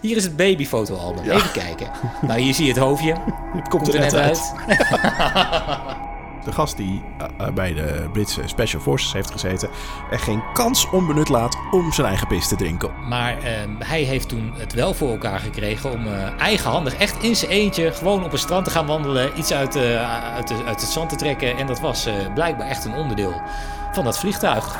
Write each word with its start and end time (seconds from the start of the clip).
Hier 0.00 0.16
is 0.16 0.24
het 0.24 0.36
babyfotoalbum. 0.36 1.24
Even 1.30 1.52
kijken. 1.52 1.90
Nou, 2.20 2.40
hier 2.40 2.54
zie 2.54 2.64
je 2.66 2.72
het 2.72 2.80
hoofdje. 2.80 3.14
Het 3.56 3.68
Komt 3.68 3.94
er 3.94 4.00
net 4.00 4.14
uit. 4.14 4.52
De 6.44 6.52
gast 6.52 6.76
die 6.76 7.02
eh, 7.18 7.46
eh, 7.46 7.54
bij 7.54 7.74
de 7.74 8.08
Britse 8.12 8.42
Special 8.44 8.80
Forces 8.82 9.12
heeft 9.12 9.30
gezeten... 9.30 9.68
er 10.10 10.18
geen 10.18 10.42
kans 10.52 10.90
onbenut 10.90 11.28
laat 11.28 11.56
om 11.70 11.92
zijn 11.92 12.06
eigen 12.06 12.26
pis 12.26 12.48
te 12.48 12.56
drinken. 12.56 12.90
Maar 13.08 13.38
ehm, 13.42 13.70
hij 13.78 14.02
heeft 14.02 14.28
toen 14.28 14.52
het 14.56 14.72
wel 14.72 14.94
voor 14.94 15.10
elkaar 15.10 15.38
gekregen 15.40 15.92
om 15.92 16.06
eh, 16.06 16.40
eigenhandig, 16.40 16.94
echt 16.96 17.22
in 17.22 17.36
zijn 17.36 17.50
eentje, 17.50 17.92
gewoon 17.92 18.24
op 18.24 18.32
een 18.32 18.38
strand 18.38 18.64
te 18.64 18.70
gaan 18.70 18.86
wandelen, 18.86 19.30
iets 19.38 19.52
uit, 19.52 19.76
eh, 19.76 20.32
uit, 20.34 20.48
de- 20.48 20.64
uit 20.66 20.80
het 20.80 20.90
zand 20.90 21.08
te 21.08 21.16
trekken. 21.16 21.56
En 21.56 21.66
dat 21.66 21.80
was 21.80 22.06
eh, 22.06 22.14
blijkbaar 22.34 22.66
echt 22.68 22.84
een 22.84 22.94
onderdeel 22.94 23.40
van 23.92 24.04
dat 24.04 24.18
vliegtuig. 24.18 24.76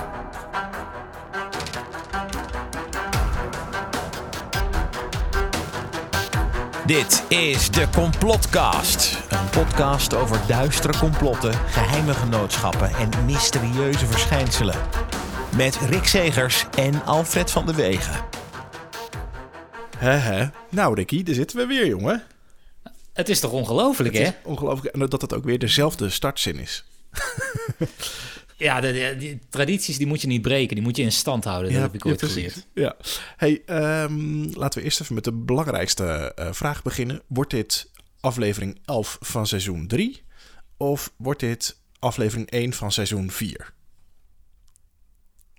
Dit 6.87 7.25
is 7.29 7.71
de 7.71 7.89
Complotcast. 7.95 9.19
Een 9.31 9.51
podcast 9.51 10.15
over 10.15 10.41
duistere 10.47 10.99
complotten, 10.99 11.55
geheime 11.55 12.15
genootschappen 12.15 12.91
en 12.95 13.25
mysterieuze 13.25 14.07
verschijnselen. 14.07 14.75
Met 15.57 15.77
Rick 15.77 16.05
Segers 16.05 16.67
en 16.77 17.05
Alfred 17.05 17.51
van 17.51 17.67
de 17.67 17.75
Wegen. 17.75 18.25
Hè 19.99 20.11
hè. 20.11 20.47
Nou 20.71 20.95
Ricky, 20.95 21.23
daar 21.23 21.35
zitten 21.35 21.57
we 21.57 21.67
weer 21.67 21.87
jongen. 21.87 22.23
Het 23.13 23.29
is 23.29 23.41
toch 23.41 23.53
ongelooflijk, 23.53 24.15
hè? 24.15 24.25
Het 24.25 24.35
is 24.35 24.51
ongelooflijk 24.51 24.95
en 24.95 25.07
dat 25.09 25.21
het 25.21 25.35
ook 25.35 25.45
weer 25.45 25.59
dezelfde 25.59 26.11
startzin 26.11 26.59
is. 26.59 26.85
Ja, 28.57 28.81
de, 28.81 28.93
de- 28.93 29.17
die 29.19 29.39
tradities 29.49 29.97
die 29.99 30.07
moet 30.07 30.21
je 30.21 30.27
niet 30.27 30.43
breken, 30.43 30.75
die 30.75 30.85
moet 30.85 30.97
je 30.97 31.03
in 31.03 31.13
stand 31.13 31.45
houden. 31.45 31.73
Dat 31.73 31.83
heb 31.83 31.95
ik 31.95 32.07
ooit 32.07 32.23
geleerd. 32.23 32.67
Ja. 32.75 32.97
Hey, 33.37 33.63
ehm, 33.67 34.43
laten 34.59 34.79
we 34.79 34.85
eerst 34.85 35.01
even 35.01 35.15
met 35.15 35.25
de 35.25 35.33
belangrijkste 35.33 36.05
eh, 36.35 36.53
vraag 36.53 36.83
beginnen. 36.83 37.23
Wordt 37.27 37.51
dit 37.51 37.91
aflevering 38.21 38.79
11 38.85 39.19
van 39.21 39.47
seizoen 39.47 39.87
3? 39.87 40.23
Of 40.77 41.13
wordt 41.17 41.41
dit 41.41 41.79
aflevering 41.99 42.51
1 42.51 42.73
van 42.73 42.93
seizoen 42.93 43.31
4? 43.31 43.73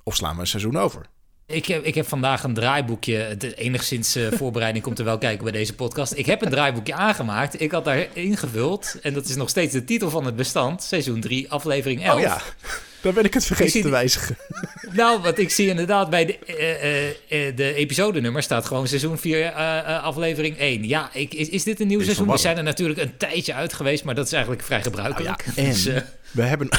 Of 0.04 0.16
slaan 0.16 0.36
we 0.36 0.42
een 0.42 0.48
seizoen 0.48 0.78
over? 0.78 1.06
Ik 1.54 1.66
heb, 1.66 1.84
ik 1.84 1.96
heb 1.96 2.08
vandaag 2.08 2.44
een 2.44 2.54
draaiboekje. 2.54 3.16
Het 3.16 3.56
enigszins 3.58 4.16
eh, 4.16 4.28
voorbereiding 4.32 4.84
komt 4.84 5.00
er 5.00 5.06
wel 5.06 5.18
kijken 5.18 5.44
bij 5.44 5.52
deze 5.52 5.74
podcast. 5.74 6.14
Ik 6.16 6.26
heb 6.26 6.42
een 6.42 6.50
draaiboekje 6.50 6.94
aangemaakt. 6.94 7.62
Ik 7.62 7.72
had 7.72 7.86
daar 7.86 8.08
ingevuld. 8.14 8.96
En 9.02 9.14
dat 9.14 9.26
is 9.26 9.36
nog 9.36 9.50
steeds 9.50 9.74
de 9.74 9.84
titel 9.84 10.10
van 10.10 10.26
het 10.26 10.36
bestand. 10.36 10.84
Seizoen 10.84 11.20
3, 11.20 11.52
aflevering 11.52 12.04
11. 12.04 12.16
Oh 12.16 12.22
ja, 12.22 12.42
dan 13.02 13.14
ben 13.14 13.24
ik 13.24 13.34
het 13.34 13.42
Ik 13.42 13.48
vergeten 13.48 13.72
zie 13.72 13.82
te 13.82 13.90
wijzigen. 13.90 14.38
Nou, 14.92 15.22
wat 15.22 15.38
ik 15.38 15.50
zie 15.50 15.68
inderdaad 15.68 16.10
bij 16.10 16.26
de, 16.26 16.38
eh, 16.40 17.08
eh, 17.08 17.56
de 17.56 17.74
episodenummer 17.74 18.44
staat 18.44 18.66
gewoon 18.66 18.88
seizoen 18.88 19.18
4, 19.18 19.40
eh, 19.42 19.78
eh, 19.78 20.04
aflevering 20.04 20.56
1. 20.60 20.88
Ja, 20.88 21.10
ik, 21.14 21.34
is, 21.34 21.50
is 21.50 21.64
dit 21.64 21.80
een 21.80 21.88
nieuw 21.88 22.00
Is 22.00 22.06
seizoen? 22.06 22.28
We 22.28 22.38
zijn 22.38 22.58
er 22.58 22.64
natuurlijk 22.64 23.00
een 23.00 23.18
tijdje 23.18 23.54
uit 23.54 23.74
geweest, 23.74 24.04
maar 24.04 24.16
dat 24.16 24.26
is 24.26 24.32
eigenlijk 24.32 24.64
vrij 24.64 24.80
Nou 24.80 24.90
gebruikelijk. 24.90 25.44
ja, 25.46 25.54
en 25.56 25.70
Dus, 25.70 25.84
we 26.32 26.42
hebben... 26.42 26.70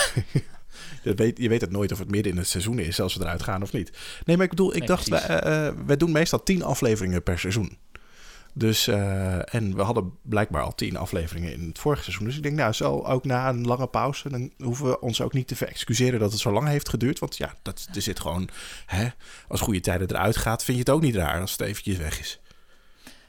Je 1.03 1.15
weet, 1.15 1.39
je 1.39 1.49
weet 1.49 1.61
het 1.61 1.71
nooit 1.71 1.93
of 1.93 1.99
het 1.99 2.11
midden 2.11 2.33
in 2.33 2.39
het 2.39 2.49
seizoen 2.49 2.79
is 2.79 3.01
als 3.01 3.15
we 3.15 3.23
eruit 3.23 3.43
gaan 3.43 3.63
of 3.63 3.73
niet. 3.73 3.91
Nee, 4.25 4.37
maar 4.37 4.45
ik 4.45 4.51
bedoel, 4.51 4.73
ik 4.73 4.79
Nee, 4.79 4.89
dacht, 4.89 5.09
wij, 5.09 5.21
eh, 5.21 5.67
eh, 5.67 5.75
wij 5.87 5.97
doen 5.97 6.13
meestal 6.13 6.43
tien 6.43 6.63
afleveringen 6.63 7.23
per 7.23 7.39
seizoen. 7.39 7.79
Dus, 8.53 8.89
eh, 8.89 9.55
en 9.55 9.77
we 9.77 9.83
hadden 9.83 10.13
blijkbaar 10.23 10.63
al 10.63 10.75
tien 10.75 10.97
afleveringen 10.97 11.53
in 11.53 11.67
het 11.69 11.79
vorige 11.79 12.03
seizoen. 12.03 12.25
Dus 12.25 12.37
ik 12.37 12.43
denk, 12.43 12.57
nou, 12.57 12.73
zo 12.73 13.01
ook 13.01 13.25
na 13.25 13.49
een 13.49 13.67
lange 13.67 13.87
pauze, 13.87 14.29
dan 14.29 14.53
hoeven 14.59 14.87
we 14.87 15.01
ons 15.01 15.21
ook 15.21 15.33
niet 15.33 15.49
te 15.49 15.57
verexcuseren 15.57 16.21
dat 16.21 16.33
het 16.33 16.41
zo 16.41 16.53
lang 16.53 16.69
heeft 16.69 16.89
geduurd. 16.89 17.19
Want 17.19 17.37
ja, 17.37 17.55
dat, 17.63 17.89
er 17.95 18.03
zit 18.03 18.21
gewoon, 18.21 18.49
hè, 18.87 19.09
als 19.49 19.61
goede 19.61 19.81
tijden 19.81 20.11
eruit 20.11 20.37
gaat, 20.37 20.65
vind 20.65 20.77
je 20.79 20.83
het 20.83 20.93
ook 20.93 21.03
niet 21.03 21.15
raar 21.15 21.41
als 21.41 21.53
het 21.53 21.61
eventjes 21.61 21.97
weg 21.97 22.21
is. 22.21 22.41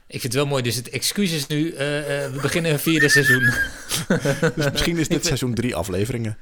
ik 0.06 0.20
vind 0.20 0.22
het 0.22 0.34
wel 0.34 0.46
mooi. 0.46 0.62
Dus 0.62 0.76
het 0.76 0.88
excuus 0.88 1.32
is 1.32 1.46
nu, 1.46 1.74
we 1.76 2.38
beginnen 2.42 2.72
een 2.72 2.78
vierde 2.78 3.08
seizoen. 3.08 3.52
Dus 4.56 4.70
misschien 4.70 4.98
is 4.98 5.08
dit 5.08 5.26
seizoen 5.26 5.54
drie 5.54 5.74
afleveringen. 5.74 6.38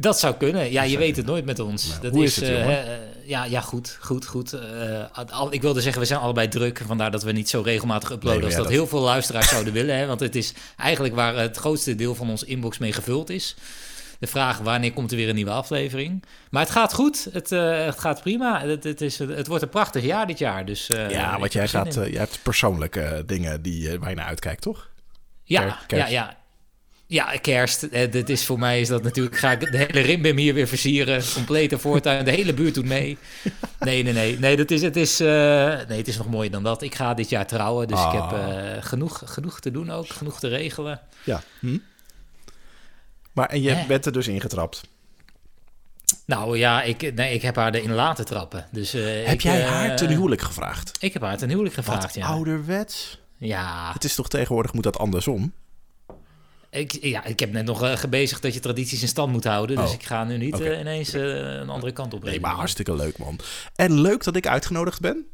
Dat 0.00 0.18
zou 0.18 0.34
kunnen. 0.34 0.70
Ja, 0.72 0.82
je 0.82 0.98
weet 0.98 1.16
het 1.16 1.26
nooit 1.26 1.44
met 1.44 1.58
ons. 1.58 1.88
Nou, 1.88 2.00
dat 2.00 2.12
hoe 2.12 2.24
is 2.24 2.36
het, 2.36 2.44
eh, 2.44 2.78
eh, 2.94 2.98
ja, 3.24 3.44
ja, 3.44 3.60
goed, 3.60 3.98
goed, 4.00 4.26
goed. 4.26 4.52
Eh, 4.52 5.04
al- 5.30 5.52
ik 5.52 5.62
wilde 5.62 5.80
zeggen, 5.80 6.00
we 6.00 6.06
zijn 6.06 6.20
allebei 6.20 6.48
druk. 6.48 6.82
Vandaar 6.86 7.10
dat 7.10 7.22
we 7.22 7.32
niet 7.32 7.48
zo 7.48 7.60
regelmatig 7.60 8.10
uploaden 8.10 8.36
Nee, 8.40 8.44
als 8.44 8.52
ja, 8.54 8.58
dat, 8.58 8.68
dat- 8.68 8.76
heel 8.78 8.86
veel 8.86 9.00
luisteraars 9.00 9.48
zouden 9.48 9.72
willen. 9.72 9.96
Hè? 9.96 10.06
Want 10.06 10.20
het 10.20 10.34
is 10.36 10.52
eigenlijk 10.76 11.14
waar 11.14 11.36
het 11.36 11.56
grootste 11.56 11.94
deel 11.94 12.14
van 12.14 12.30
ons 12.30 12.42
inbox 12.44 12.78
mee 12.78 12.92
gevuld 12.92 13.30
is. 13.30 13.56
De 14.18 14.26
vraag, 14.26 14.58
wanneer 14.58 14.92
komt 14.92 15.10
er 15.10 15.16
weer 15.16 15.28
een 15.28 15.34
nieuwe 15.34 15.50
aflevering? 15.50 16.24
Maar 16.50 16.62
het 16.62 16.70
gaat 16.70 16.92
goed. 16.94 17.28
Het, 17.32 17.50
het 17.50 17.98
gaat 17.98 18.20
prima. 18.22 18.60
Het, 18.60 18.84
het, 18.84 19.00
is, 19.00 19.18
het 19.18 19.46
wordt 19.46 19.62
een 19.62 19.68
prachtig 19.68 20.02
jaar 20.04 20.26
dit 20.26 20.38
jaar. 20.38 20.64
Dus, 20.64 20.86
ja, 20.86 21.38
want 21.38 21.52
jij, 21.52 21.68
gaat, 21.68 21.94
jij 21.94 22.10
hebt 22.10 22.40
persoonlijke 22.42 23.22
dingen 23.26 23.62
die, 23.62 23.98
waar 23.98 24.08
je 24.10 24.16
naar 24.16 24.26
uitkijkt, 24.26 24.62
toch? 24.62 24.88
Ja, 25.44 25.78
ja, 25.86 26.06
ja. 26.06 26.36
Ja, 27.10 27.24
kerst. 27.40 27.82
Eh, 27.82 28.10
dit 28.10 28.28
is 28.28 28.44
voor 28.46 28.58
mij 28.58 28.80
is 28.80 28.88
dat 28.88 29.02
natuurlijk. 29.02 29.36
Ga 29.36 29.52
ik 29.52 29.60
de 29.72 29.76
hele 29.76 30.00
rimbim 30.00 30.36
hier 30.36 30.54
weer 30.54 30.66
versieren. 30.68 31.22
Complete 31.34 31.78
voortuin. 31.78 32.24
De 32.24 32.30
hele 32.30 32.54
buurt 32.54 32.74
doet 32.74 32.84
mee. 32.84 33.18
Nee, 33.80 34.02
nee, 34.02 34.12
nee. 34.12 34.38
Nee, 34.38 34.56
dat 34.56 34.70
is, 34.70 34.82
het, 34.82 34.96
is, 34.96 35.20
eh, 35.20 35.26
nee 35.88 35.98
het 35.98 36.08
is 36.08 36.16
nog 36.16 36.28
mooier 36.28 36.50
dan 36.50 36.62
dat. 36.62 36.82
Ik 36.82 36.94
ga 36.94 37.14
dit 37.14 37.28
jaar 37.28 37.46
trouwen. 37.46 37.88
Dus 37.88 38.04
ik 38.04 38.12
heb 38.12 38.20
Ah. 38.22 38.72
eh, 38.76 38.82
genoeg, 38.84 39.22
genoeg 39.24 39.60
te 39.60 39.70
doen 39.70 39.90
ook. 39.90 40.08
Genoeg 40.08 40.38
te 40.40 40.48
regelen. 40.48 41.00
Ja. 41.24 41.42
Hm? 41.60 41.78
Maar 43.32 43.48
en 43.48 43.62
je 43.62 43.70
Hè? 43.70 43.86
bent 43.86 44.06
er 44.06 44.12
dus 44.12 44.28
ingetrapt. 44.28 44.80
Nou 46.24 46.58
ja, 46.58 46.82
ik, 46.82 47.14
nee, 47.14 47.34
ik 47.34 47.42
heb 47.42 47.56
haar 47.56 47.74
erin 47.74 47.92
laten 47.92 48.24
trappen. 48.24 48.66
Dus, 48.72 48.94
eh, 48.94 49.02
Heb 49.04 49.34
ik, 49.34 49.40
jij 49.42 49.60
eh, 49.62 49.68
haar 49.70 49.96
ten 49.96 50.08
huwelijk 50.08 50.40
gevraagd? 50.40 50.96
Ik 51.00 51.12
heb 51.12 51.22
haar 51.22 51.36
ten 51.36 51.48
huwelijk 51.48 51.74
gevraagd, 51.74 52.02
Wat 52.02 52.14
ja. 52.14 52.26
ouderwets. 52.26 53.18
Ja, 53.36 53.90
Het 53.92 54.04
is 54.04 54.14
toch 54.14 54.28
tegenwoordig 54.28 54.72
moet 54.72 54.82
dat 54.84 54.98
andersom? 54.98 55.52
Ik, 56.70 56.98
ja, 57.00 57.24
ik 57.24 57.40
heb 57.40 57.52
net 57.52 57.64
nog 57.64 57.82
eh, 57.82 57.96
gebezigd 57.96 58.42
dat 58.42 58.54
je 58.54 58.60
tradities 58.60 59.02
in 59.02 59.08
stand 59.08 59.32
moet 59.32 59.44
houden. 59.44 59.76
Dus 59.76 59.88
Oh, 59.88 59.94
ik 59.94 60.02
ga 60.02 60.24
nu 60.24 60.36
niet 60.36 60.60
eh, 60.60 60.78
ineens 60.78 61.12
eh, 61.12 61.22
een 61.22 61.68
andere 61.68 61.92
kant 61.92 62.14
op 62.14 62.24
Nee, 62.24 62.40
maar 62.40 62.54
hartstikke 62.54 62.94
leuk, 62.94 63.18
man. 63.18 63.38
En 63.74 64.00
leuk 64.00 64.24
dat 64.24 64.36
ik 64.36 64.46
uitgenodigd 64.46 65.00
ben. 65.00 65.26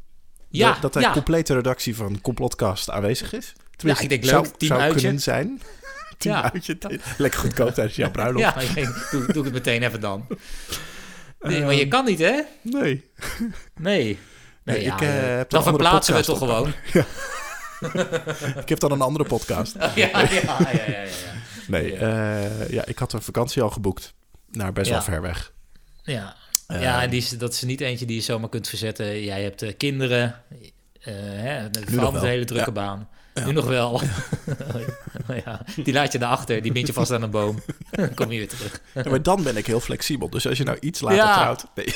Ja, 0.49 0.71
dat, 0.71 0.81
dat 0.81 0.93
de 0.93 0.99
ja. 0.99 1.11
complete 1.11 1.53
redactie 1.53 1.95
van 1.95 2.21
Complotcast 2.21 2.89
aanwezig 2.89 3.33
is. 3.33 3.53
Ja, 3.77 3.99
ik 3.99 4.09
denk 4.09 4.23
leuk, 4.23 4.31
zou, 4.31 4.45
team 4.45 4.71
zou 4.71 4.81
uitje. 4.81 4.99
kunnen 4.99 5.21
zijn. 5.21 5.61
team 6.17 6.35
Ja. 6.35 6.51
uitje. 6.53 6.77
Lekker 7.17 7.39
goedkoop 7.39 7.73
tijdens 7.73 7.95
jouw 7.95 8.11
bruiloft. 8.11 8.75
Ja, 8.75 8.93
doe, 9.11 9.25
doe 9.25 9.37
ik 9.37 9.43
het 9.43 9.53
meteen 9.53 9.83
even 9.83 9.99
dan. 9.99 10.27
Nee, 11.39 11.61
maar 11.63 11.73
je 11.73 11.87
kan 11.87 12.05
niet, 12.05 12.19
hè? 12.19 12.41
Nee. 12.61 12.81
Nee. 12.81 13.03
Nee, 13.75 14.17
Nee, 14.63 14.83
ja, 14.83 14.93
ik, 14.93 14.99
heb 14.99 15.49
dan 15.49 15.63
verplaatsen 15.63 16.13
we 16.13 16.19
het 16.19 16.27
toch 16.27 16.37
gewoon. 16.37 16.73
Ik 18.63 18.69
heb 18.69 18.79
dan 18.79 18.91
een 18.91 19.01
andere 19.01 19.25
podcast. 19.25 19.75
Ja, 19.79 19.89
ja, 19.95 20.29
ja, 20.31 20.71
ja, 20.71 21.01
ja. 21.01 21.05
Nee, 21.67 21.95
eh, 21.95 22.69
ja, 22.69 22.85
ik 22.85 22.97
had 22.97 23.13
een 23.13 23.21
vakantie 23.21 23.61
al 23.61 23.69
geboekt. 23.69 24.13
Naar 24.51 24.73
best 24.73 24.89
wel 24.89 25.01
ver 25.01 25.21
weg. 25.21 25.53
Ja, 26.03 26.35
ja 26.67 27.01
en 27.01 27.09
die 27.09 27.19
is, 27.19 27.29
dat 27.29 27.53
is 27.53 27.63
niet 27.63 27.81
eentje 27.81 28.05
die 28.05 28.15
je 28.15 28.21
zomaar 28.21 28.49
kunt 28.49 28.67
verzetten. 28.67 29.23
Jij 29.23 29.43
hebt 29.43 29.61
eh, 29.61 29.73
kinderen, 29.77 30.35
eh 30.99 31.13
hè, 31.15 31.65
een 31.65 32.19
hele 32.19 32.45
drukke 32.45 32.71
baan. 32.71 33.09
Nu 33.43 33.51
nog 33.51 33.65
wel. 33.65 34.01
ja, 35.45 35.61
die 35.83 35.93
laat 35.93 36.11
je 36.11 36.17
daarachter, 36.17 36.61
die 36.61 36.71
bind 36.71 36.87
je 36.87 36.93
vast 36.93 37.11
aan 37.11 37.21
een 37.21 37.29
boom. 37.29 37.61
Dan 37.91 38.13
kom 38.19 38.31
je 38.31 38.37
weer 38.37 38.47
terug. 38.47 38.81
Maar 39.09 39.23
dan 39.23 39.43
ben 39.43 39.57
ik 39.57 39.65
heel 39.65 39.79
flexibel. 39.79 40.29
Dus 40.29 40.47
als 40.47 40.57
je 40.57 40.63
nou 40.63 40.77
iets 40.79 41.01
later 41.01 41.33
trouwt... 41.33 41.65
Nee. 41.75 41.95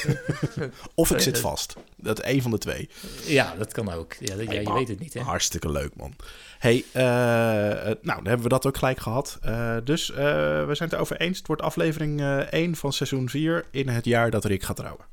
of 0.95 1.11
ik 1.11 1.19
zit 1.19 1.39
vast. 1.39 1.75
Dat 1.97 2.25
een 2.25 2.41
van 2.41 2.51
de 2.51 2.57
twee. 2.57 2.89
Ja, 3.25 3.53
dat 3.57 3.71
kan 3.71 3.91
ook. 3.91 4.13
Ja, 4.19 4.35
dat- 4.35 4.51
je 4.51 4.73
weet 4.73 4.87
het 4.87 4.99
niet, 4.99 5.13
hè? 5.13 5.21
Hartstikke 5.21 5.71
leuk, 5.71 5.95
man. 5.95 6.13
hey, 6.59 6.83
eh, 6.91 7.71
eh, 7.71 7.85
nou, 7.85 7.97
dan 8.01 8.25
hebben 8.25 8.41
we 8.43 8.49
dat 8.49 8.65
ook 8.65 8.77
gelijk 8.77 8.99
gehad. 8.99 9.37
Eh, 9.41 9.75
dus 9.83 10.07
we 10.07 10.65
zijn 10.71 10.89
het 10.89 10.93
erover 10.93 11.17
eens. 11.17 11.37
Het 11.37 11.47
wordt 11.47 11.61
aflevering 11.61 12.21
eh 12.21 12.37
1 12.37 12.75
van 12.75 12.93
seizoen 12.93 13.29
4 13.29 13.65
in 13.71 13.87
het 13.89 14.05
jaar 14.05 14.31
dat 14.31 14.45
Rick 14.45 14.63
gaat 14.63 14.75
trouwen. 14.75 15.05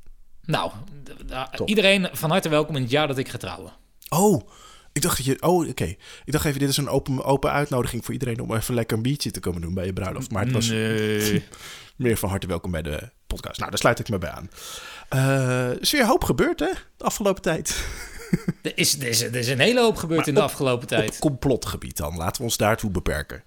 Nou, 0.45 0.71
Top. 1.53 1.69
iedereen 1.69 2.09
van 2.13 2.31
harte 2.31 2.49
welkom 2.49 2.77
in 2.77 2.83
het 2.83 2.91
jaar 2.91 3.07
dat 3.07 3.19
ik 3.19 3.29
ga 3.29 3.39
trouwen. 3.39 3.73
Oh, 4.09 4.49
ik 4.97 5.03
dacht 5.03 5.17
dat 5.17 5.27
je... 5.27 5.43
Oh, 5.43 5.69
oké. 5.69 5.85
Ik 6.25 6.33
dacht 6.33 6.45
even, 6.45 6.59
dit 6.61 6.69
is 6.69 6.77
een 6.77 6.89
open, 6.89 7.25
open 7.25 7.51
uitnodiging 7.53 8.05
voor 8.05 8.13
iedereen... 8.13 8.41
om 8.41 8.55
even 8.55 8.75
lekker 8.75 8.97
een 8.97 9.03
biertje 9.03 9.31
te 9.31 9.41
komen 9.41 9.61
doen 9.61 9.75
bij 9.75 9.85
je 9.87 9.93
bruiloft. 9.93 10.31
Maar 10.31 10.45
het 10.45 10.53
was 10.53 10.69
Nee. 10.69 11.45
meer 11.97 12.17
van 12.17 12.29
harte 12.29 12.47
welkom 12.47 12.71
bij 12.71 12.83
de 12.83 13.11
podcast. 13.27 13.59
Nou, 13.59 13.71
daar 13.71 13.79
sluit 13.79 13.99
ik 13.99 14.09
me 14.09 14.19
bij 14.19 14.31
aan. 14.31 14.51
Er 15.09 15.81
is 15.81 15.91
weer 15.93 16.01
een 16.01 16.07
hoop 16.07 16.25
gebeurd, 16.25 16.61
hè? 16.61 16.71
De 16.97 17.05
afgelopen 17.05 17.43
tijd. 17.43 17.77
Er 18.63 18.73
is, 18.75 19.01
er, 19.01 19.07
is, 19.09 19.23
er 19.23 19.35
is 19.35 19.49
een 19.49 19.59
hele 19.59 19.81
hoop 19.81 19.97
gebeurd 19.97 20.19
Maar 20.19 20.29
in 20.29 20.35
de 20.35 20.41
op- 20.41 20.47
afgelopen 20.47 20.87
tijd. 20.89 21.09
Op 21.11 21.19
complotgebied 21.19 21.97
dan. 21.97 22.17
Laten 22.17 22.37
we 22.37 22.43
ons 22.43 22.57
daartoe 22.57 22.91
beperken. 22.91 23.43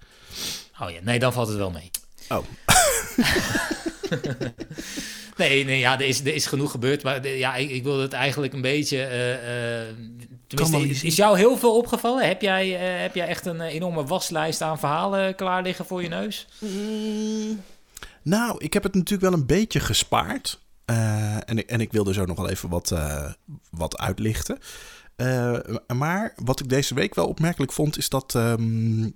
Oh 0.80 0.90
ja, 0.90 0.98
nee, 1.02 1.18
dan 1.18 1.32
valt 1.32 1.48
het 1.48 1.56
wel 1.56 1.70
mee. 1.70 1.90
Oh, 2.28 2.44
Nee, 5.36 5.64
nee 5.64 5.78
ja, 5.78 5.94
er 6.00 6.06
is, 6.06 6.20
er 6.20 6.34
is 6.34 6.46
genoeg 6.46 6.70
gebeurd. 6.70 7.02
Maar 7.02 7.28
ja, 7.28 7.54
ik, 7.54 7.70
ik 7.70 7.82
wilde 7.82 8.02
het 8.02 8.12
eigenlijk 8.12 8.52
een 8.52 8.60
beetje. 8.60 9.02
eh, 9.02 9.80
eh, 9.88 9.94
is, 10.58 11.02
is 11.02 11.16
jou 11.16 11.38
heel 11.38 11.56
veel 11.56 11.76
opgevallen? 11.76 12.26
Heb 12.26 12.42
jij, 12.42 12.76
eh, 12.76 13.00
heb 13.02 13.14
jij 13.14 13.26
echt 13.26 13.46
een 13.46 13.60
eh, 13.60 13.74
enorme 13.74 14.04
waslijst 14.04 14.62
aan 14.62 14.78
verhalen 14.78 15.34
klaar 15.34 15.62
liggen 15.62 15.86
voor 15.86 16.02
je 16.02 16.08
neus? 16.08 16.46
Nou, 18.22 18.58
ik 18.58 18.72
heb 18.72 18.82
het 18.82 18.94
natuurlijk 18.94 19.30
wel 19.30 19.40
een 19.40 19.46
beetje 19.46 19.80
gespaard. 19.80 20.58
Eh, 20.90 21.48
en, 21.48 21.58
ik, 21.58 21.70
en 21.70 21.80
ik 21.80 21.92
wilde 21.92 22.12
zo 22.12 22.24
nog 22.24 22.36
wel 22.36 22.48
even 22.48 22.68
wat, 22.68 22.90
eh, 22.90 23.32
wat 23.70 23.98
uitlichten. 23.98 24.58
Eh, 25.16 25.58
maar 25.94 26.34
wat 26.44 26.60
ik 26.60 26.68
deze 26.68 26.94
week 26.94 27.14
wel 27.14 27.26
opmerkelijk 27.26 27.72
vond, 27.72 27.98
is 27.98 28.08
dat 28.08 28.34
ehm, 28.34 29.10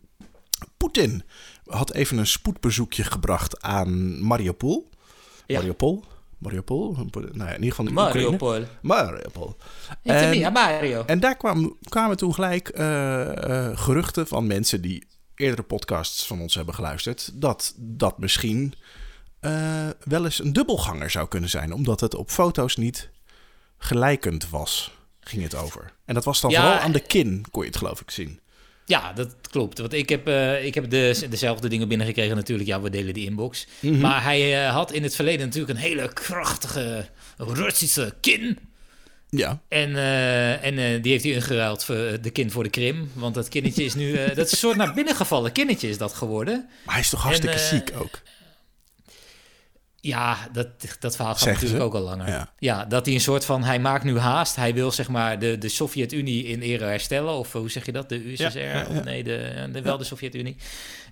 Poetin 0.76 1.22
had 1.64 1.92
even 1.92 2.18
een 2.18 2.26
spoedbezoekje 2.26 3.04
gebracht 3.04 3.62
aan 3.62 4.22
Mariupol. 4.26 4.90
Ja. 5.46 5.56
Mariupol? 5.56 6.04
Mariupol? 6.44 6.96
Nou 7.12 7.32
ja, 7.36 7.46
in 7.46 7.62
ieder 7.62 7.74
geval 7.74 7.92
Mariupol. 7.92 8.32
Oekraïne. 8.32 8.66
Mariupol. 8.82 9.56
It's 10.02 10.42
En- 10.42 10.52
Mario. 10.52 11.02
En 11.06 11.20
daar 11.20 11.36
kwamen, 11.36 11.76
kwamen 11.88 12.16
toen 12.16 12.34
gelijk 12.34 12.68
eh, 12.68 13.68
eh, 13.68 13.78
geruchten 13.78 14.26
van 14.26 14.46
mensen 14.46 14.80
die 14.82 15.06
eerdere 15.34 15.62
podcasts 15.62 16.26
van 16.26 16.40
ons 16.40 16.54
hebben 16.54 16.74
geluisterd, 16.74 17.30
dat 17.34 17.74
dat 17.76 18.18
misschien 18.18 18.74
eh, 19.40 19.88
wel 20.04 20.24
eens 20.24 20.38
een 20.38 20.52
dubbelganger 20.52 21.10
zou 21.10 21.28
kunnen 21.28 21.50
zijn, 21.50 21.72
omdat 21.72 22.00
het 22.00 22.14
op 22.14 22.30
foto's 22.30 22.76
niet 22.76 23.10
gelijkend 23.78 24.50
was, 24.50 24.92
ging 25.20 25.42
het 25.42 25.54
over. 25.54 25.92
En 26.04 26.14
dat 26.14 26.24
was 26.24 26.40
dan 26.40 26.50
Ja, 26.50 26.60
vooral 26.60 26.78
aan 26.78 26.92
de 26.92 27.00
kin, 27.00 27.44
kon 27.50 27.62
je 27.62 27.68
het 27.68 27.78
geloof 27.78 28.00
ik 28.00 28.10
zien. 28.10 28.40
Ja, 28.86 29.12
dat 29.12 29.34
klopt. 29.50 29.78
Want 29.78 29.92
ik 29.92 30.08
heb, 30.08 30.28
eh, 30.28 30.64
ik 30.64 30.74
heb 30.74 30.90
de, 30.90 31.26
dezelfde 31.30 31.68
dingen 31.68 31.88
binnengekregen 31.88 32.36
natuurlijk. 32.36 32.68
Ja, 32.68 32.80
we 32.80 32.90
delen 32.90 33.14
die 33.14 33.26
inbox. 33.26 33.66
Mhm. 33.80 34.00
Maar 34.00 34.22
hij 34.22 34.66
eh, 34.66 34.72
had 34.72 34.92
in 34.92 35.02
het 35.02 35.14
verleden 35.14 35.46
natuurlijk 35.46 35.72
een 35.78 35.84
hele 35.84 36.12
krachtige 36.12 37.08
Russische 37.36 38.14
kin. 38.20 38.58
Ja, 39.30 39.60
En, 39.68 39.96
eh, 39.96 40.64
en 40.64 41.02
die 41.02 41.12
heeft 41.12 41.24
hij 41.24 41.32
ingeruild 41.32 41.84
voor 41.84 42.18
de 42.20 42.30
kin 42.32 42.50
voor 42.50 42.62
de 42.62 42.70
Krim. 42.70 43.10
Want 43.12 43.34
dat 43.34 43.48
kinnetje 43.48 43.84
is 43.84 43.94
nu... 43.94 44.12
dat 44.34 44.46
is 44.46 44.52
een 44.52 44.58
soort 44.58 44.76
naar 44.76 44.94
binnen 44.94 45.14
gevallen 45.14 45.52
kinnetje 45.52 45.88
is 45.88 45.98
dat 45.98 46.14
geworden. 46.14 46.68
maar 46.84 46.94
hij 46.94 47.02
is 47.02 47.10
toch 47.10 47.22
hartstikke 47.22 47.58
ziek 47.58 47.92
ook. 47.96 48.20
Ja, 50.04 50.48
dat, 50.52 50.66
dat 51.00 51.16
verhaal 51.16 51.34
gaat 51.34 51.46
natuurlijk 51.46 51.76
ze? 51.76 51.82
ook 51.82 51.94
al 51.94 52.00
langer. 52.00 52.28
Ja. 52.28 52.48
Ja. 52.58 52.84
dat 52.84 53.04
hij 53.06 53.14
een 53.14 53.20
soort 53.20 53.44
van... 53.44 53.62
Hij 53.64 53.78
maakt 53.78 54.04
nu 54.04 54.18
haast. 54.18 54.56
Hij 54.56 54.74
wil 54.74 54.90
zeg 54.90 55.08
maar 55.08 55.38
de, 55.38 55.58
de 55.58 55.68
Sovjet-Unie 55.68 56.44
in 56.44 56.60
ere 56.60 56.84
herstellen. 56.84 57.32
Of 57.32 57.52
hoe 57.52 57.70
zeg 57.70 57.86
je 57.86 57.92
dat? 57.92 58.08
De 58.08 58.32
USSR? 58.32 58.58
Ja, 58.58 58.86
nee, 59.04 59.24
de, 59.24 59.68
de, 59.72 59.82
wel 59.82 59.98
de 59.98 60.04
Sovjet-Unie. 60.04 60.56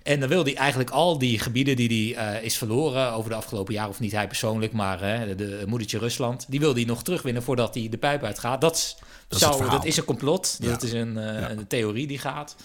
En 0.03 0.19
dan 0.19 0.29
wil 0.29 0.43
hij 0.43 0.55
eigenlijk 0.55 0.89
al 0.89 1.17
die 1.17 1.39
gebieden 1.39 1.75
die 1.75 2.15
hij 2.15 2.35
eh, 2.37 2.43
is 2.43 2.57
verloren... 2.57 3.11
over 3.13 3.29
de 3.29 3.35
afgelopen 3.35 3.73
jaren, 3.73 3.89
of 3.89 3.99
niet 3.99 4.11
hij 4.11 4.27
persoonlijk... 4.27 4.71
maar 4.73 4.99
hè, 5.01 5.35
de 5.35 5.63
moedertje 5.67 5.97
Rusland... 5.97 6.45
die 6.49 6.59
wil 6.59 6.73
hij 6.73 6.83
nog 6.83 7.03
terugwinnen 7.03 7.43
voordat 7.43 7.73
hij 7.73 7.87
de 7.89 7.97
pijp 7.97 8.23
uitgaat. 8.23 8.61
Dat, 8.61 8.75
is- 8.75 8.95
Dat 9.27 9.37
is 9.39 9.45
zou, 9.45 9.55
verhaal. 9.57 9.75
dat 9.77 9.85
is 9.85 9.97
een 9.97 10.03
complot. 10.03 10.57
Dat 10.65 10.83
is 10.83 10.91
een, 10.91 11.17
eh, 11.17 11.49
een 11.49 11.67
theorie 11.67 12.07
die 12.07 12.19
gaat... 12.19 12.55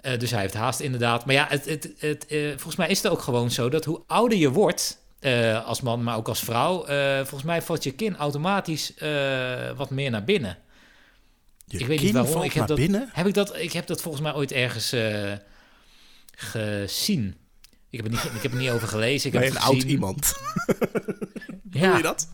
Eh, 0.00 0.18
dus 0.18 0.30
hij 0.30 0.40
heeft 0.40 0.54
haast 0.54 0.80
inderdaad. 0.80 1.24
Maar 1.26 1.34
ja, 1.34 1.46
het, 1.48 1.64
het, 1.64 1.90
het, 1.98 2.26
volgens 2.50 2.76
mij 2.76 2.88
is 2.88 3.02
het 3.02 3.12
ook 3.12 3.20
gewoon 3.20 3.50
zo 3.50 3.68
dat 3.68 3.84
hoe 3.84 4.02
ouder 4.06 4.38
je 4.38 4.50
wordt 4.50 4.98
eh, 5.20 5.64
als 5.66 5.80
man, 5.80 6.02
maar 6.02 6.16
ook 6.16 6.28
als 6.28 6.40
vrouw, 6.40 6.84
eh, 6.84 7.16
volgens 7.16 7.42
mij 7.42 7.62
valt 7.62 7.84
je 7.84 7.90
kin 7.90 8.16
automatisch 8.16 8.94
eh, 8.94 9.70
wat 9.76 9.90
meer 9.90 10.10
naar 10.10 10.24
binnen. 10.24 10.58
Je 11.64 11.78
ik 11.78 11.86
weet 11.86 12.02
niet 12.02 12.12
waarom. 12.12 12.32
valt 12.32 12.44
Ik 12.44 12.52
heb, 12.52 12.58
naar 12.58 12.68
dat, 12.68 12.76
binnen. 12.76 13.08
heb 13.12 13.26
ik 13.26 13.34
dat, 13.34 13.56
ik 13.56 13.72
heb 13.72 13.86
dat 13.86 14.02
volgens 14.02 14.22
mij 14.22 14.34
ooit 14.34 14.52
ergens 14.52 14.94
gezien. 16.30 17.36
Ik 17.90 18.02
heb, 18.02 18.04
er 18.06 18.10
niet, 18.10 18.24
ik 18.34 18.42
heb 18.42 18.52
er 18.52 18.58
niet 18.58 18.70
over 18.70 18.88
gelezen. 18.88 19.26
Ik 19.26 19.32
Bij 19.32 19.44
heb 19.44 19.50
een 19.50 19.60
het 19.60 19.68
oud 19.68 19.82
iemand. 19.82 20.32
Ja, 21.70 21.96
je 21.96 22.02
dat? 22.02 22.28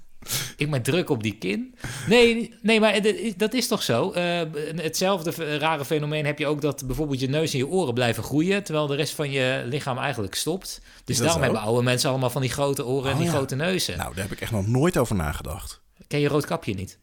Ik 0.57 0.69
met 0.69 0.85
druk 0.85 1.11
op 1.11 1.23
die 1.23 1.35
kin. 1.39 1.75
Nee, 2.07 2.55
nee 2.63 2.81
maar 2.81 3.01
dat 3.37 3.53
is- 3.55 3.69
toch 3.69 3.83
zo? 3.83 4.11
Eh, 4.11 4.41
hetzelfde 4.77 5.33
v- 5.33 5.59
rare 5.59 5.85
fenomeen 5.85 6.27
heb 6.27 6.39
je 6.39 6.47
ook 6.47 6.61
dat 6.61 6.87
bijvoorbeeld 6.87 7.21
je 7.21 7.29
neus 7.29 7.53
en 7.53 7.59
je 7.59 7.67
oren 7.67 7.95
blijven 7.95 8.23
groeien, 8.23 8.65
terwijl 8.65 8.87
de 8.87 8.95
rest 8.97 9.15
van 9.15 9.31
je 9.31 9.63
lichaam 9.67 9.99
eigenlijk 9.99 10.35
stopt. 10.35 10.81
Dus 11.05 11.17
dat 11.17 11.25
daarom 11.27 11.43
hebben 11.43 11.61
oude 11.61 11.83
mensen 11.83 12.11
allemaal 12.11 12.31
van 12.31 12.41
die 12.43 12.51
grote 12.51 12.87
oren 12.87 13.07
en 13.07 13.13
Oh, 13.13 13.19
die 13.19 13.27
ja. 13.31 13.33
grote 13.35 13.55
neuzen. 13.57 13.97
Nou, 13.99 14.15
daar 14.15 14.23
heb 14.25 14.33
ik 14.33 14.41
echt 14.41 14.53
nog 14.53 14.67
nooit 14.67 14.97
over 14.99 15.17
nagedacht. 15.17 15.81
Ken 16.07 16.21
je 16.21 16.29
rood 16.29 16.47
kapje 16.47 16.75
niet? 16.75 16.99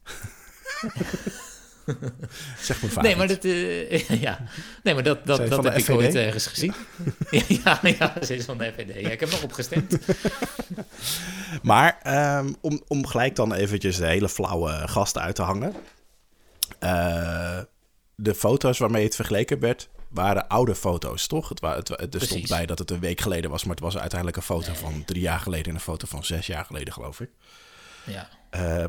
Zeg 2.62 2.82
me 2.82 2.90
vaak. 2.90 3.04
Nee, 3.04 3.16
maar 3.16 3.28
dat, 3.28 3.44
eh, 3.46 4.22
ja. 4.22 4.40
nee, 4.84 4.94
maar 4.94 5.04
dat, 5.04 5.26
dat, 5.26 5.50
dat 5.50 5.64
heb 5.64 5.78
ik 5.78 5.90
ooit 5.90 6.16
ergens 6.16 6.48
gezien. 6.48 6.74
ja, 7.64 7.80
ja, 7.84 8.14
ze 8.26 8.36
is 8.36 8.46
van 8.46 8.58
de 8.58 8.74
FVD. 8.78 9.00
Ja, 9.02 9.10
ik 9.10 9.20
heb 9.20 9.32
nog 9.32 9.44
opgestemd. 9.44 9.98
Maar 11.64 12.00
ehm, 12.04 12.54
om, 12.62 12.82
om 12.88 13.08
gelijk 13.08 13.36
dan 13.36 13.54
eventjes 13.54 13.98
de 13.98 14.06
hele 14.08 14.30
flauwe 14.30 14.88
gasten 14.88 15.22
uit 15.22 15.36
te 15.36 15.42
hangen. 15.42 15.74
Eh, 16.80 17.60
de 18.16 18.36
foto's 18.36 18.78
waarmee 18.78 19.04
het 19.04 19.16
vergeleken 19.16 19.60
werd, 19.60 19.90
waren 20.10 20.48
oude 20.48 20.76
foto's, 20.76 21.28
toch? 21.28 21.50
Het, 21.50 21.62
het, 21.62 21.90
wa- 21.90 21.98
er 22.12 22.22
stond 22.22 22.48
bij 22.48 22.66
dat 22.66 22.80
het 22.80 22.92
een 22.92 23.00
week 23.00 23.22
geleden 23.22 23.50
was, 23.52 23.64
maar 23.64 23.76
het 23.76 23.84
was 23.84 23.98
uiteindelijk 23.98 24.38
een 24.38 24.44
foto 24.44 24.74
van 24.74 25.04
drie 25.06 25.22
jaar 25.22 25.40
geleden 25.40 25.66
en 25.68 25.74
een 25.76 25.80
foto 25.80 26.08
van 26.08 26.24
zes 26.24 26.48
jaar 26.48 26.66
geleden, 26.66 26.94
geloof 26.94 27.20
ik. 27.20 27.30
Ja. 28.06 28.30
Eh, 28.50 28.86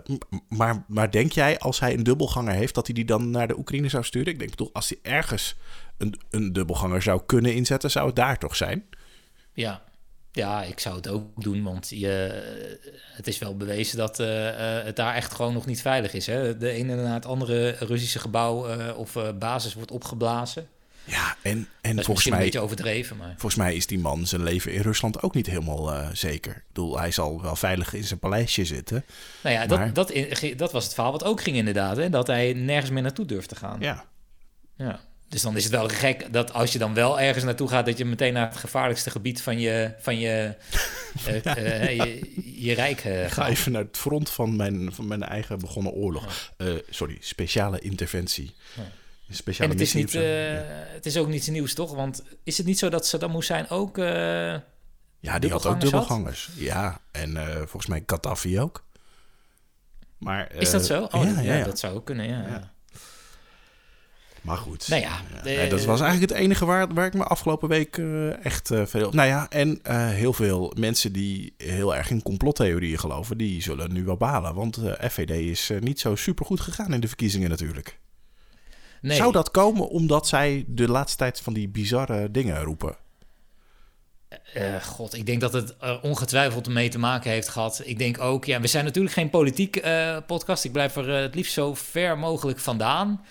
maar, 0.49 0.85
maar 0.89 1.11
denk 1.11 1.33
jij, 1.33 1.59
als 1.59 1.81
hij 1.81 1.95
een 1.95 2.03
dubbelganger 2.03 2.55
heeft, 2.55 2.75
dat 2.75 2.87
hij 2.87 2.95
die 2.95 3.05
dan 3.05 3.31
naar 3.31 3.49
de 3.49 3.59
Oekraïne 3.59 3.89
zou 3.89 4.05
sturen? 4.05 4.33
Ik 4.33 4.39
denk, 4.39 4.51
bedoel, 4.51 4.71
als 4.73 4.89
hij 4.89 4.99
ergens 5.13 5.57
een, 5.99 6.21
een 6.31 6.53
dubbelganger 6.53 7.03
zou 7.03 7.23
kunnen 7.27 7.55
inzetten, 7.55 7.91
zou 7.91 8.07
het 8.07 8.17
daar 8.17 8.39
toch 8.39 8.57
zijn? 8.57 8.85
Ja. 9.53 9.83
ja, 10.33 10.63
ik 10.63 10.81
zou 10.81 10.97
het 10.97 11.09
ook 11.09 11.43
doen, 11.43 11.63
want 11.63 11.89
je, 11.89 12.43
het 13.13 13.27
is 13.27 13.39
wel 13.39 13.57
bewezen 13.57 13.99
dat 13.99 14.21
eh, 14.21 14.79
eh, 14.79 14.85
het 14.85 14.97
daar 14.97 15.15
echt 15.15 15.35
gewoon 15.35 15.53
nog 15.53 15.67
niet 15.67 15.81
veilig 15.81 16.13
is. 16.13 16.27
Hè? 16.27 16.57
De 16.57 16.71
ene 16.71 16.95
na 16.95 17.15
het 17.15 17.27
andere 17.27 17.71
Russische 17.71 18.19
gebouw 18.19 18.67
eh, 18.67 18.99
of 18.99 19.17
eh, 19.17 19.29
basis 19.39 19.75
wordt 19.75 19.91
opgeblazen. 19.91 20.69
Ja, 21.05 21.37
en, 21.43 21.51
en 21.53 21.57
Dat 21.57 21.69
is 21.83 21.93
volgens 21.93 22.07
misschien 22.09 22.31
mij... 22.33 22.39
een 22.41 22.45
beetje 22.45 22.61
overdreven, 22.61 23.17
maar... 23.17 23.29
Volgens 23.31 23.55
mij 23.55 23.75
is 23.75 23.87
die 23.87 23.99
man 23.99 24.27
zijn 24.27 24.43
leven 24.43 24.73
in 24.73 24.81
Rusland 24.81 25.23
ook 25.23 25.35
niet 25.35 25.47
helemaal 25.47 25.93
eh, 25.95 26.09
zeker. 26.13 26.53
Ik 26.57 26.63
bedoel, 26.69 26.99
hij 26.99 27.11
zal 27.11 27.43
wel 27.43 27.57
veilig 27.57 27.95
in 27.95 28.05
zijn 28.05 28.19
paleisje 28.19 28.65
zitten. 28.65 29.05
Nou 29.43 29.55
ja, 29.57 29.67
Maar- 29.67 29.93
dat, 29.93 30.13
dat, 30.13 30.43
dat 30.57 30.73
was 30.73 30.85
het 30.85 30.95
verhaal 30.95 31.13
wat 31.13 31.25
ook 31.25 31.41
ging 31.43 31.57
inderdaad. 31.57 31.97
Hè? 31.97 32.11
Dat 32.11 32.27
hij 32.27 32.53
nergens 32.53 32.91
meer 32.91 33.03
naartoe 33.03 33.25
durfde 33.27 33.55
te 33.55 33.61
gaan. 33.61 33.77
Ja, 33.81 34.05
Ja. 34.77 35.01
Dus 35.29 35.43
dan 35.43 35.57
is 35.57 35.63
het 35.65 35.73
wel 35.73 35.89
gek 35.89 36.33
dat 36.33 36.53
als 36.53 36.73
je 36.73 36.79
dan 36.79 36.95
wel 36.95 37.21
ergens 37.21 37.45
naartoe 37.45 37.69
gaat, 37.69 37.87
dat 37.87 37.99
je 37.99 38.05
meteen 38.05 38.33
naar 38.33 38.49
het 38.49 38.57
gevaarlijkste 38.57 39.11
gebied 39.11 39.43
van 39.43 39.59
je, 39.61 39.95
van 39.99 40.19
je, 40.19 40.55
eh, 41.27 41.47
eh, 41.83 41.97
je, 41.97 42.33
je 42.67 42.73
rijk 42.75 43.05
ik 43.05 43.13
ga 43.15 43.29
gaat. 43.29 43.49
even 43.49 43.73
naar 43.73 43.83
het 43.83 43.97
front 43.97 44.31
van 44.31 44.57
mijn, 44.57 44.93
van 44.93 45.07
mijn 45.07 45.23
eigen 45.23 45.59
begonnen 45.59 45.93
oorlog. 45.93 46.53
Sorry, 46.91 47.17
speciale 47.21 47.79
interventie. 47.79 48.55
Speciale 49.35 49.73
En 49.73 49.79
het 49.79 49.87
is, 49.87 49.95
niet, 49.95 50.15
eh, 50.15 50.23
het 50.95 51.07
is 51.07 51.17
ook 51.17 51.29
niets 51.29 51.49
nieuws, 51.49 51.75
toch? 51.75 51.95
Want 51.95 52.23
is 52.45 52.57
het 52.57 52.67
niet 52.67 52.79
zo 52.79 52.89
dat 52.89 53.07
Saddam 53.07 53.35
Hussein 53.35 53.69
ook... 53.71 53.99
eh, 53.99 54.05
ja, 55.21 55.39
die 55.39 55.51
had 55.51 55.67
ook 55.67 55.81
dubbelgangers 55.81 56.47
had? 56.47 56.57
Ja, 56.63 57.01
en 57.11 57.37
eh, 57.37 57.57
volgens 57.57 57.87
mij 57.87 58.03
Gaddafi 58.07 58.61
ook. 58.61 58.85
Maar, 60.19 60.53
is 60.55 60.71
dat 60.71 60.87
zo? 60.87 61.09
Oh, 61.11 61.25
ja, 61.25 61.41
ja, 61.41 61.55
ja. 61.55 61.65
dat 61.65 61.79
zou 61.79 61.95
ook 61.95 62.05
kunnen, 62.05 62.29
ja. 62.29 62.47
Ja. 62.49 62.73
Maar 64.41 64.57
goed. 64.57 64.89
Nou 64.89 65.03
ja, 65.03 65.21
Ja, 65.35 65.43
de- 65.43 65.51
nee, 65.51 65.69
dat 65.69 65.85
was 65.85 66.01
eigenlijk 66.01 66.33
het 66.33 66.41
enige 66.41 66.65
waar, 66.65 66.95
waar 66.95 67.07
ik 67.07 67.15
me 67.15 67.25
afgelopen 67.25 67.69
week 67.69 67.97
echt 68.43 68.71
veel... 68.85 69.11
Nou 69.13 69.29
ja, 69.29 69.49
en 69.49 69.81
heel 70.15 70.33
veel 70.33 70.73
mensen 70.79 71.13
die 71.13 71.55
heel 71.57 71.97
erg 71.97 72.11
in 72.11 72.23
complottheorieën 72.23 72.99
geloven... 72.99 73.39
die 73.39 73.63
zullen 73.63 73.93
nu 73.93 74.05
wel 74.05 74.17
balen. 74.17 74.55
Want 74.55 74.79
FVD 75.11 75.31
is 75.31 75.71
niet 75.81 76.01
zo 76.01 76.15
super 76.17 76.47
goed 76.47 76.61
gegaan 76.61 76.93
in 76.95 77.01
de 77.01 77.09
verkiezingen 77.09 77.51
natuurlijk. 77.51 77.99
Nee. 79.03 79.17
Zou 79.17 79.33
dat 79.33 79.51
komen 79.51 79.89
omdat 79.89 80.29
zij 80.29 80.65
de 80.67 80.89
laatste 80.89 81.17
tijd 81.17 81.41
van 81.41 81.53
die 81.53 81.69
bizarre 81.69 82.31
dingen 82.31 82.63
roepen? 82.63 82.97
Eh, 84.55 84.83
God, 84.83 85.15
ik 85.15 85.27
denk 85.27 85.41
dat 85.41 85.53
het 85.53 85.75
er 85.81 86.01
ongetwijfeld 86.01 86.69
mee 86.69 86.89
te 86.89 86.99
maken 86.99 87.31
heeft 87.31 87.49
gehad. 87.49 87.83
Ik 87.85 87.99
denk 87.99 88.21
ook, 88.21 88.45
ja, 88.45 88.61
we 88.61 88.67
zijn 88.67 88.85
natuurlijk 88.85 89.15
geen 89.15 89.31
politiek 89.31 89.77
eh, 89.77 90.17
podcast. 90.27 90.65
Ik 90.65 90.73
blijf 90.73 90.97
er 90.97 91.15
eh, 91.15 91.21
het 91.21 91.35
liefst 91.35 91.53
zo 91.53 91.75
ver 91.75 92.19
mogelijk 92.19 92.59
vandaan. 92.59 93.25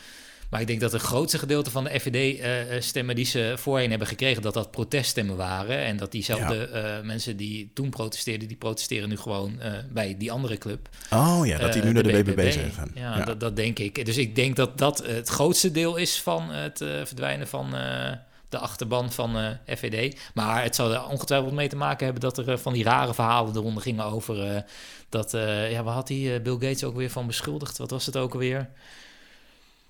Maar 0.51 0.61
ik 0.61 0.67
denk 0.67 0.79
dat 0.79 0.91
het 0.91 1.01
grootste 1.01 1.37
gedeelte 1.39 1.71
van 1.71 1.83
de 1.83 1.99
FVD-stemmen 1.99 3.15
die 3.15 3.25
ze 3.25 3.53
voorheen 3.57 3.89
hebben 3.89 4.07
gekregen, 4.07 4.41
dat 4.41 4.53
dat 4.53 4.71
proteststemmen 4.71 5.35
waren. 5.35 5.77
En 5.77 5.97
dat 5.97 6.11
diezelfde 6.11 6.67
eh, 6.67 7.01
mensen 7.05 7.37
die 7.37 7.71
toen 7.73 7.89
protesteerden, 7.89 8.47
die 8.47 8.57
protesteren 8.57 9.09
nu 9.09 9.17
gewoon 9.17 9.59
eh, 9.59 9.71
bij 9.89 10.15
die 10.17 10.31
andere 10.31 10.57
club. 10.57 10.89
Oh 11.13 11.41
ja, 11.43 11.57
dat 11.57 11.73
die 11.73 11.81
Eh, 11.81 11.87
nu 11.87 11.93
naar 11.93 12.03
de 12.03 12.23
BBB 12.23 12.51
zijn. 12.51 12.91
Ja, 12.95 13.25
Dat, 13.25 13.39
dat 13.39 13.55
denk 13.55 13.79
ik. 13.79 14.05
Dus 14.05 14.17
ik 14.17 14.35
denk 14.35 14.55
dat 14.55 14.77
dat 14.77 15.05
het 15.05 15.29
grootste 15.29 15.71
deel 15.71 15.95
is 15.95 16.21
van 16.21 16.49
het 16.49 16.81
eh, 16.81 16.89
verdwijnen 17.03 17.47
van 17.47 17.75
eh, 17.75 18.11
de 18.49 18.57
achterban 18.57 19.11
van 19.11 19.37
eh, 19.37 19.75
FVD. 19.77 20.19
Maar 20.33 20.63
het 20.63 20.75
zou 20.75 20.93
er 20.93 21.07
ongetwijfeld 21.07 21.53
mee 21.53 21.67
te 21.67 21.75
maken 21.75 22.03
hebben 22.05 22.21
dat 22.23 22.37
er 22.37 22.49
eh, 22.49 22.57
van 22.57 22.73
die 22.73 22.83
rare 22.83 23.13
verhalen 23.13 23.55
eronder 23.55 23.83
gingen 23.83 24.05
over 24.05 24.43
eh, 24.55 24.61
dat, 25.09 25.33
eh, 25.33 25.71
ja, 25.71 25.83
waar 25.83 25.93
had 25.93 26.07
hij 26.07 26.35
eh, 26.35 26.41
Bill 26.41 26.53
Gates 26.53 26.83
ook 26.83 26.95
weer 26.95 27.09
van 27.09 27.27
beschuldigd? 27.27 27.77
Wat 27.77 27.91
was 27.91 28.05
het 28.05 28.17
ook 28.17 28.33
alweer? 28.33 28.69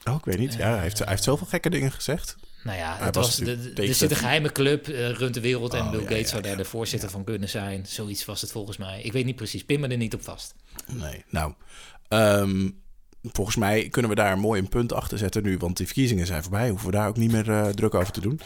Oh, 0.04 0.16
ik 0.16 0.26
weet 0.26 0.38
niet. 0.38 0.54
Ja, 0.54 0.74
hij 0.74 0.82
heeft, 0.82 1.00
hij 1.00 1.08
heeft 1.08 1.24
zoveel 1.24 1.48
gekke 1.48 1.70
dingen 1.70 1.92
gezegd. 1.92 2.36
Nou 2.64 2.78
ja, 2.78 2.98
het 3.00 3.16
was 3.16 3.40
was 3.40 3.48
de, 3.48 3.72
er 3.76 3.94
zit 3.94 4.12
een 4.12 4.18
geheime 4.18 4.52
club 4.52 4.88
eh, 4.88 5.12
rond 5.12 5.34
de 5.34 5.40
wereld 5.40 5.74
en 5.74 5.82
Oh, 5.82 5.92
Bill 5.92 6.00
ja, 6.00 6.08
Gates 6.08 6.22
ja, 6.22 6.28
zou 6.28 6.42
daar 6.42 6.52
ja. 6.52 6.58
de 6.58 6.66
voorzitter 6.66 7.10
van 7.10 7.24
kunnen 7.24 7.50
zijn. 7.50 7.86
Zoiets 7.86 8.26
was 8.26 8.42
het 8.42 8.52
volgens 8.52 8.78
mij. 8.78 9.02
Ik 9.02 9.12
weet 9.12 9.26
niet 9.26 9.36
precies, 9.36 9.66
pin 9.66 9.80
me 9.80 9.88
er 9.88 9.98
niet 9.98 10.14
op 10.14 10.24
vast. 10.24 10.56
Nee, 10.88 11.24
nou... 11.30 11.54
ehm, 12.08 12.70
volgens 13.22 13.56
mij 13.56 13.90
kunnen 13.90 14.12
we 14.12 14.18
daar 14.18 14.38
mooi 14.38 14.62
een 14.62 14.70
punt 14.70 14.94
achter 14.94 15.18
zetten 15.18 15.44
nu. 15.44 15.58
Want 15.58 15.78
die 15.78 15.86
verkiezingen 15.86 16.26
zijn 16.26 16.42
voorbij. 16.42 16.70
Hoeven 16.70 16.90
we 16.90 16.96
daar 16.96 17.08
ook 17.08 17.18
niet 17.18 17.32
meer 17.32 17.50
eh, 17.50 17.68
druk 17.68 17.94
over 17.94 18.14
te 18.14 18.22
doen. 18.22 18.40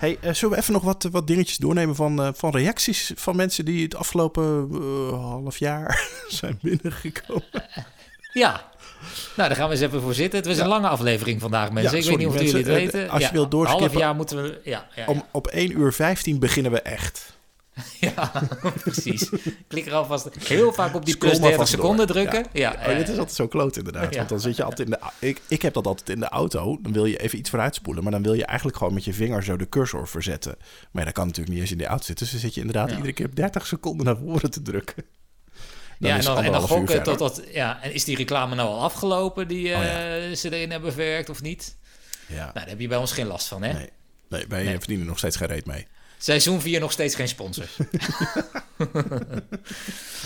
Hey, 0.00 0.18
uh, 0.24 0.32
zullen 0.32 0.54
we 0.54 0.60
even 0.60 0.72
nog 0.72 0.82
wat, 0.82 1.08
wat 1.10 1.26
dingetjes 1.26 1.56
doornemen 1.56 1.94
van, 1.94 2.20
uh, 2.20 2.28
van 2.34 2.50
reacties 2.50 3.12
van 3.14 3.36
mensen 3.36 3.64
die 3.64 3.82
het 3.82 3.94
afgelopen 3.94 4.68
uh, 4.72 5.08
half 5.08 5.58
jaar 5.58 6.08
zijn 6.28 6.58
binnengekomen? 6.62 7.44
Ja. 8.32 8.70
Nou, 9.36 9.48
daar 9.48 9.56
gaan 9.56 9.68
we 9.68 9.74
eens 9.74 9.82
even 9.82 10.00
voor 10.00 10.14
zitten. 10.14 10.38
Het 10.38 10.48
was 10.48 10.56
ja. 10.56 10.62
een 10.62 10.68
lange 10.68 10.88
aflevering 10.88 11.40
vandaag, 11.40 11.70
mensen. 11.72 11.92
Ja, 11.92 11.98
ik 11.98 12.04
sorry, 12.04 12.18
weet 12.18 12.26
niet 12.26 12.36
of 12.36 12.42
mensen, 12.42 12.60
jullie 12.60 12.82
het 12.82 12.92
weten. 12.92 13.10
Als 13.10 13.22
je 13.22 13.32
wilt 13.32 13.50
doorskippen... 13.50 13.86
half 13.86 13.98
jaar 13.98 14.14
moeten 14.14 14.42
we... 14.42 14.60
Ja, 14.64 14.86
ja, 14.96 15.04
Om, 15.06 15.22
op 15.30 15.46
1 15.46 15.78
uur 15.78 15.92
15 15.92 16.38
beginnen 16.38 16.72
we 16.72 16.82
echt. 16.82 17.38
Ja, 18.00 18.32
precies. 18.82 19.30
Klik 19.68 19.86
er 19.86 19.92
alvast 19.92 20.28
heel 20.38 20.72
vaak 20.72 20.94
op 20.94 21.04
die 21.04 21.16
plus 21.16 21.38
30 21.38 21.68
seconden 21.68 22.06
door. 22.06 22.16
drukken. 22.16 22.46
Ja. 22.52 22.72
ja, 22.72 22.90
oh, 22.90 22.96
dit 22.96 23.08
is 23.08 23.18
altijd 23.18 23.36
zo 23.36 23.48
kloot 23.48 23.76
inderdaad. 23.76 24.14
Want 24.16 24.28
dan 24.28 24.40
zit 24.40 24.56
je 24.56 24.62
altijd 24.62 24.88
in 24.88 24.90
de... 24.90 25.26
Ik, 25.26 25.40
ik 25.48 25.62
heb 25.62 25.74
dat 25.74 25.86
altijd 25.86 26.08
in 26.08 26.20
de 26.20 26.28
auto. 26.28 26.78
Dan 26.82 26.92
wil 26.92 27.04
je 27.04 27.16
even 27.16 27.38
iets 27.38 27.50
vooruitspoelen. 27.50 28.02
Maar 28.02 28.12
dan 28.12 28.22
wil 28.22 28.34
je 28.34 28.44
eigenlijk 28.44 28.78
gewoon 28.78 28.94
met 28.94 29.04
je 29.04 29.12
vinger 29.12 29.44
zo 29.44 29.56
de 29.56 29.68
cursor 29.68 30.08
verzetten. 30.08 30.56
Maar 30.90 31.04
dat 31.04 31.14
kan 31.14 31.26
natuurlijk 31.26 31.52
niet 31.52 31.62
eens 31.62 31.72
in 31.72 31.78
de 31.78 31.86
auto 31.86 32.04
zitten. 32.04 32.24
Dus 32.24 32.34
dan 32.34 32.44
zit 32.44 32.54
je 32.54 32.60
inderdaad 32.60 32.90
iedere 32.90 33.12
keer 33.12 33.34
30 33.34 33.66
seconden 33.66 34.06
naar 34.06 34.16
voren 34.16 34.50
te 34.50 34.62
drukken. 34.62 35.04
Dan 35.98 36.10
ja, 36.10 36.16
en 36.16 36.24
dan, 36.24 36.42
en 36.42 36.52
dan 36.52 36.60
gokken 36.60 37.02
tot 37.02 37.18
dat... 37.18 37.42
Ja, 37.52 37.82
en 37.82 37.94
is 37.94 38.04
die 38.04 38.16
reclame 38.16 38.54
nou 38.54 38.68
al 38.68 38.82
afgelopen 38.82 39.48
die 39.48 39.68
uh, 39.68 39.76
oh, 39.76 39.84
ja. 39.84 40.34
ze 40.34 40.54
erin 40.54 40.70
hebben 40.70 40.92
verwerkt 40.92 41.28
of 41.28 41.42
niet? 41.42 41.76
Ja. 42.26 42.36
Nou, 42.36 42.52
daar 42.52 42.68
heb 42.68 42.80
je 42.80 42.88
bij 42.88 42.98
ons 42.98 43.12
geen 43.12 43.26
last 43.26 43.48
van, 43.48 43.62
hè? 43.62 43.72
Nee, 43.72 43.90
nee 44.28 44.44
wij 44.48 44.64
nee. 44.64 44.78
verdienen 44.78 45.06
nog 45.06 45.18
steeds 45.18 45.36
geen 45.36 45.48
reet 45.48 45.66
mee. 45.66 45.86
Seizoen 46.22 46.60
4 46.60 46.80
nog 46.80 46.92
steeds 46.92 47.14
geen 47.14 47.28
sponsor. 47.28 47.64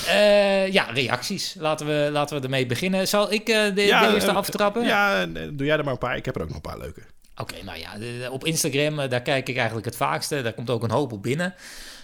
uh, 0.07 0.73
ja, 0.77 0.85
reacties. 0.85 1.55
Laten 1.59 1.87
we, 1.87 2.09
laten 2.13 2.37
we 2.37 2.43
ermee 2.43 2.67
beginnen. 2.67 3.09
Zal 3.09 3.33
ik 3.33 3.49
uh, 3.49 3.75
de, 3.75 3.83
ja, 3.83 4.07
de, 4.07 4.15
eerste 4.15 4.31
uh, 4.31 4.37
aftrappen? 4.37 4.85
Ja, 4.85 5.27
doe 5.27 5.67
jij 5.67 5.77
er 5.77 5.85
maar 5.85 5.93
een 5.93 5.99
paar. 5.99 6.17
Ik 6.17 6.25
heb 6.25 6.37
er 6.37 6.43
ook 6.43 6.47
nog 6.47 6.57
een 6.57 6.63
paar 6.63 6.79
leuke. 6.79 7.01
Oké, 7.37 7.55
okay, 7.55 7.65
nou 7.65 7.79
ja, 7.79 8.31
op 8.31 8.45
Instagram, 8.45 9.09
daar 9.09 9.23
kijk 9.23 9.49
ik 9.49 9.57
eigenlijk 9.57 9.87
het 9.87 9.97
vaakste. 9.97 10.43
Daar 10.43 10.53
komt 10.53 10.71
ook 10.71 10.83
een 10.83 10.91
hoop 10.91 11.13
op 11.13 11.23
binnen. 11.23 11.55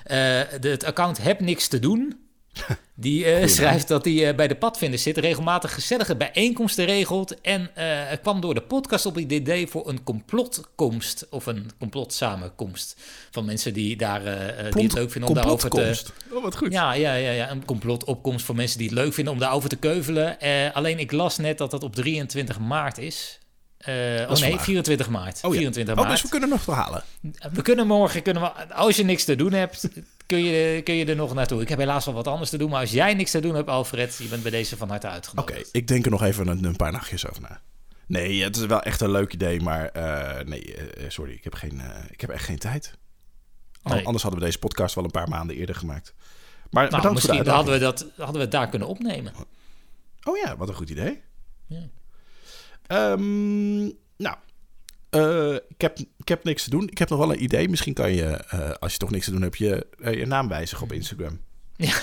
Het 0.03 0.85
account 0.85 1.23
Heb 1.23 1.41
Niks 1.41 1.69
Te 1.69 1.79
Doen 1.79 2.30
Die 2.95 3.41
uh, 3.41 3.47
schrijft 3.47 3.89
dat 3.89 4.05
hij 4.05 4.29
uh, 4.29 4.35
bij 4.35 4.49
de 4.49 4.55
padvinders 4.55 5.03
zit, 5.03 5.19
regelmatig 5.19 5.75
gezellige 5.75 6.17
bijeenkomsten 6.17 6.85
regelt. 6.85 7.41
En 7.41 7.71
uh, 7.79 8.01
kwam 8.23 8.41
door 8.41 8.55
de 8.55 8.63
podcast 8.63 9.07
op 9.07 9.15
het 9.15 9.33
idee 9.33 9.67
voor 9.67 9.89
een 9.89 10.03
complotkomst. 10.03 11.27
Of 11.31 11.47
een 11.47 11.71
complotsamenkomst. 11.79 12.97
Van 13.31 13.45
mensen 13.45 13.73
die, 13.73 13.97
daar, 13.97 14.23
die 14.71 14.83
het 14.83 14.93
leuk 14.93 15.11
vinden 15.11 15.31
om 15.31 15.35
daarover 15.35 15.71
te. 15.71 16.03
Oh, 16.33 16.43
wat 16.43 16.57
goed. 16.57 16.73
Ja, 16.73 16.93
ja, 16.93 17.15
ja, 17.15 17.31
ja, 17.31 17.51
een 17.51 17.65
complotopkomst 17.65 18.45
voor 18.45 18.55
mensen 18.55 18.79
die 18.79 18.89
het 18.89 18.97
leuk 18.97 19.13
vinden 19.15 19.33
om 19.33 19.39
daarover 19.39 19.69
te 19.69 19.77
keuvelen. 19.77 20.39
alleen 20.73 20.99
ik 20.99 21.13
las 21.13 21.39
net 21.39 21.59
dat 21.59 21.71
dat 21.71 21.83
op 21.83 21.95
23 21.95 22.59
maart 22.59 22.99
is. 22.99 23.39
oh 23.87 24.41
nee, 24.41 24.59
24 24.59 25.09
maart. 25.09 25.41
Oh, 25.43 25.53
ja. 25.53 25.59
24 25.59 25.95
maart. 25.95 26.07
Oh, 26.07 26.13
dus 26.13 26.23
we 26.23 26.29
kunnen 26.29 26.49
nog 26.49 26.63
verhalen. 26.63 27.03
We 27.53 27.63
kunnen 27.63 27.87
morgen, 27.87 28.23
kunnen 28.23 28.43
we, 28.43 28.75
als 28.75 28.97
je 28.97 29.05
niks 29.05 29.25
te 29.25 29.37
doen 29.37 29.53
hebt, 29.53 29.89
kun 30.31 30.45
je, 30.45 30.83
kun 30.83 30.95
je 30.95 31.05
er 31.05 31.17
nog 31.17 31.35
naartoe. 31.35 31.61
Ik 31.61 31.69
heb 31.69 31.79
helaas 31.79 32.05
wel 32.05 32.15
wat 32.15 32.27
anders 32.27 32.51
te 32.51 32.59
doen, 32.59 32.71
maar 32.71 32.81
als 32.81 32.91
jij 32.91 33.15
niks 33.15 33.31
te 33.31 33.41
doen 33.41 33.55
hebt, 33.55 33.69
Alfred, 33.69 34.17
je 34.17 34.29
bent 34.29 34.43
bij 34.43 34.51
deze 34.51 34.77
van 34.77 34.89
harte 34.89 35.09
uitgenodigd. 35.09 35.59
Oké, 35.59 35.69
ik 35.73 35.89
denk 35.89 36.05
er 36.05 36.11
nog 36.11 36.23
even 36.23 36.49
een, 36.49 36.65
een, 36.65 36.77
paar 36.77 36.93
nachtjes 36.93 37.29
over 37.29 37.43
na. 37.43 37.61
Nee, 38.07 38.43
het 38.43 38.57
is 38.57 38.67
wel 38.67 38.83
echt 38.83 39.01
een 39.01 39.11
leuk 39.11 39.33
idee, 39.33 39.61
maar 39.61 39.91
uh, 39.97 40.45
nee, 40.45 40.77
uh, 40.99 41.05
sorry, 41.09 41.33
ik 41.33 41.45
heb, 41.45 41.55
geen, 41.55 41.75
uh, 41.75 41.97
ik 42.11 42.21
heb 42.21 42.31
echt 42.31 42.45
geen 42.45 42.59
tijd. 42.59 42.95
Nee. 43.83 44.05
Anders 44.05 44.23
hadden 44.23 44.41
we 44.41 44.47
deze 44.47 44.59
podcast 44.59 44.95
wel 44.95 45.05
een 45.05 45.11
paar 45.11 45.29
maanden 45.29 45.57
eerder 45.57 45.75
gemaakt. 45.75 46.15
Maar 46.71 46.91
nou, 46.91 47.13
misschien 47.13 47.49
hadden 47.49 47.75
we, 47.75 47.81
dat, 47.81 48.07
hadden 48.17 48.35
we 48.35 48.41
het 48.41 48.51
daar 48.51 48.69
kunnen 48.69 48.89
opnemen. 48.89 49.33
Oh 50.23 50.37
ja, 50.37 50.57
wat 50.57 50.69
een 50.69 50.75
goed 50.75 50.91
idee. 50.91 51.23
Ja. 51.67 51.89
Um, 53.13 53.93
nou, 54.17 54.37
uh, 55.11 55.55
ik, 55.55 55.81
heb, 55.81 55.99
ik 55.99 56.29
heb 56.29 56.45
niks 56.45 56.65
te 56.65 56.71
doen. 56.71 56.89
Ik 56.89 56.99
heb 56.99 57.09
nog 57.09 57.19
wel 57.19 57.33
een 57.33 57.43
idee. 57.43 57.69
Misschien 57.69 57.95
kan 57.95 58.13
je, 58.13 58.45
uh, 58.55 58.71
als 58.79 58.93
je 58.93 58.99
toch 58.99 59.11
niks 59.11 59.25
te 59.25 59.31
doen 59.31 59.43
hebt, 59.43 59.59
je, 59.59 59.87
uh, 59.99 60.15
je 60.15 60.27
naam 60.27 60.49
wijzigen 60.49 60.85
op 60.85 60.93
Instagram. 60.93 61.41
Ja, 61.81 62.01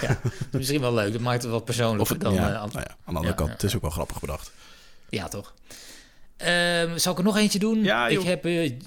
ja, 0.00 0.20
misschien 0.52 0.80
wel 0.80 0.94
leuk. 0.94 1.12
Dat 1.12 1.20
maakt 1.20 1.42
het 1.42 1.50
wat 1.50 1.64
persoonlijker 1.64 2.18
dan... 2.18 2.34
Ja, 2.34 2.48
nou 2.48 2.70
ja, 2.72 2.96
aan 3.04 3.12
de 3.12 3.18
andere 3.18 3.34
kant, 3.34 3.50
het 3.50 3.62
is 3.62 3.76
ook 3.76 3.82
wel 3.82 3.90
grappig 3.90 4.20
bedacht. 4.20 4.52
Ja, 5.08 5.28
toch? 5.28 5.54
Uh, 6.38 6.46
zal 6.96 7.12
ik 7.12 7.18
er 7.18 7.24
nog 7.24 7.36
eentje 7.36 7.58
doen? 7.58 7.82
Ja, 7.82 8.08
ik 8.08 8.22
heb 8.22 8.44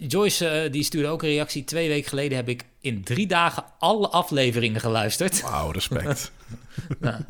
Joyce, 0.08 0.68
die 0.72 0.84
stuurde 0.84 1.08
ook 1.08 1.24
een 1.24 1.30
reactie. 1.30 1.64
Twee 1.64 1.88
weken 1.88 2.10
geleden 2.10 2.38
heb 2.38 2.50
ik 2.50 2.66
in 2.82 3.04
drie 3.04 3.28
dagen 3.28 3.64
alle 3.80 4.10
afleveringen 4.10 4.82
geluisterd. 4.82 5.42
Wauw, 5.42 5.72
respect. 5.72 6.32
nou, 7.00 7.22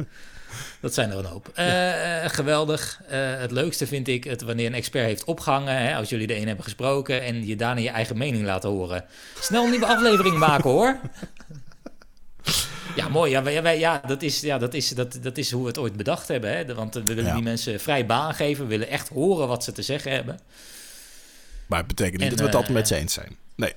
dat 0.79 0.93
zijn 0.93 1.11
er 1.11 1.17
een 1.17 1.25
hoop. 1.25 1.51
Uh, 1.59 2.29
geweldig. 2.29 3.01
Uh, 3.05 3.11
het 3.39 3.51
leukste 3.51 3.87
vind 3.87 4.07
ik 4.07 4.23
het 4.23 4.41
wanneer 4.41 4.65
een 4.65 4.73
expert 4.73 5.05
heeft 5.05 5.23
opgehangen. 5.23 5.77
Hè, 5.77 5.95
als 5.95 6.09
jullie 6.09 6.27
de 6.27 6.35
een 6.35 6.47
hebben 6.47 6.63
gesproken 6.63 7.21
en 7.21 7.45
je 7.45 7.55
daarna 7.55 7.81
je 7.81 7.89
eigen 7.89 8.17
mening 8.17 8.45
laten 8.45 8.69
horen. 8.69 9.05
Snel 9.39 9.63
een 9.63 9.69
nieuwe 9.69 9.85
aflevering 9.85 10.37
maken 10.37 10.69
hoor. 10.69 10.99
Ja, 12.95 13.09
mooi. 13.09 13.31
Ja, 13.31 13.43
wij, 13.43 13.79
ja, 13.79 14.01
dat, 14.07 14.21
is, 14.21 14.39
ja 14.39 14.57
dat, 14.57 14.73
is, 14.73 14.89
dat, 14.89 15.17
dat 15.21 15.37
is 15.37 15.51
hoe 15.51 15.61
we 15.61 15.67
het 15.67 15.77
ooit 15.77 15.95
bedacht 15.95 16.27
hebben. 16.27 16.57
Hè? 16.57 16.75
Want 16.75 16.93
we 16.93 17.03
willen 17.03 17.25
ja. 17.25 17.33
die 17.33 17.43
mensen 17.43 17.79
vrij 17.79 18.05
baan 18.05 18.33
geven. 18.33 18.63
We 18.63 18.69
willen 18.69 18.89
echt 18.89 19.09
horen 19.09 19.47
wat 19.47 19.63
ze 19.63 19.71
te 19.71 19.81
zeggen 19.81 20.11
hebben. 20.11 20.39
Maar 21.65 21.79
het 21.79 21.87
betekent 21.87 22.21
niet 22.21 22.23
en, 22.23 22.29
dat 22.29 22.39
we 22.39 22.45
het 22.45 22.55
altijd 22.55 22.73
met 22.73 22.87
ze 22.87 22.95
eens 22.95 23.13
zijn. 23.13 23.37
Nee. 23.55 23.73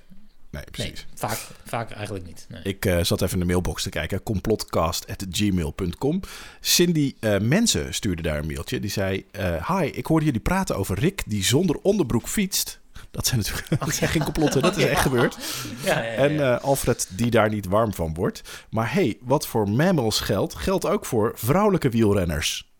Nee, 0.56 0.64
precies. 0.70 1.06
vaak, 1.14 1.38
vaak 1.64 1.90
eigenlijk 1.90 2.26
niet. 2.26 2.46
Nee. 2.48 2.62
Ik 2.62 2.84
uh, 2.84 3.02
zat 3.02 3.22
even 3.22 3.34
in 3.34 3.40
de 3.40 3.46
mailbox 3.46 3.82
te 3.82 3.88
kijken. 3.88 4.22
complotcast.gmail.com 4.22 6.20
Cindy 6.60 7.14
uh, 7.20 7.38
Mensen 7.38 7.94
stuurde 7.94 8.22
daar 8.22 8.38
een 8.38 8.46
mailtje. 8.46 8.80
Die 8.80 8.90
zei... 8.90 9.26
Uh, 9.32 9.78
Hi, 9.78 9.86
ik 9.86 10.06
hoorde 10.06 10.24
jullie 10.24 10.40
praten 10.40 10.76
over 10.76 10.98
Rick 10.98 11.22
die 11.26 11.44
zonder 11.44 11.76
onderbroek 11.82 12.28
fietst. 12.28 12.80
Dat 13.10 13.26
zijn 13.26 13.40
natuurlijk 13.40 13.72
oh, 13.72 13.80
dat 13.86 13.94
zijn 13.94 14.10
geen 14.10 14.22
complotten, 14.24 14.62
dat 14.62 14.76
is 14.76 14.84
echt 14.84 15.00
gebeurd. 15.00 15.38
Ja, 15.84 16.02
ja, 16.02 16.10
en 16.10 16.62
Alfred 16.62 17.08
die 17.10 17.30
daar 17.30 17.48
niet 17.48 17.66
warm 17.66 17.94
van 17.94 18.14
wordt. 18.14 18.42
Maar 18.70 18.92
hey, 18.92 19.18
wat 19.20 19.46
voor 19.46 19.68
mammals 19.68 20.20
geldt, 20.20 20.54
geldt 20.54 20.86
ook 20.86 21.06
voor 21.06 21.32
vrouwelijke 21.34 21.88
wielrenners. 21.88 22.72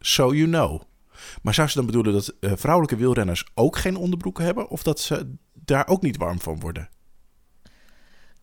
So 0.00 0.34
you 0.34 0.48
know. 0.48 0.82
Maar 1.42 1.54
zou 1.54 1.68
ze 1.68 1.74
dan 1.74 1.86
bedoelen 1.86 2.12
dat 2.12 2.34
vrouwelijke 2.40 2.96
wielrenners 2.96 3.46
ook 3.54 3.78
geen 3.78 3.96
onderbroeken 3.96 4.44
hebben? 4.44 4.68
Of 4.68 4.82
dat 4.82 5.00
ze 5.00 5.34
daar 5.52 5.86
ook 5.86 6.02
niet 6.02 6.16
warm 6.16 6.40
van 6.40 6.60
worden? 6.60 6.88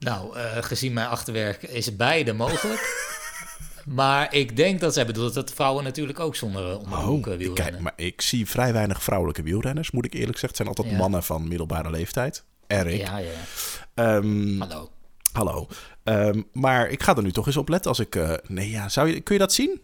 Nou, 0.06 0.38
uh, 0.38 0.44
gezien 0.60 0.94
mijn 0.94 1.08
achterwerk 1.08 1.64
is 1.64 1.96
beide 1.96 2.34
mogelijk. 2.34 3.14
maar 3.86 4.34
ik 4.34 4.56
denk 4.56 4.80
dat 4.80 4.94
zij 4.94 5.06
bedoelt 5.06 5.34
dat 5.34 5.52
vrouwen 5.52 5.84
natuurlijk 5.84 6.20
ook 6.20 6.36
zonder 6.36 6.70
uh, 6.70 6.80
onderbroek 6.80 7.28
oh, 7.28 7.36
wielrennen. 7.38 7.56
Kijk, 7.56 7.80
maar 7.80 7.94
ik 7.96 8.22
zie 8.22 8.50
vrij 8.50 8.74
weinig 8.74 9.04
vrouwelijke 9.04 9.44
wielrenners, 9.44 9.92
moet 9.92 10.06
ik 10.06 10.14
eerlijk 10.14 10.38
zeggen. 10.38 10.48
Het 10.48 10.58
zijn 10.58 10.68
altijd 10.68 10.90
ja. 10.90 10.98
mannen 10.98 11.24
van 11.24 11.48
middelbare 11.48 11.90
leeftijd. 11.90 12.44
Erik. 12.68 12.98
Ja, 12.98 13.18
ja. 13.18 14.16
Um, 14.16 14.62
hallo. 14.62 14.90
Hallo. 15.32 15.68
Um, 16.04 16.48
maar 16.52 16.90
ik 16.90 17.04
ga 17.04 17.16
er 17.16 17.24
nu 17.24 17.32
toch 17.32 17.46
eens 17.46 17.58
op 17.58 17.70
letten 17.70 17.90
als 17.90 18.00
ik... 18.00 18.16
Uh, 18.16 18.34
nee, 18.48 18.70
ja, 18.70 18.90
zou 18.90 19.08
je, 19.08 19.22
kun 19.22 19.34
je 19.36 19.42
dat 19.42 19.54
zien? 19.54 19.82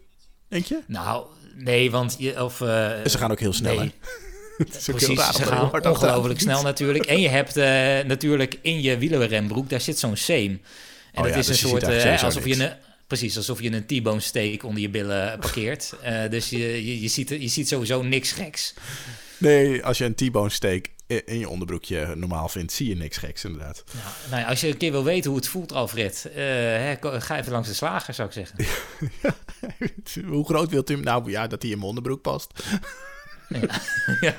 Denk 0.48 0.66
je? 0.66 0.80
Nou, 0.88 1.26
nee, 1.56 1.92
want... 1.92 2.16
Je, 2.20 2.44
of, 2.44 2.56
ze 2.58 3.18
gaan 3.18 3.32
ook 3.32 3.40
heel 3.40 3.54
snel, 3.54 3.76
nee. 3.76 3.94
Precies, 4.58 5.36
ze 5.36 5.44
gaan 5.44 5.86
ongelooflijk 5.86 6.40
snel 6.40 6.62
natuurlijk. 6.62 7.06
En 7.06 7.22
je 7.22 7.30
hebt 7.30 7.58
uh, 7.58 7.64
natuurlijk 8.06 8.60
in 8.62 8.82
je 8.82 8.98
wielerrenbroek, 8.98 9.70
daar 9.70 9.82
zit 9.82 10.00
zo'n 10.00 10.16
seam. 10.16 10.60
En 11.12 11.24
oh, 11.24 11.30
ja, 11.30 11.36
is 11.36 11.46
dus 11.46 11.62
een 11.62 11.70
soort, 11.70 11.90
uh, 11.90 12.24
alsof 12.24 12.46
je 12.46 12.64
een... 12.64 12.74
Precies, 13.08 13.38
alsof 13.38 13.62
je 13.62 13.72
een 13.72 13.86
T-bone 13.86 14.20
steak 14.20 14.64
onder 14.64 14.82
je 14.82 14.90
billen 14.90 15.40
parkeert. 15.40 15.94
Uh, 16.04 16.30
dus 16.30 16.50
je, 16.50 16.86
je, 16.86 17.02
je, 17.02 17.08
ziet, 17.08 17.30
je 17.30 17.48
ziet 17.48 17.68
sowieso 17.68 18.02
niks 18.02 18.32
geks. 18.32 18.74
Nee, 19.38 19.86
als 19.86 19.98
je 19.98 20.06
een 20.06 20.16
T-bone 20.16 20.50
steak 20.50 20.86
in 21.08 21.40
je 21.40 21.50
onderbroekje 21.50 22.16
normaal 22.16 22.50
vindt, 22.50 22.72
zie 22.72 22.88
je 22.88 22.96
niks 22.96 23.18
geks 23.18 23.44
inderdaad. 23.44 23.84
Nou, 23.94 24.06
nou 24.30 24.42
ja, 24.42 24.48
als 24.48 24.62
je 24.62 24.68
een 24.68 24.78
keer 24.78 24.92
wil 24.92 25.04
weten 25.04 25.30
hoe 25.30 25.40
het 25.40 25.48
voelt, 25.48 25.74
Alfred, 25.74 26.26
uh, 26.30 26.36
hè, 26.36 26.96
ga 27.02 27.38
even 27.40 27.52
langs 27.52 27.68
de 27.68 27.74
slager, 27.74 28.14
zou 28.14 28.28
ik 28.28 28.34
zeggen. 28.34 28.66
hoe 30.34 30.46
groot 30.46 30.70
wilt 30.70 30.90
u 30.90 30.94
hem? 30.94 31.04
Nou 31.04 31.32
ja, 31.32 31.48
dat 31.48 31.62
hij 31.62 31.72
in 31.72 31.78
mijn 31.78 31.90
onderbroek 31.90 32.22
past. 32.22 32.64
Ja. 34.22 34.36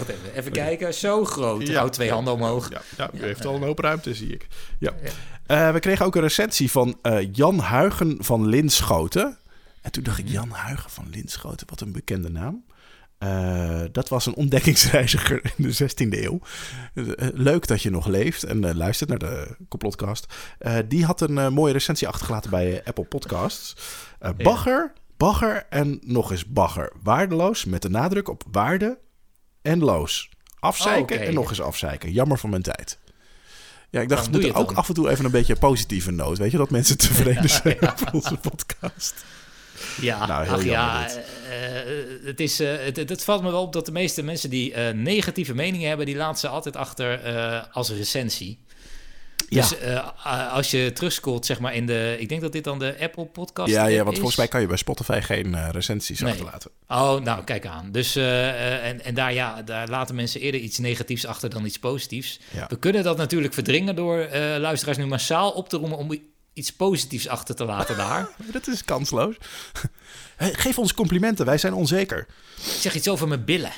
even. 0.00 0.34
even 0.34 0.52
kijken. 0.52 0.94
Zo 0.94 1.24
groot. 1.24 1.66
Ja, 1.66 1.78
Houd 1.78 1.92
twee 1.92 2.10
handen 2.10 2.32
omhoog. 2.32 2.70
Ja, 2.70 2.80
ja, 2.96 3.10
u 3.14 3.22
heeft 3.22 3.44
al 3.44 3.54
een 3.54 3.62
hoop 3.62 3.78
ruimte, 3.78 4.14
zie 4.14 4.32
ik. 4.32 4.46
Ja. 4.78 4.92
Uh, 5.46 5.72
we 5.72 5.80
kregen 5.80 6.06
ook 6.06 6.14
een 6.14 6.22
recensie 6.22 6.70
van 6.70 6.98
uh, 7.02 7.18
Jan 7.32 7.58
Huigen 7.58 8.16
van 8.18 8.46
Linschoten. 8.46 9.38
En 9.82 9.92
toen 9.92 10.02
dacht 10.02 10.18
ik, 10.18 10.28
Jan 10.28 10.50
Huigen 10.50 10.90
van 10.90 11.06
Linschoten, 11.10 11.66
wat 11.70 11.80
een 11.80 11.92
bekende 11.92 12.30
naam. 12.30 12.64
Uh, 13.18 13.80
dat 13.92 14.08
was 14.08 14.26
een 14.26 14.34
ontdekkingsreiziger 14.34 15.40
in 15.56 15.64
de 15.64 15.74
16e 15.74 16.22
eeuw. 16.22 16.40
Uh, 16.94 17.12
leuk 17.32 17.66
dat 17.66 17.82
je 17.82 17.90
nog 17.90 18.06
leeft 18.06 18.42
en 18.42 18.62
uh, 18.62 18.74
luistert 18.74 19.10
naar 19.10 19.18
de 19.18 19.56
complotcast. 19.68 20.34
die 20.88 21.04
had 21.04 21.20
een 21.20 21.52
mooie 21.52 21.72
recensie 21.72 22.08
achtergelaten 22.08 22.50
bij 22.50 22.82
Apple 22.84 23.04
Podcasts. 23.04 23.76
Bagger 24.36 24.92
bagger 25.16 25.66
en 25.70 26.00
nog 26.02 26.30
eens 26.30 26.46
bagger. 26.46 26.92
Waardeloos 27.02 27.64
met 27.64 27.82
de 27.82 27.90
nadruk 27.90 28.28
op 28.28 28.42
waarde 28.50 28.98
en 29.62 29.78
loos. 29.78 30.30
Afzeiken 30.58 31.20
en 31.20 31.34
nog 31.34 31.48
eens 31.48 31.60
afzeiken. 31.60 32.12
Jammer 32.12 32.38
van 32.38 32.50
mijn 32.50 32.62
tijd. 32.62 32.98
Ja, 33.90 34.00
ik 34.00 34.08
dacht, 34.08 34.26
we 34.26 34.30
moeten 34.30 34.54
ook 34.54 34.72
af 34.72 34.88
en 34.88 34.94
toe 34.94 35.10
even 35.10 35.24
een 35.24 35.30
beetje 35.30 35.52
een 35.52 35.58
positieve 35.58 36.10
noot. 36.10 36.38
Weet 36.38 36.50
je, 36.50 36.56
dat 36.56 36.70
mensen 36.70 36.98
tevreden 36.98 37.50
zijn 37.62 37.76
ja, 37.80 37.94
ja. 37.98 38.06
op 38.06 38.14
onze 38.14 38.36
podcast. 38.36 39.24
Ja, 40.00 40.26
Nou, 40.26 40.44
heel 40.44 40.54
ach 40.54 40.64
ja, 40.64 41.08
eh, 41.08 41.80
eh, 41.80 42.06
het, 42.24 42.40
is, 42.40 42.60
eh, 42.60 42.76
het, 42.92 43.24
valt 43.24 43.42
me 43.42 43.50
wel 43.50 43.62
op 43.62 43.72
dat 43.72 43.86
de 43.86 43.92
meeste 43.92 44.22
mensen 44.22 44.50
die 44.50 44.76
negatieve 44.94 45.54
meningen 45.54 45.88
hebben, 45.88 46.06
die 46.06 46.16
laten 46.16 46.38
ze 46.38 46.48
altijd 46.48 46.76
achter 46.76 47.20
als 47.72 47.90
recensie. 47.90 48.58
Ja. 49.48 49.60
Dus 49.60 49.78
eh, 49.78 50.52
als 50.52 50.70
je 50.70 50.92
terugscrollt, 50.92 51.46
zeg 51.46 51.58
maar 51.60 51.74
in 51.74 51.86
de, 51.86 52.16
ik 52.18 52.28
denk 52.28 52.40
dat 52.40 52.52
dit 52.52 52.64
dan 52.64 52.78
de 52.78 52.96
Apple 53.00 53.24
podcast 53.24 53.70
Ja, 53.70 53.86
ja, 53.86 53.96
want 53.96 54.08
is. 54.08 54.14
volgens 54.16 54.36
mij 54.36 54.48
kan 54.48 54.60
je 54.60 54.66
bij 54.66 54.76
Spotify 54.76 55.20
geen 55.20 55.54
eh, 55.54 55.68
recensies 55.70 56.20
Nee. 56.20 56.30
achterlaten. 56.30 56.70
Oh, 56.88 57.20
nou, 57.20 57.44
kijk 57.44 57.66
aan. 57.66 57.92
Dus, 57.92 58.16
eh, 58.16 58.86
en, 58.88 59.04
en 59.04 59.14
daar, 59.14 59.32
ja, 59.32 59.62
daar 59.62 59.88
laten 59.88 60.14
mensen 60.14 60.40
eerder 60.40 60.60
iets 60.60 60.78
negatiefs 60.78 61.26
achter 61.26 61.50
dan 61.50 61.64
iets 61.64 61.78
positiefs. 61.78 62.40
Ja. 62.50 62.66
We 62.68 62.78
kunnen 62.78 63.02
dat 63.02 63.16
natuurlijk 63.16 63.54
verdringen 63.54 63.96
door 63.96 64.28
luisteraars 64.58 64.98
nu 64.98 65.06
massaal 65.06 65.50
op 65.50 65.68
te 65.68 65.76
roemen 65.76 65.98
om 65.98 66.20
iets 66.52 66.72
positiefs 66.72 67.28
achter 67.28 67.54
te 67.54 67.64
laten 67.64 67.96
daar. 68.06 68.28
Dat 68.52 68.66
is 68.68 68.84
kansloos. 68.84 69.34
Geef 70.38 70.78
ons 70.78 70.94
complimenten, 70.94 71.46
wij 71.46 71.58
zijn 71.58 71.74
onzeker. 71.74 72.26
Ik 72.56 72.80
zeg 72.80 72.94
iets 72.94 73.08
over 73.08 73.28
mijn 73.28 73.44
billen. 73.44 73.72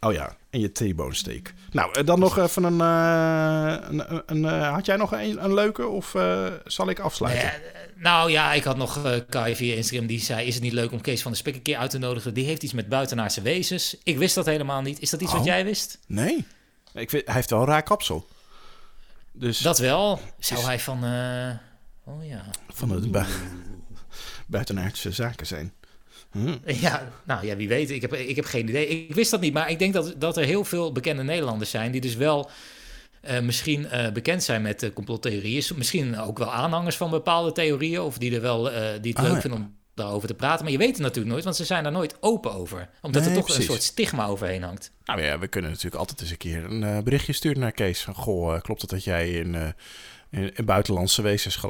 Oh 0.00 0.12
ja, 0.12 0.36
en 0.50 0.60
je 0.60 0.72
T-bone 0.72 1.14
steak. 1.14 1.52
Nou, 1.70 1.94
eh, 1.98 2.06
dan 2.06 2.18
nog 2.18 2.38
even 2.38 2.62
een... 2.64 2.80
eh, 2.80 3.88
een, 3.88 4.12
een, 4.14 4.22
een, 4.26 4.44
eh, 4.44 4.72
had 4.72 4.86
jij 4.86 4.96
nog 4.96 5.12
een, 5.12 5.44
een 5.44 5.54
leuke 5.54 5.86
of 5.86 6.14
zal 6.64 6.88
ik 6.88 6.98
afsluiten? 6.98 7.44
Eh, 7.52 7.58
nou 7.94 8.30
ja, 8.30 8.52
ik 8.52 8.64
had 8.64 8.76
nog 8.76 9.04
eh 9.04 9.20
Kai 9.28 9.56
via 9.56 9.74
Instagram 9.74 10.06
die 10.06 10.20
zei: 10.20 10.46
Is 10.46 10.54
het 10.54 10.62
niet 10.62 10.72
leuk 10.72 10.92
om 10.92 11.00
Kees 11.00 11.22
van 11.22 11.30
der 11.30 11.40
Spek 11.40 11.54
een 11.54 11.62
keer 11.62 11.76
uit 11.76 11.90
te 11.90 11.98
nodigen? 11.98 12.34
Die 12.34 12.44
heeft 12.46 12.62
iets 12.62 12.72
met 12.72 12.88
buitenaardse 12.88 13.42
wezens. 13.42 13.96
Ik 14.02 14.18
wist 14.18 14.34
dat 14.34 14.46
helemaal 14.46 14.82
niet. 14.82 15.00
Is 15.00 15.10
dat 15.10 15.20
iets 15.20 15.30
wat 15.32 15.40
Oh. 15.40 15.46
jij 15.46 15.64
wist? 15.64 15.98
Nee. 16.06 16.46
Ik 16.94 17.10
vind, 17.10 17.24
hij 17.26 17.34
heeft 17.34 17.50
wel 17.50 17.60
een 17.60 17.66
raar 17.66 17.82
kapsel. 17.82 18.28
Dus 19.32 19.58
Dat 19.58 19.78
wel. 19.78 20.20
Zou 20.38 20.60
hij 20.64 20.80
van. 20.80 21.04
eh, 21.04 21.50
oh 22.04 22.26
ja. 22.26 22.44
van 22.68 22.90
het 22.90 23.10
bu 23.10 23.20
buitenaardse 24.46 25.12
zaken 25.12 25.46
zijn. 25.46 25.72
Hm. 26.30 26.56
Ja, 26.66 27.08
nou 27.24 27.46
ja, 27.46 27.56
wie 27.56 27.68
weet. 27.68 27.90
Ik 27.90 28.00
heb, 28.00 28.14
ik 28.14 28.36
heb 28.36 28.44
geen 28.44 28.68
idee. 28.68 28.88
Ik 28.88 29.14
wist 29.14 29.30
dat 29.30 29.40
niet, 29.40 29.52
maar 29.52 29.70
ik 29.70 29.78
denk 29.78 29.92
dat, 29.92 30.14
dat 30.18 30.36
er 30.36 30.44
heel 30.44 30.64
veel 30.64 30.92
bekende 30.92 31.22
Nederlanders 31.22 31.70
zijn 31.70 31.90
die 31.92 32.00
dus 32.00 32.14
wel 32.14 32.50
eh, 33.20 33.40
misschien 33.40 33.88
eh, 33.88 34.12
bekend 34.12 34.42
zijn 34.42 34.62
met 34.62 34.82
uh, 34.82 34.90
complottheorieën. 34.92 35.64
Misschien 35.76 36.18
ook 36.18 36.38
wel 36.38 36.52
aanhangers 36.52 36.96
van 36.96 37.10
bepaalde 37.10 37.52
theorieën 37.52 38.00
of 38.00 38.18
die, 38.18 38.34
er 38.34 38.40
wel, 38.40 38.70
eh, 38.70 38.82
die 39.00 39.10
het 39.10 39.20
Ah, 39.20 39.24
leuk 39.26 39.34
ja. 39.34 39.40
vinden 39.40 39.60
om 39.60 39.76
daarover 39.94 40.28
te 40.28 40.34
praten. 40.34 40.62
Maar 40.62 40.72
je 40.72 40.78
weet 40.78 40.88
het 40.92 40.98
natuurlijk 40.98 41.32
nooit, 41.32 41.44
want 41.44 41.56
ze 41.56 41.64
zijn 41.64 41.82
daar 41.82 41.92
nooit 41.92 42.16
open 42.22 42.52
over. 42.52 42.88
Omdat 43.02 43.20
Nee, 43.20 43.30
er 43.30 43.36
toch 43.36 43.44
precies. 43.44 43.64
een 43.64 43.70
soort 43.70 43.82
stigma 43.82 44.26
overheen 44.26 44.62
hangt. 44.62 44.92
Nou 45.04 45.22
ja, 45.22 45.38
we 45.38 45.48
kunnen 45.48 45.70
natuurlijk 45.70 45.96
altijd 45.96 46.20
eens 46.20 46.30
een 46.30 46.36
keer 46.36 46.64
een 46.64 47.04
berichtje 47.04 47.32
sturen 47.32 47.60
naar 47.60 47.72
Kees. 47.72 48.00
Van, 48.00 48.14
goh, 48.14 48.60
klopt 48.60 48.80
het 48.80 48.90
dat 48.90 49.04
jij 49.04 49.30
in, 49.30 49.54
in, 50.30 50.54
in 50.54 50.64
buitenlandse 50.64 51.22
wezens... 51.22 51.56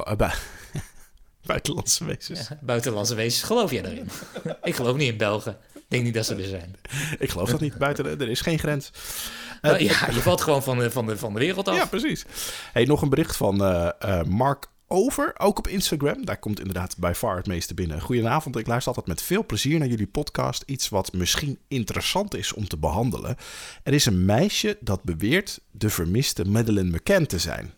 buitenlandse 1.42 2.04
wezens. 2.04 2.48
Ja, 2.48 2.58
buitenlandse 2.60 3.14
wezens, 3.14 3.42
geloof 3.42 3.70
jij 3.70 3.82
daarin? 3.82 4.08
ik 4.62 4.74
geloof 4.74 4.96
niet 4.96 5.12
in 5.12 5.16
Belgen. 5.16 5.56
Ik 5.74 5.82
denk 5.88 6.04
niet 6.04 6.14
dat 6.14 6.26
ze 6.26 6.34
er 6.34 6.48
zijn. 6.48 6.76
Ik 7.18 7.30
geloof 7.30 7.50
dat 7.50 7.60
niet. 7.60 7.78
Buiten, 7.78 8.20
er 8.20 8.28
is 8.28 8.40
geen 8.40 8.58
grens. 8.58 8.90
Nou, 9.60 9.82
ja, 9.82 10.08
je 10.12 10.20
valt 10.20 10.40
gewoon 10.40 10.62
van 10.62 10.78
de, 10.78 10.90
van 10.90 11.06
de, 11.06 11.16
van 11.16 11.32
de 11.32 11.38
wereld 11.38 11.68
af. 11.68 11.76
Ja, 11.76 11.86
precies. 11.86 12.24
Hey, 12.72 12.84
nog 12.84 13.02
een 13.02 13.08
bericht 13.08 13.36
van 13.36 13.64
eh, 13.64 13.88
eh, 13.98 14.26
Mark 14.26 14.66
Over, 14.86 15.32
ook 15.38 15.58
op 15.58 15.68
Instagram. 15.68 16.24
Daar 16.24 16.38
komt 16.38 16.58
inderdaad 16.58 16.96
bij 16.98 17.14
far 17.14 17.36
het 17.36 17.46
meeste 17.46 17.74
binnen. 17.74 18.00
Goedenavond, 18.00 18.56
ik 18.56 18.66
luister 18.66 18.88
altijd 18.94 19.16
met 19.16 19.26
veel 19.26 19.46
plezier 19.46 19.78
naar 19.78 19.88
jullie 19.88 20.06
podcast. 20.06 20.62
Iets 20.66 20.88
wat 20.88 21.12
misschien 21.12 21.58
interessant 21.68 22.34
is 22.34 22.52
om 22.52 22.68
te 22.68 22.76
behandelen. 22.76 23.36
Er 23.82 23.92
is 23.92 24.06
een 24.06 24.24
meisje 24.24 24.78
dat 24.80 25.02
beweert 25.02 25.60
de 25.70 25.90
vermiste 25.90 26.44
Madeleine 26.44 26.90
McCann 26.90 27.26
te 27.26 27.38
zijn. 27.38 27.72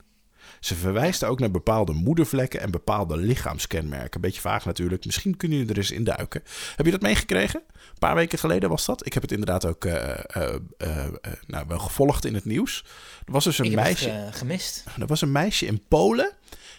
Ze 0.62 0.74
verwijst 0.74 1.24
ook 1.24 1.40
naar 1.40 1.50
bepaalde 1.50 1.92
moedervlekken 1.92 2.60
en 2.60 2.70
bepaalde 2.70 3.16
lichaamskenmerken. 3.16 4.20
Beetje 4.20 4.40
vaag 4.40 4.64
natuurlijk. 4.64 5.04
Misschien 5.04 5.36
kunnen 5.36 5.58
jullie 5.58 5.72
er 5.72 5.78
eens 5.78 5.90
in 5.90 6.04
duiken. 6.04 6.42
Heb 6.76 6.86
je 6.86 6.92
dat 6.92 7.00
meegekregen? 7.00 7.62
Een 7.72 7.98
paar 7.98 8.14
weken 8.14 8.38
geleden 8.38 8.68
was 8.68 8.86
dat. 8.86 9.06
Ik 9.06 9.12
heb 9.12 9.22
het 9.22 9.32
inderdaad 9.32 9.64
ook 9.64 9.84
eh, 9.84 10.10
eh, 10.26 10.54
eh, 10.76 11.06
nou, 11.46 11.66
wel 11.68 11.78
gevolgd 11.78 12.24
in 12.24 12.34
het 12.34 12.44
nieuws. 12.44 12.84
Er 13.26 13.32
was 13.32 13.44
dus 13.44 13.58
een 13.58 13.64
ik 13.64 13.70
heb 13.70 13.80
meisje. 13.80 14.08
het 14.08 14.36
gemist. 14.36 14.84
Er 15.00 15.06
was 15.06 15.20
een 15.20 15.32
meisje 15.32 15.66
in 15.66 15.82
Polen. 15.88 16.32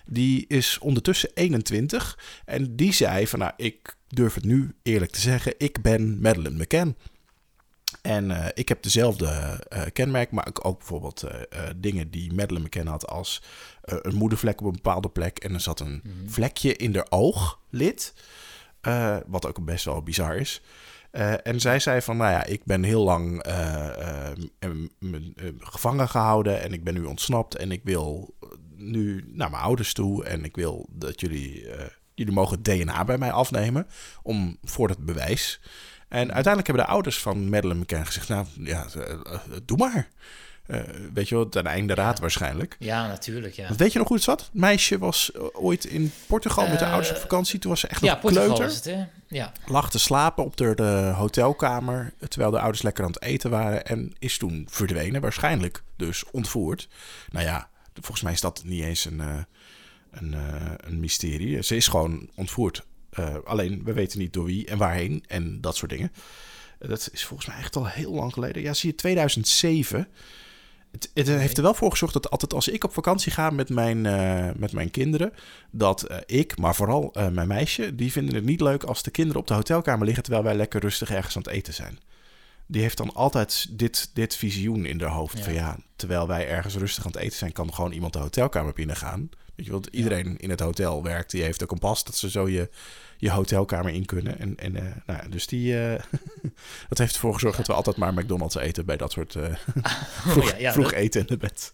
Die 0.05 0.45
is 0.47 0.77
ondertussen 0.79 1.29
21. 1.33 2.19
En 2.45 2.75
die 2.75 2.93
zei 2.93 3.27
van 3.27 3.39
nou, 3.39 3.51
ik 3.57 3.95
durf 4.07 4.33
het 4.33 4.45
nu 4.45 4.75
eerlijk 4.83 5.11
te 5.11 5.19
zeggen. 5.19 5.53
Ik 5.57 5.81
ben 5.81 6.21
Madeleine 6.21 6.63
McCann. 6.63 6.95
En 8.03 8.31
eh, 8.31 8.45
ik 8.53 8.69
heb 8.69 8.83
dezelfde 8.83 9.25
eh, 9.69 9.81
kenmerk, 9.93 10.31
maar 10.31 10.47
ook, 10.47 10.65
ook 10.65 10.77
bijvoorbeeld 10.77 11.23
eh, 11.23 11.61
dingen 11.75 12.09
die 12.09 12.33
Madeleine 12.33 12.67
McCann 12.67 12.87
had 12.87 13.07
als 13.07 13.43
een 13.81 14.15
moedervlek 14.15 14.61
op 14.61 14.65
een 14.65 14.71
bepaalde 14.71 15.09
plek. 15.09 15.37
En 15.37 15.53
er 15.53 15.59
zat 15.59 15.79
een 15.79 16.03
vlekje 16.25 16.75
in 16.75 16.95
haar 16.95 17.05
ooglid, 17.09 18.13
wat 19.27 19.47
ook 19.47 19.65
best 19.65 19.85
wel 19.85 20.03
bizar 20.03 20.35
is. 20.35 20.61
En 21.43 21.59
zij 21.59 21.79
zei 21.79 22.01
van, 22.01 22.17
nou 22.17 22.31
ja, 22.31 22.45
ik 22.45 22.63
ben 22.63 22.83
heel 22.83 23.03
lang 23.03 23.45
gevangen 25.59 26.09
gehouden 26.09 26.61
en 26.61 26.73
ik 26.73 26.83
ben 26.83 26.93
nu 26.93 27.03
ontsnapt 27.03 27.55
en 27.55 27.71
ik 27.71 27.81
wil 27.83 28.35
nu 28.75 29.25
naar 29.27 29.49
mijn 29.49 29.63
ouders 29.63 29.93
toe 29.93 30.25
en 30.25 30.43
ik 30.43 30.55
wil 30.55 30.87
dat 30.91 31.19
jullie, 31.19 31.67
jullie 32.13 32.33
mogen 32.33 32.63
DNA 32.63 33.05
bij 33.05 33.17
mij 33.17 33.31
afnemen 33.31 33.87
om 34.21 34.57
voor 34.63 34.89
het 34.89 35.05
bewijs. 35.05 35.59
En 36.13 36.33
uiteindelijk 36.33 36.67
hebben 36.67 36.85
de 36.85 36.91
ouders 36.91 37.19
van 37.19 37.49
Madeleine 37.49 37.81
McCann 37.81 38.05
gezegd, 38.05 38.27
nou 38.29 38.45
ja, 38.59 38.85
eh, 38.95 39.11
eh, 39.11 39.39
doe 39.65 39.77
maar. 39.77 40.07
Eh, 40.65 40.79
weet 41.13 41.29
je 41.29 41.35
wel, 41.35 41.49
ten 41.49 41.65
einde 41.65 41.93
raad 41.93 42.19
waarschijnlijk. 42.19 42.75
Ja, 42.79 43.07
natuurlijk. 43.07 43.53
Ja, 43.53 43.67
Want 43.67 43.79
weet 43.79 43.91
je 43.91 43.99
nog 43.99 44.07
hoe 44.07 44.17
het 44.17 44.25
zat? 44.25 44.39
Het 44.41 44.53
meisje 44.53 44.97
was 44.97 45.31
ooit 45.53 45.85
in 45.85 46.11
Portugal 46.27 46.67
met 46.67 46.79
de 46.79 46.85
ouders 46.85 47.09
op 47.09 47.17
vakantie. 47.17 47.59
Toen 47.59 47.71
was 47.71 47.79
ze 47.79 47.87
echt 47.87 48.01
ja 48.01 48.11
nog 48.11 48.21
Portugal 48.21 48.53
kleuter 48.53 48.75
het, 48.75 48.85
hè? 48.85 49.03
Ja. 49.27 49.51
lag 49.65 49.89
te 49.89 49.99
slapen 49.99 50.43
op 50.43 50.57
de, 50.57 50.75
de 50.75 51.13
hotelkamer 51.15 52.13
terwijl 52.27 52.51
de 52.51 52.59
ouders 52.59 52.81
lekker 52.81 53.03
aan 53.03 53.11
het 53.11 53.21
eten 53.21 53.49
waren 53.49 53.85
en 53.85 54.13
is 54.19 54.37
toen 54.37 54.67
verdwenen, 54.69 55.21
waarschijnlijk 55.21 55.83
dus 55.97 56.23
ontvoerd. 56.31 56.87
Nou 57.31 57.45
ja, 57.45 57.69
volgens 57.93 58.21
mij 58.21 58.33
is 58.33 58.41
dat 58.41 58.61
niet 58.65 58.83
eens 58.83 59.05
een, 59.05 59.19
een, 60.11 60.35
een 60.77 60.99
mysterie. 60.99 61.63
Ze 61.63 61.75
is 61.75 61.87
gewoon 61.87 62.29
ontvoerd. 62.35 62.83
Eh, 63.13 63.35
alleen 63.43 63.83
we 63.83 63.93
weten 63.93 64.19
niet 64.19 64.33
door 64.33 64.45
wie 64.45 64.65
en 64.65 64.77
waarheen 64.77 65.23
en 65.27 65.61
dat 65.61 65.75
soort 65.75 65.91
dingen. 65.91 66.11
Eh, 66.79 66.89
Dat 66.89 67.09
is 67.11 67.25
volgens 67.25 67.47
mij 67.49 67.57
echt 67.57 67.75
al 67.75 67.87
heel 67.87 68.13
lang 68.13 68.33
geleden. 68.33 68.61
Ja, 68.61 68.73
zie 68.73 68.89
je, 68.89 68.95
2007. 68.95 70.07
Het, 70.91 71.11
het 71.13 71.27
heeft 71.27 71.57
er 71.57 71.63
wel 71.63 71.73
voor 71.73 71.91
gezorgd 71.91 72.13
dat 72.13 72.29
altijd 72.29 72.53
als 72.53 72.67
ik 72.67 72.83
op 72.83 72.93
vakantie 72.93 73.31
ga 73.31 73.49
met 73.49 73.69
mijn, 73.69 74.05
eh, 74.05 74.49
met 74.55 74.71
mijn 74.71 74.91
kinderen, 74.91 75.33
dat 75.71 76.07
ik, 76.25 76.57
maar 76.57 76.75
vooral 76.75 77.15
mijn 77.31 77.47
meisje, 77.47 77.95
die 77.95 78.11
vinden 78.11 78.35
het 78.35 78.43
niet 78.43 78.61
leuk 78.61 78.83
als 78.83 79.03
de 79.03 79.11
kinderen 79.11 79.41
op 79.41 79.47
de 79.47 79.53
hotelkamer 79.53 80.05
liggen 80.05 80.23
terwijl 80.23 80.43
wij 80.45 80.55
lekker 80.55 80.81
rustig 80.81 81.11
ergens 81.11 81.35
aan 81.35 81.41
het 81.41 81.51
eten 81.51 81.73
zijn. 81.73 81.99
Die 82.65 82.81
heeft 82.81 82.97
dan 82.97 83.13
altijd 83.13 83.67
dit, 83.71 84.09
dit 84.13 84.35
visioen 84.35 84.85
in 84.85 85.01
haar 85.01 85.09
hoofd. 85.09 85.37
Ja. 85.37 85.43
Van 85.43 85.53
ja, 85.53 85.77
terwijl 85.95 86.27
wij 86.27 86.47
ergens 86.47 86.75
rustig 86.75 87.05
aan 87.05 87.11
het 87.11 87.21
eten 87.21 87.37
zijn, 87.37 87.51
kan 87.51 87.73
gewoon 87.73 87.91
iemand 87.91 88.13
de 88.13 88.19
hotelkamer 88.19 88.73
binnengaan. 88.73 89.29
Weet 89.55 89.65
je, 89.65 89.71
want 89.71 89.87
iedereen 89.91 90.37
in 90.37 90.49
het 90.49 90.59
hotel 90.59 91.03
werkt, 91.03 91.31
die 91.31 91.43
heeft 91.43 91.61
een 91.61 91.67
kompas 91.67 92.03
dat 92.03 92.15
ze 92.15 92.29
zo 92.29 92.49
je, 92.49 92.69
je 93.23 93.31
hotelkamer 93.31 93.93
in 93.93 94.05
kunnen. 94.05 94.39
En, 94.39 94.55
en 94.57 94.75
eh, 94.75 94.83
nou, 95.05 95.19
ja, 95.23 95.29
dus 95.29 95.47
die, 95.47 95.79
eh, 95.79 96.01
dat 96.89 96.97
heeft 96.97 97.13
ervoor 97.13 97.33
gezorgd 97.33 97.57
dat 97.57 97.67
we 97.67 97.73
altijd 97.73 97.95
maar 97.95 98.13
McDonald's 98.13 98.55
eten 98.55 98.85
bij 98.85 98.97
dat 98.97 99.11
soort 99.11 99.35
eh, 99.35 99.43
vroeg, 100.31 100.51
ja, 100.51 100.57
ja, 100.57 100.71
vroeg 100.71 100.89
dat- 100.89 100.93
eten 100.93 101.21
in 101.21 101.27
het 101.29 101.39
bed. 101.39 101.71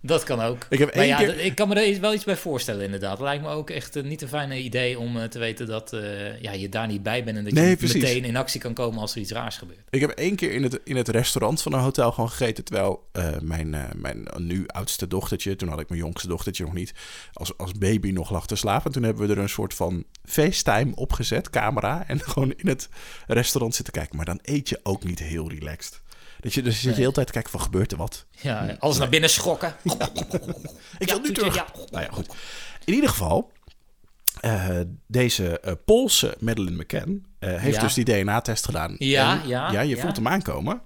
Dat 0.00 0.24
kan 0.24 0.40
ook. 0.40 0.66
Ik 0.68 0.78
heb 0.78 0.94
Maar 0.94 1.04
één 1.04 1.08
ja, 1.08 1.16
keer... 1.16 1.38
ik 1.38 1.54
kan 1.54 1.68
me 1.68 1.74
er 1.74 2.00
wel 2.00 2.14
iets 2.14 2.24
bij 2.24 2.36
voorstellen, 2.36 2.84
inderdaad. 2.84 3.20
Lijkt 3.20 3.42
me 3.42 3.48
ook 3.48 3.70
echt 3.70 4.02
niet 4.02 4.22
een 4.22 4.28
fijne 4.28 4.58
idee 4.62 4.98
om 4.98 5.28
te 5.28 5.38
weten 5.38 5.66
dat 5.66 5.96
ja, 6.40 6.52
je 6.52 6.68
daar 6.68 6.86
niet 6.86 7.02
bij 7.02 7.24
bent 7.24 7.36
en 7.36 7.44
dat 7.44 7.52
Nee, 7.52 7.68
je 7.68 7.76
precies. 7.76 8.02
meteen 8.02 8.24
in 8.24 8.36
actie 8.36 8.60
kan 8.60 8.74
komen 8.74 9.00
als 9.00 9.14
er 9.14 9.20
iets 9.20 9.30
raars 9.32 9.56
gebeurt. 9.56 9.80
Ik 9.90 10.00
heb 10.00 10.10
één 10.10 10.36
keer 10.36 10.52
in 10.52 10.62
het, 10.62 10.80
in 10.84 10.96
het 10.96 11.08
restaurant 11.08 11.62
van 11.62 11.72
een 11.72 11.80
hotel 11.80 12.12
gewoon 12.12 12.30
gegeten. 12.30 12.64
Terwijl 12.64 13.08
mijn, 13.42 13.76
mijn 13.96 14.28
nu 14.36 14.64
oudste 14.66 15.06
dochtertje, 15.06 15.56
toen 15.56 15.68
had 15.68 15.80
ik 15.80 15.88
mijn 15.88 16.00
jongste 16.00 16.28
dochtertje 16.28 16.64
nog 16.64 16.74
niet, 16.74 16.94
als, 17.32 17.56
als 17.56 17.72
baby 17.72 18.10
nog 18.10 18.30
lag 18.30 18.46
te 18.46 18.56
slapen. 18.56 18.86
En 18.86 18.92
toen 18.92 19.02
hebben 19.02 19.26
we 19.26 19.32
er 19.32 19.38
een 19.38 19.48
soort 19.48 19.74
van 19.74 20.04
Opgezet, 20.94 21.50
camera. 21.50 22.04
En 22.06 22.20
gewoon 22.30 22.52
in 22.56 22.68
het 22.68 22.88
restaurant 23.26 23.74
zitten 23.74 23.94
kijken. 23.94 24.16
Maar 24.16 24.24
dan 24.24 24.38
eet 24.42 24.68
je 24.68 24.80
ook 24.82 25.04
niet 25.04 25.18
heel 25.18 25.48
relaxed. 25.50 26.00
Dat 26.40 26.54
je, 26.54 26.62
dus 26.62 26.74
je 26.74 26.80
zit 26.80 26.94
de 26.94 27.00
hele 27.00 27.12
tijd 27.12 27.26
te 27.26 27.32
kijken 27.32 27.50
van 27.50 27.60
gebeurt 27.60 27.92
er 27.92 27.98
wat? 27.98 28.26
Ja, 28.30 28.76
alles 28.78 28.98
naar 28.98 29.08
binnen 29.08 29.30
schokken. 29.30 29.74
Ik 30.98 31.08
wil 31.08 31.20
nu 31.20 31.32
terug. 31.32 31.54
ja. 31.54 31.66
Nou 31.90 32.04
ja, 32.04 32.10
goed. 32.12 32.26
In 32.84 32.94
ieder 32.94 33.10
geval, 33.10 33.52
eh, 34.40 34.80
deze 35.06 35.60
eh, 35.60 35.72
Poolse 35.84 36.36
Madeleine 36.40 36.76
McCann 36.82 37.26
eh, 37.38 37.54
heeft 37.56 37.76
Ja. 37.76 37.82
dus 37.82 37.94
die 37.94 38.04
DNA-test 38.04 38.64
gedaan. 38.64 38.94
Ja, 38.98 39.42
En, 39.42 39.48
ja, 39.48 39.72
Ja, 39.72 39.80
je 39.80 39.96
ja. 39.96 40.02
voelt 40.02 40.16
hem 40.16 40.28
aankomen. 40.28 40.80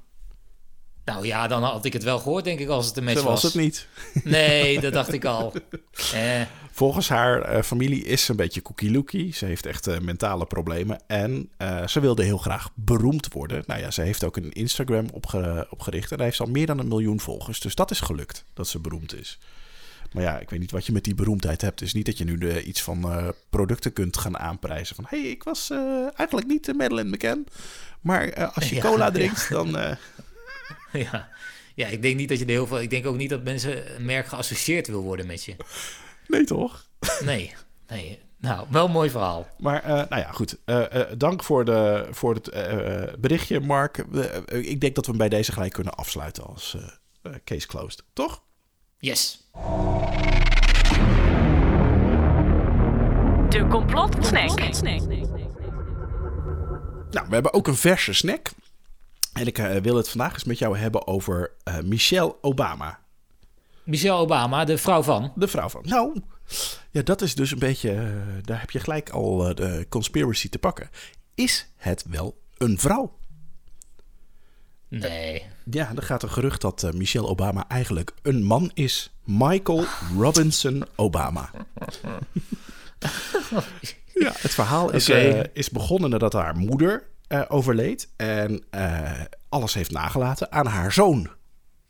Nou 1.05 1.27
ja, 1.27 1.47
dan 1.47 1.63
had 1.63 1.85
ik 1.85 1.93
het 1.93 2.03
wel 2.03 2.19
gehoord, 2.19 2.45
denk 2.45 2.59
ik, 2.59 2.69
als 2.69 2.87
het 2.87 2.97
een 2.97 3.05
match 3.05 3.19
Zo 3.19 3.25
was 3.25 3.43
het 3.43 3.55
niet. 3.55 3.87
Nee, 4.25 4.81
dat 4.81 4.93
dacht 4.93 5.13
ik 5.13 5.25
al. 5.25 5.53
Eh, 6.15 6.41
Volgens 6.75 7.09
haar 7.09 7.43
eh, 7.43 7.63
familie 7.63 8.05
is 8.05 8.25
ze 8.25 8.31
een 8.31 8.37
beetje 8.37 8.63
cookie-lookie. 8.63 9.35
Ze 9.35 9.45
heeft 9.45 9.67
echt 9.67 9.87
eh, 9.87 9.99
mentale 9.99 10.47
problemen. 10.47 11.01
En 11.07 11.49
eh, 11.57 11.87
ze 11.87 12.01
wilde 12.01 12.25
heel 12.25 12.39
graag 12.39 12.69
beroemd 12.75 13.33
worden. 13.33 13.63
Nou 13.67 13.81
ja, 13.81 13.91
ze 13.91 14.03
heeft 14.03 14.25
ook 14.25 14.37
een 14.37 14.53
Instagram 14.53 15.07
opge- 15.13 15.67
opgericht. 15.71 16.11
En 16.11 16.17
daar 16.17 16.27
heeft 16.27 16.37
ze 16.39 16.43
al 16.45 16.51
meer 16.51 16.67
dan 16.67 16.79
een 16.79 16.89
miljoen 16.89 17.21
volgers. 17.21 17.61
Dus 17.61 17.75
dat 17.75 17.91
is 17.91 18.01
gelukt, 18.01 18.45
dat 18.55 18.69
ze 18.69 18.79
beroemd 18.79 19.15
is. 19.21 19.39
Maar 20.13 20.23
ja, 20.23 20.39
ik 20.39 20.51
weet 20.51 20.61
niet 20.61 20.71
wat 20.71 20.87
je 20.87 20.93
met 20.93 21.05
die 21.05 21.15
beroemdheid 21.15 21.61
hebt. 21.61 21.79
Het 21.81 21.89
is 21.89 21.95
niet 21.95 22.07
dat 22.07 22.19
je 22.19 22.25
nu 22.25 22.39
de, 22.39 22.63
iets 22.63 22.83
van 22.83 23.33
producten 23.51 23.93
kunt 23.93 24.17
gaan 24.17 24.39
aanprijzen. 24.39 24.97
Van, 24.97 25.07
hé, 25.09 25.21
hey, 25.21 25.31
ik 25.31 25.43
was 25.43 25.71
eigenlijk 26.15 26.47
niet 26.47 26.65
de 26.65 26.75
Madeleine 26.75 27.11
McCann. 27.11 27.47
Maar 28.01 28.47
als 28.53 28.69
je 28.69 28.75
Ja, 28.75 28.81
cola 28.83 29.05
ja. 29.05 29.11
drinkt, 29.11 29.49
dan... 29.59 29.77
ja. 31.11 31.29
ja, 31.75 31.87
ik 31.87 32.03
denk 32.03 32.17
niet 32.17 32.29
dat 32.29 32.39
je 32.39 32.45
er 32.45 32.51
heel 32.51 32.67
veel... 32.67 32.81
Ik 32.81 32.91
denk 32.91 33.07
ook 33.07 33.17
niet 33.17 33.31
dat 33.31 33.45
mensen 33.45 33.97
een 33.97 34.05
merk 34.05 34.27
geassocieerd 34.27 34.87
wil 34.87 35.03
worden 35.03 35.27
met 35.27 35.45
je. 35.45 35.57
nee, 36.27 36.45
toch? 36.45 36.87
Nee, 37.25 37.55
nee. 37.89 38.19
Nou, 38.43 38.67
wel 38.71 38.85
een 38.85 38.91
mooi 38.91 39.11
verhaal. 39.11 39.47
Maar, 39.59 39.83
eh, 39.83 39.89
nou 39.91 40.17
ja, 40.17 40.31
goed. 40.33 40.59
Eh, 40.65 41.01
eh, 41.01 41.07
dank 41.19 41.43
voor, 41.43 41.65
de, 41.65 42.07
voor 42.11 42.35
het 42.35 42.51
berichtje, 43.21 43.61
Mark. 43.61 43.97
Ik 44.47 44.81
denk 44.81 44.95
dat 44.95 45.05
we 45.05 45.11
hem 45.11 45.21
bij 45.21 45.29
deze 45.29 45.53
gelijk 45.53 45.73
kunnen 45.73 45.95
afsluiten 45.95 46.45
als 46.45 46.77
case 47.45 47.67
closed. 47.67 48.05
Toch? 48.13 48.43
Yes. 48.99 49.51
De 53.49 53.67
complotsnack. 53.71 54.59
Nou, 57.11 57.27
we 57.29 57.35
hebben 57.35 57.53
ook 57.53 57.67
een 57.67 57.77
verse 57.77 58.13
snack. 58.13 58.51
En 59.33 59.47
ik 59.47 59.59
eh, 59.59 59.77
wil 59.77 59.97
het 59.97 60.09
vandaag 60.09 60.33
eens 60.33 60.45
met 60.45 60.59
jou 60.59 60.79
hebben 60.79 61.07
over 61.07 61.53
eh, 61.65 61.79
Michelle 61.81 62.37
Obama. 62.41 62.99
Michelle 63.85 64.19
Obama, 64.19 64.65
de 64.65 64.79
vrouw 64.79 65.03
van... 65.03 65.33
De 65.35 65.49
vrouw 65.49 65.69
van. 65.69 65.83
Nou, 65.85 66.21
ja, 66.91 67.03
dat 67.03 67.23
is 67.23 67.35
dus 67.35 67.51
een 67.51 67.59
beetje. 67.59 67.91
eh, 67.91 68.07
daar 68.43 68.61
heb 68.61 68.71
je 68.71 68.81
gelijk 68.81 69.11
al 69.11 69.55
de 69.55 69.87
conspiracy 69.89 70.49
te 70.49 70.59
pakken. 70.59 70.91
Is 71.35 71.69
het 71.77 72.05
wel 72.09 72.41
een 72.57 72.79
vrouw? 72.79 73.17
Nee. 74.89 75.43
Ja, 75.71 75.93
er 75.97 76.03
gaat 76.03 76.23
een 76.23 76.31
gerucht 76.31 76.61
dat 76.61 76.91
Michelle 76.95 77.27
Obama 77.27 77.69
eigenlijk 77.69 78.15
een 78.23 78.43
man 78.43 78.71
is. 78.75 79.13
Michael 79.25 79.85
Robinson 80.19 80.85
Obama. 80.97 81.51
ja, 84.15 84.33
het 84.39 84.55
verhaal 84.55 84.93
is, 84.93 85.09
is 85.53 85.71
begonnen 85.71 86.11
nadat 86.11 86.33
haar 86.33 86.57
moeder 86.57 87.11
eh, 87.33 87.43
overleed. 87.49 88.09
En 88.17 88.65
eh, 88.71 89.11
alles 89.49 89.75
heeft 89.75 89.91
nagelaten 89.91 90.53
aan 90.53 90.67
haar 90.67 90.93
zoon. 90.93 91.31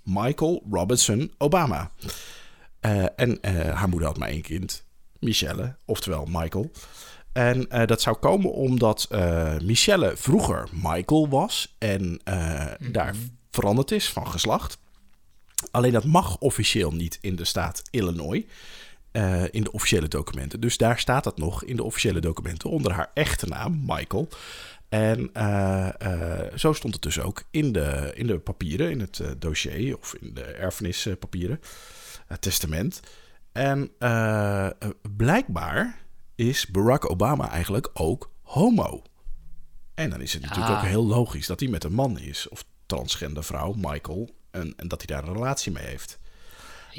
Michael 0.03 0.63
Robinson 0.71 1.33
Obama. 1.39 1.91
Eh, 2.81 3.05
en 3.17 3.39
haar 3.75 3.89
moeder 3.89 4.09
had 4.09 4.19
maar 4.19 4.29
één 4.29 4.43
kind, 4.43 4.85
Michelle, 5.19 5.77
oftewel 5.85 6.27
Michael. 6.31 6.71
En 7.33 7.69
dat 7.87 8.01
zou 8.01 8.17
komen 8.17 8.53
omdat 8.53 9.09
Michelle 9.63 10.13
vroeger 10.17 10.69
Michael 10.73 11.29
was 11.29 11.75
en 11.79 12.21
eh, 12.25 12.67
daar 12.91 13.15
veranderd 13.51 13.91
is 13.91 14.09
van 14.09 14.29
geslacht. 14.29 14.79
Alleen 15.71 15.93
dat 15.93 16.05
mag 16.05 16.39
officieel 16.39 16.93
niet 16.93 17.19
in 17.21 17.37
de 17.37 17.45
staat 17.45 17.83
Illinois. 17.91 18.45
in 19.51 19.63
de 19.63 19.73
officiële 19.73 20.09
documenten. 20.09 20.61
Dus 20.61 20.77
daar 20.77 20.99
staat 20.99 21.25
dat 21.25 21.39
nog 21.39 21.65
in 21.65 21.77
de 21.77 21.83
officiële 21.83 22.21
documenten 22.21 22.71
onder 22.71 22.93
haar 22.93 23.11
echte 23.15 23.47
naam, 23.47 23.83
Michael. 23.87 24.29
En 24.93 25.31
eh, 25.33 25.89
eh, 26.01 26.57
zo 26.57 26.73
stond 26.73 26.95
het 26.95 27.03
dus 27.03 27.21
ook 27.21 27.43
in 27.51 27.73
de, 27.73 28.13
in 28.15 28.27
de 28.27 28.39
papieren, 28.39 28.91
in 28.91 29.01
het 29.01 29.21
eh, 29.21 29.31
dossier 29.39 29.99
of 29.99 30.15
in 30.15 30.35
de 30.35 30.45
erfenispapieren, 30.45 31.61
het 32.27 32.41
testament. 32.43 33.01
En 33.53 33.91
blijkbaar 35.17 35.99
is 36.35 36.67
Barack 36.67 37.11
Obama 37.11 37.51
eigenlijk 37.51 37.91
ook 37.93 38.31
homo. 38.43 39.03
En 39.95 40.11
dan 40.11 40.21
is 40.21 40.33
het 40.33 40.43
natuurlijk 40.43 40.71
ook 40.71 40.85
heel 40.85 41.07
logisch 41.07 41.47
dat 41.47 41.61
hij 41.61 41.69
met 41.69 41.85
een 41.85 41.95
man 41.95 42.19
is, 42.19 42.49
of 42.49 42.65
transgender 42.87 43.45
vrouw, 43.45 43.73
Michael, 43.77 44.31
en, 44.51 44.75
en 44.77 44.89
dat 44.89 45.03
hij 45.07 45.17
daar 45.17 45.29
een 45.29 45.35
relatie 45.35 45.73
mee 45.73 45.87
heeft. 45.87 46.19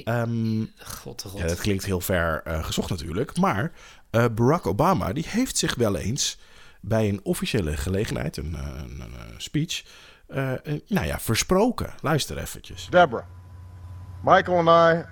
Ehm, 0.04 0.66
God, 0.78 1.22
god. 1.22 1.40
ja, 1.40 1.48
dat 1.48 1.60
klinkt 1.60 1.86
heel 1.86 2.02
ver 2.02 2.42
gezocht 2.46 2.90
natuurlijk. 2.90 3.38
Maar 3.38 3.72
Barack 4.10 4.68
Obama 4.68 5.14
die 5.14 5.26
heeft 5.28 5.58
zich 5.58 5.76
wel 5.76 5.96
eens 5.96 6.38
bij 6.86 7.10
een 7.10 7.20
officiële 7.24 7.78
gelegenheid, 7.78 8.38
een, 8.38 8.56
eh, 8.56 8.62
een, 8.78 9.02
een, 9.02 9.14
eh, 9.14 9.24
speech, 9.38 9.84
eh, 10.28 10.52
nou 10.88 11.06
ja, 11.08 11.20
versproken. 11.20 11.94
Luister 12.02 12.38
eventjes. 12.38 12.88
Deborah, 12.90 13.26
Michael 14.24 14.68
and 14.68 14.96
I 14.98 15.06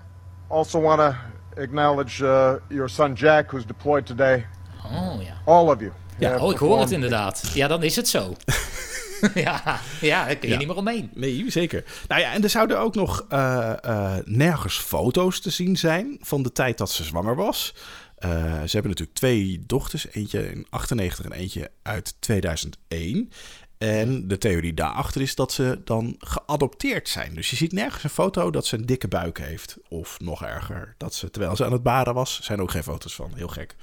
also 0.50 0.82
want 0.82 1.00
to 1.00 1.16
acknowledge 1.62 2.24
uh, 2.24 2.54
your 2.70 2.90
son 2.90 3.14
Jack, 3.14 3.48
who's 3.52 3.66
deployed 3.66 4.06
today. 4.06 4.48
Oh, 4.86 5.22
ja. 5.24 5.34
All 5.46 5.68
of 5.68 5.80
you. 5.80 5.92
Ja, 6.18 6.38
Oh, 6.40 6.52
ik 6.52 6.58
hoor 6.58 6.80
het 6.80 6.92
inderdaad. 6.92 7.52
Ja, 7.54 7.68
dan 7.68 7.84
is 7.84 7.96
het 7.96 8.08
zo. 8.08 8.36
ja, 9.34 9.80
ja, 10.02 10.26
daar 10.26 10.36
kun 10.36 10.48
je 10.48 10.54
Ja. 10.54 10.58
niet 10.60 10.68
meer 10.68 10.76
omheen. 10.78 11.12
Nee, 11.14 11.46
zeker. 11.52 11.84
Nou 12.08 12.22
ja, 12.22 12.34
en 12.34 12.44
er 12.44 12.50
zouden 12.50 12.80
ook 12.80 12.96
nog 12.96 13.26
eh, 13.30 13.74
eh, 13.84 14.14
nergens 14.26 14.78
foto's 14.78 15.40
te 15.40 15.50
zien 15.50 15.78
zijn 15.78 16.18
van 16.22 16.44
de 16.44 16.52
tijd 16.52 16.78
dat 16.78 16.90
ze 16.92 17.04
zwanger 17.04 17.36
was. 17.36 17.74
Eh, 18.22 18.30
ze 18.42 18.72
hebben 18.72 18.92
natuurlijk 18.92 19.18
twee 19.18 19.64
dochters, 19.66 20.08
eentje 20.12 20.52
in 20.52 20.68
98 20.70 21.26
en 21.26 21.32
eentje 21.32 21.72
uit 21.82 22.16
2001. 22.20 23.32
En 23.78 24.28
de 24.28 24.38
theorie 24.38 24.74
daarachter 24.74 25.22
is 25.22 25.36
dat 25.36 25.52
ze 25.52 25.82
dan 25.86 26.16
geadopteerd 26.20 27.10
zijn. 27.10 27.36
Dus 27.36 27.50
je 27.50 27.56
ziet 27.56 27.72
nergens 27.72 28.04
een 28.04 28.10
foto 28.10 28.52
dat 28.52 28.66
ze 28.66 28.76
een 28.76 28.86
dikke 28.86 29.08
buik 29.08 29.38
heeft. 29.40 29.78
Of 29.88 30.20
nog 30.20 30.44
erger, 30.44 30.96
dat 30.98 31.14
ze 31.14 31.30
terwijl 31.32 31.56
ze 31.56 31.66
aan 31.66 31.72
het 31.72 31.84
baren 31.84 32.14
was, 32.14 32.40
zijn 32.42 32.62
ook 32.62 32.72
geen 32.72 32.84
foto's 32.84 33.16
van. 33.16 33.32
Heel 33.36 33.48
gek. 33.48 33.76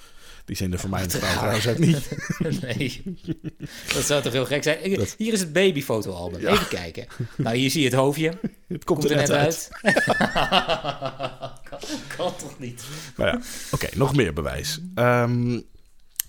Die 0.49 0.57
zijn 0.57 0.73
er 0.73 0.79
voor 0.79 0.91
mij 0.91 1.07
de 1.07 1.19
trouwens 1.19 1.69
ook 1.69 1.79
niet. 1.79 2.09
Nee, 2.63 3.03
dat 3.95 4.05
zou 4.05 4.23
toch 4.23 4.33
heel 4.33 4.45
gek 4.45 4.63
zijn. 4.63 4.79
Hier 5.17 5.33
is 5.33 5.41
het 5.41 5.53
babyfotoalbum. 5.53 6.47
Even 6.47 6.69
kijken. 6.69 7.07
Nou, 7.37 7.57
hier 7.57 7.71
zie 7.71 7.81
je 7.81 7.87
het 7.87 7.97
hoofdje. 7.97 8.27
Het 8.69 8.85
komt, 8.85 8.99
Komt 8.99 9.11
er 9.11 9.17
net 9.17 9.31
uit. 9.31 9.69
kan, 11.69 11.79
kan 12.17 12.37
toch 12.37 12.59
niet? 12.59 12.85
Nou 13.17 13.31
ja, 13.31 13.41
oké, 13.71 13.89
nog 13.95 14.17
meer 14.17 14.33
bewijs. 14.33 14.81
Ehm, 14.95 15.61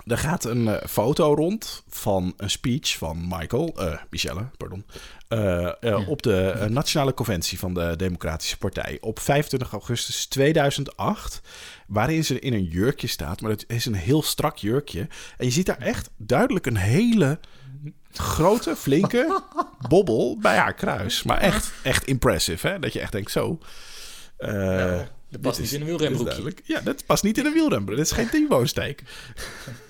er 0.10 0.18
gaat 0.18 0.44
een 0.44 0.68
eh, 0.68 0.88
foto 0.88 1.34
rond 1.34 1.84
van 1.88 2.34
een 2.38 2.50
speech 2.50 2.98
van 2.98 3.28
Michael, 3.28 3.74
eh, 3.78 3.98
Michelle, 4.10 4.50
pardon, 4.58 4.86
eh, 5.28 6.10
op 6.10 6.22
de 6.22 6.66
Nationale 6.70 7.14
Conventie 7.14 7.60
van 7.60 7.74
de 7.74 7.94
Democratische 7.98 8.58
Partij 8.58 8.98
op 9.02 9.20
25 9.20 9.72
augustus 9.72 10.26
2008, 10.26 11.42
waarin 11.88 12.26
ze 12.26 12.40
in 12.40 12.54
een 12.54 12.64
jurkje 12.64 13.08
staat, 13.08 13.42
maar 13.42 13.52
het 13.52 13.66
is 13.68 13.86
een 13.86 13.94
heel 13.94 14.24
strak 14.24 14.58
jurkje. 14.58 15.08
En 15.38 15.46
je 15.46 15.52
ziet 15.52 15.66
daar 15.66 15.82
echt 15.82 16.10
duidelijk 16.18 16.66
een 16.66 16.78
hele 16.78 17.40
grote, 18.12 18.76
flinke 18.76 19.42
bobbel 19.90 20.38
bij 20.42 20.58
haar 20.58 20.74
kruis. 20.74 21.24
Maar 21.24 21.38
echt, 21.38 21.72
echt 21.84 22.06
impressive, 22.06 22.68
hè? 22.68 22.80
Dat 22.80 22.94
je 22.94 23.00
echt 23.00 23.12
denkt, 23.12 23.32
zo... 23.32 23.60
Dat 25.30 25.42
past 25.42 25.60
niet 25.60 25.72
in 25.72 25.82
een 25.82 25.88
wielrenbroekje. 25.88 26.54
Ja, 26.64 26.82
dat 26.82 27.06
past 27.06 27.24
niet 27.24 27.38
in 27.38 27.46
een 27.46 27.54
wielrenbroek. 27.54 27.98
Dit 27.98 28.06
is 28.06 28.12
geen 28.12 28.46
T-bone-steak. 28.46 29.00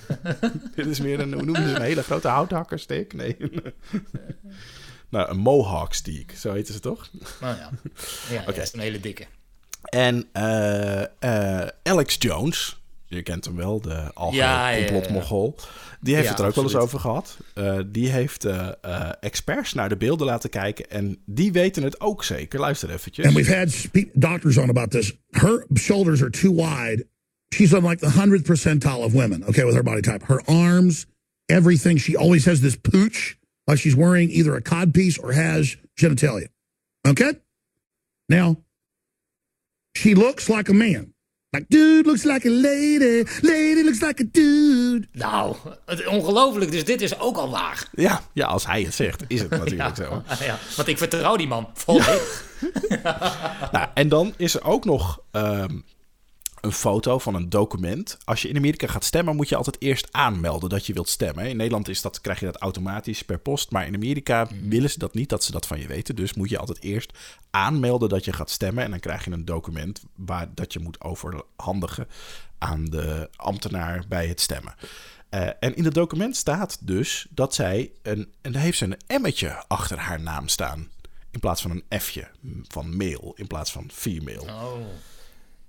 Dit 0.76 0.86
is 0.86 1.00
meer 1.00 1.20
een, 1.20 1.34
hoe 1.34 1.44
noemen 1.44 1.70
ze 1.70 1.76
een 1.76 1.82
hele 1.82 2.04
grote 2.04 2.28
houthakkersteak? 2.28 3.14
Nee. 3.14 3.38
nou, 5.10 5.30
een 5.30 5.38
mohawk 5.38 5.94
steak, 5.94 6.32
zo 6.32 6.54
heten 6.54 6.74
ze 6.74 6.80
toch? 6.80 7.10
Nou 7.42 7.58
ja, 7.58 7.70
ja 8.30 8.46
dat 8.46 8.58
is 8.58 8.74
een 8.74 8.80
hele 8.80 9.00
dikke. 9.00 9.26
En 9.82 10.28
eh, 10.32 11.02
eh, 11.04 11.68
Alex 11.84 12.16
Jones, 12.20 12.79
je 13.10 13.22
kent 13.24 13.46
hem 13.46 13.56
wel, 13.56 13.82
de 13.82 14.14
algemeen 14.14 14.46
Ja, 14.46 14.70
ja, 14.70 14.76
ja, 14.76 14.86
ja. 14.86 14.92
complotmogol. 14.92 15.56
Die 16.02 16.14
heeft 16.14 16.26
Ja, 16.26 16.32
het 16.32 16.40
er 16.40 16.48
ook 16.48 16.56
wel 16.56 16.64
eens 16.64 16.76
over 16.76 17.00
gehad. 17.00 17.38
Eh, 17.54 17.80
die 17.88 18.10
heeft 18.10 18.46
eh, 18.46 18.70
eh, 18.82 19.12
experts 19.20 19.74
naar 19.74 19.90
de 19.90 19.98
beelden 19.98 20.28
laten 20.28 20.50
kijken 20.50 20.90
en 20.90 21.22
die 21.26 21.52
weten 21.52 21.84
het 21.84 22.02
ook 22.02 22.24
zeker. 22.24 22.60
Luister 22.60 22.90
eventjes. 22.90 23.26
And 23.26 23.36
we've 23.36 23.56
had 23.56 23.90
doctors 24.14 24.58
on 24.58 24.70
about 24.70 24.92
this. 24.92 25.14
Her 25.30 25.66
shoulders 25.74 26.22
are 26.22 26.32
too 26.32 26.54
wide. 26.54 27.08
She's 27.56 27.74
on 27.74 27.84
like 27.84 28.06
the 28.06 28.20
hundredth 28.20 28.46
percentile 28.46 29.04
of 29.04 29.14
women, 29.14 29.48
okay, 29.48 29.66
with 29.66 29.74
her 29.74 29.84
body 29.84 30.02
type. 30.02 30.26
Her 30.26 30.42
arms, 30.46 31.06
everything. 31.46 32.00
She 32.00 32.16
always 32.18 32.46
has 32.46 32.60
this 32.60 32.76
pooch, 32.76 33.38
like 33.66 33.80
she's 33.80 33.96
wearing 33.96 34.30
either 34.30 34.56
a 34.56 34.62
codpiece 34.62 35.20
or 35.24 35.34
has 35.34 35.78
genitalia. 35.96 36.48
Okay? 37.08 37.34
Now, 38.28 38.58
she 39.96 40.14
looks 40.14 40.48
like 40.48 40.70
a 40.70 40.74
man. 40.74 41.14
Like, 41.52 41.66
dude 41.70 42.06
looks 42.06 42.24
like 42.26 42.46
a 42.46 42.52
lady. 42.52 43.26
Lady 43.42 43.82
looks 43.84 44.02
like 44.02 44.22
a 44.22 44.26
dude. 44.32 45.08
Nou, 45.12 45.56
het 45.86 46.08
ongelooflijk. 46.08 46.72
Dus 46.72 46.86
dit 46.86 47.02
is 47.02 47.20
ook 47.20 47.38
al 47.38 47.50
waar. 47.50 47.88
Ja, 47.92 48.22
ja, 48.34 48.46
als 48.46 48.66
hij 48.66 48.82
het 48.82 48.94
zegt, 48.94 49.24
is 49.28 49.42
het 49.42 49.50
natuurlijk 49.60 49.96
zo. 49.96 50.24
Ja, 50.40 50.60
want 50.76 50.88
ik 50.88 50.98
vertrouw 50.98 51.36
die 51.36 51.48
man 51.48 51.68
volledig. 51.74 52.46
Nou, 53.72 53.88
en 53.94 54.10
dan 54.10 54.34
is 54.38 54.56
er 54.56 54.64
ook 54.64 54.86
nog 54.86 55.20
ehm, 55.32 55.80
een 56.62 56.72
foto 56.72 57.20
van 57.20 57.36
een 57.36 57.50
document. 57.50 58.18
Als 58.26 58.42
je 58.42 58.50
in 58.50 58.58
Amerika 58.58 58.88
gaat 58.88 59.04
stemmen, 59.04 59.36
moet 59.36 59.50
je 59.50 59.56
altijd 59.56 59.82
eerst 59.82 60.08
aanmelden 60.12 60.70
dat 60.70 60.86
je 60.86 60.94
wilt 60.94 61.10
stemmen. 61.10 61.50
In 61.50 61.58
Nederland 61.58 61.90
is 61.90 62.02
dat, 62.02 62.22
krijg 62.22 62.40
je 62.40 62.46
dat 62.46 62.58
automatisch 62.58 63.22
per 63.22 63.40
post. 63.40 63.72
Maar 63.72 63.88
in 63.88 63.96
Amerika 63.96 64.48
willen 64.64 64.90
ze 64.90 65.00
dat 65.00 65.14
niet, 65.14 65.30
dat 65.30 65.44
ze 65.44 65.52
dat 65.52 65.68
van 65.68 65.80
je 65.80 65.88
weten. 65.88 66.16
Dus 66.16 66.34
moet 66.34 66.50
je 66.50 66.58
altijd 66.58 66.84
eerst 66.84 67.14
aanmelden 67.50 68.10
dat 68.10 68.26
je 68.26 68.34
gaat 68.34 68.50
stemmen. 68.50 68.84
En 68.84 68.90
dan 68.90 69.00
krijg 69.00 69.26
je 69.26 69.32
een 69.32 69.46
document 69.46 70.04
waar, 70.16 70.50
dat 70.54 70.74
je 70.74 70.80
moet 70.80 71.02
overhandigen 71.02 72.08
aan 72.58 72.86
de 72.86 73.30
ambtenaar 73.36 74.04
bij 74.08 74.28
het 74.28 74.42
stemmen. 74.42 74.74
Eh, 75.30 75.48
en 75.60 75.76
in 75.76 75.86
het 75.86 75.94
document 75.94 76.36
staat 76.36 76.78
dus 76.88 77.28
dat 77.30 77.54
zij 77.54 77.92
een. 78.02 78.34
En 78.42 78.52
daar 78.52 78.62
heeft 78.62 78.78
ze 78.78 78.86
een 78.86 78.98
emmetje 79.08 79.64
achter 79.68 79.98
haar 79.98 80.22
naam 80.22 80.48
staan. 80.48 80.88
In 81.32 81.40
plaats 81.40 81.62
van 81.62 81.72
een 81.72 82.00
F'je 82.00 82.28
van 82.68 82.98
male, 82.98 83.32
in 83.36 83.48
plaats 83.48 83.72
van 83.72 83.90
female. 83.94 84.42
Oh. 84.42 84.78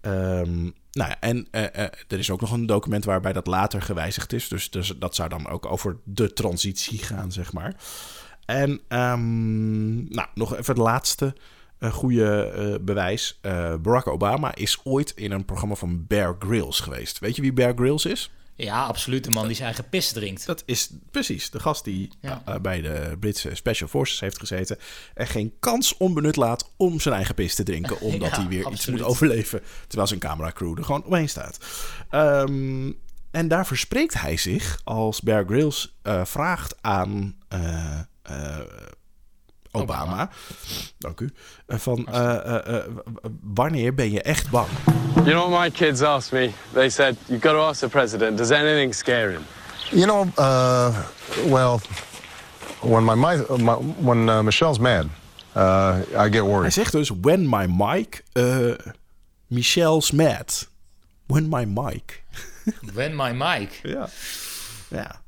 Ehm, 0.00 0.70
nou 0.92 1.10
ja, 1.10 1.20
en 1.20 1.48
eh, 1.50 1.64
eh, 1.64 1.92
er 2.08 2.18
is 2.18 2.30
ook 2.30 2.40
nog 2.40 2.52
een 2.52 2.66
document 2.66 3.04
waarbij 3.04 3.32
dat 3.32 3.46
later 3.46 3.82
gewijzigd 3.82 4.32
is. 4.32 4.48
Dus, 4.48 4.70
dus 4.70 4.94
dat 4.98 5.14
zou 5.14 5.28
dan 5.28 5.48
ook 5.48 5.66
over 5.66 5.96
de 6.04 6.32
transitie 6.32 6.98
gaan, 6.98 7.32
zeg 7.32 7.52
maar. 7.52 7.74
En 8.44 8.80
ehm, 8.88 9.94
nou, 10.14 10.28
nog 10.34 10.52
even 10.52 10.74
het 10.74 10.82
laatste 10.82 11.34
uh, 11.78 11.92
goede 11.92 12.78
bewijs. 12.82 13.40
Barack 13.80 14.06
Obama 14.06 14.54
is 14.54 14.80
ooit 14.84 15.10
in 15.10 15.30
een 15.30 15.44
programma 15.44 15.74
van 15.74 16.06
Bear 16.06 16.36
Grylls 16.38 16.80
geweest. 16.80 17.18
Weet 17.18 17.36
je 17.36 17.42
wie 17.42 17.52
Bear 17.52 17.72
Grylls 17.74 18.04
is? 18.04 18.30
Ja, 18.64 18.84
absoluut. 18.84 19.24
De 19.24 19.30
man 19.30 19.46
die 19.46 19.54
zijn 19.54 19.66
eigen 19.66 19.88
pis 19.88 20.12
drinkt. 20.12 20.46
Dat 20.46 20.62
is 20.66 20.90
precies 21.10 21.50
de 21.50 21.60
gast 21.60 21.84
die 21.84 22.10
uh, 22.20 22.36
bij 22.62 22.80
de 22.80 23.16
Britse 23.20 23.54
Special 23.54 23.88
Forces 23.88 24.20
heeft 24.20 24.38
gezeten. 24.38 24.78
En 25.14 25.26
geen 25.26 25.52
kans 25.60 25.96
onbenut 25.96 26.36
laat 26.36 26.70
om 26.76 27.00
zijn 27.00 27.14
eigen 27.14 27.34
pis 27.34 27.54
te 27.54 27.62
drinken. 27.62 28.00
Omdat 28.10 28.30
ja, 28.30 28.36
hij 28.36 28.48
weer 28.48 28.64
absoluut. 28.64 28.78
iets 28.78 28.86
moet 28.86 29.02
overleven. 29.02 29.62
Terwijl 29.86 30.08
zijn 30.08 30.20
cameracrew 30.20 30.78
er 30.78 30.84
gewoon 30.84 31.04
omheen 31.04 31.28
staat. 31.28 31.58
Um, 32.10 32.98
en 33.30 33.48
daar 33.48 33.66
verspreekt 33.66 34.20
hij 34.20 34.36
zich 34.36 34.80
als 34.84 35.20
Bear 35.20 35.44
Grylls 35.44 35.96
uh, 36.02 36.24
vraagt 36.24 36.74
aan 36.80 37.36
uh, 37.52 38.00
Obama. 39.72 39.82
Obama. 39.82 40.30
Dank 40.98 41.20
u. 41.20 41.30
Van 41.66 42.06
wanneer 43.54 43.94
ben 43.94 44.10
je 44.10 44.22
echt 44.22 44.50
bang? 44.50 44.68
You 45.14 45.30
know 45.30 45.50
what 45.50 45.60
my 45.60 45.70
kids 45.70 46.02
asked 46.02 46.32
me? 46.40 46.52
They 46.72 46.88
said, 46.90 47.16
you've 47.26 47.42
got 47.42 47.52
to 47.52 47.58
ask 47.58 47.80
the 47.80 47.88
president, 47.88 48.36
does 48.38 48.50
anything 48.50 48.94
scare 48.94 49.30
him? 49.30 49.44
You 49.90 50.06
know, 50.06 50.26
uh, 50.38 50.94
well, 51.48 51.80
when 52.80 53.04
my, 53.04 53.14
my, 53.14 53.36
my 53.58 53.74
when 53.98 54.28
uh, 54.28 54.42
Michelle's 54.42 54.78
mad, 54.78 55.08
uh, 55.54 56.02
I 56.16 56.28
get 56.28 56.44
worried. 56.44 56.62
Hij 56.62 56.70
zegt 56.70 56.92
dus, 56.92 57.10
when 57.20 57.48
my 57.48 57.66
mic, 57.66 58.24
uh, 58.32 58.74
Michelle's 59.46 60.10
mad. 60.10 60.68
When 61.26 61.48
my 61.48 61.64
mic. 61.64 62.22
when 62.94 63.14
my 63.14 63.32
mic. 63.32 63.80
Ja. 63.82 64.08
Ja. 64.88 65.19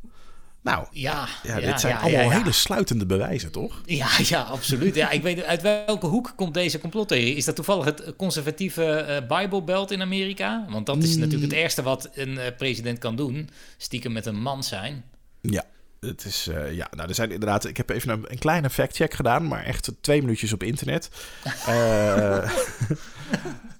Nou, 0.63 0.87
ja, 0.91 1.29
ja, 1.43 1.61
dit 1.61 1.81
zijn 1.81 1.97
allemaal 1.97 2.31
hele 2.31 2.53
sluitende 2.53 3.07
bewijzen, 3.07 3.51
toch? 3.51 3.81
Ja, 3.87 4.09
ja, 4.19 4.41
absoluut. 4.43 4.95
Ja, 4.95 5.11
ik 5.11 5.23
weet 5.23 5.43
uit 5.43 5.63
welke 5.63 6.07
hoek 6.07 6.33
komt 6.37 6.55
deze 6.55 6.79
complottheorie? 6.79 7.35
Is 7.35 7.45
dat 7.45 7.55
toevallig 7.55 7.85
het 7.85 8.13
conservatieve 8.17 9.07
uh, 9.09 9.39
Bible 9.39 9.63
Belt 9.63 9.91
in 9.91 10.03
Amerika? 10.03 10.67
Want 10.69 10.87
dat 10.87 11.03
is 11.03 11.17
natuurlijk 11.17 11.43
het 11.43 11.53
mm. 11.53 11.59
eerste 11.59 11.83
wat 11.83 12.11
een 12.15 12.33
uh, 12.33 12.43
president 12.57 12.99
kan 12.99 13.17
doen: 13.17 13.51
stiekem 13.77 14.13
met 14.13 14.27
een 14.27 14.41
man 14.43 14.65
zijn. 14.65 15.05
Ja. 15.41 15.65
Het 16.01 16.25
is, 16.25 16.49
uh, 16.49 16.73
ja, 16.73 16.89
nou, 16.97 17.09
er 17.09 17.15
zijn 17.15 17.31
inderdaad. 17.31 17.65
Ik 17.65 17.77
heb 17.77 17.91
even 17.91 18.11
een, 18.11 18.25
een 18.29 18.39
kleine 18.39 18.71
fact-check 18.71 19.15
gedaan, 19.15 19.49
maar 19.49 19.65
echt 19.65 19.93
twee 20.01 20.21
minuutjes 20.21 20.53
op 20.53 20.63
internet. 20.63 21.11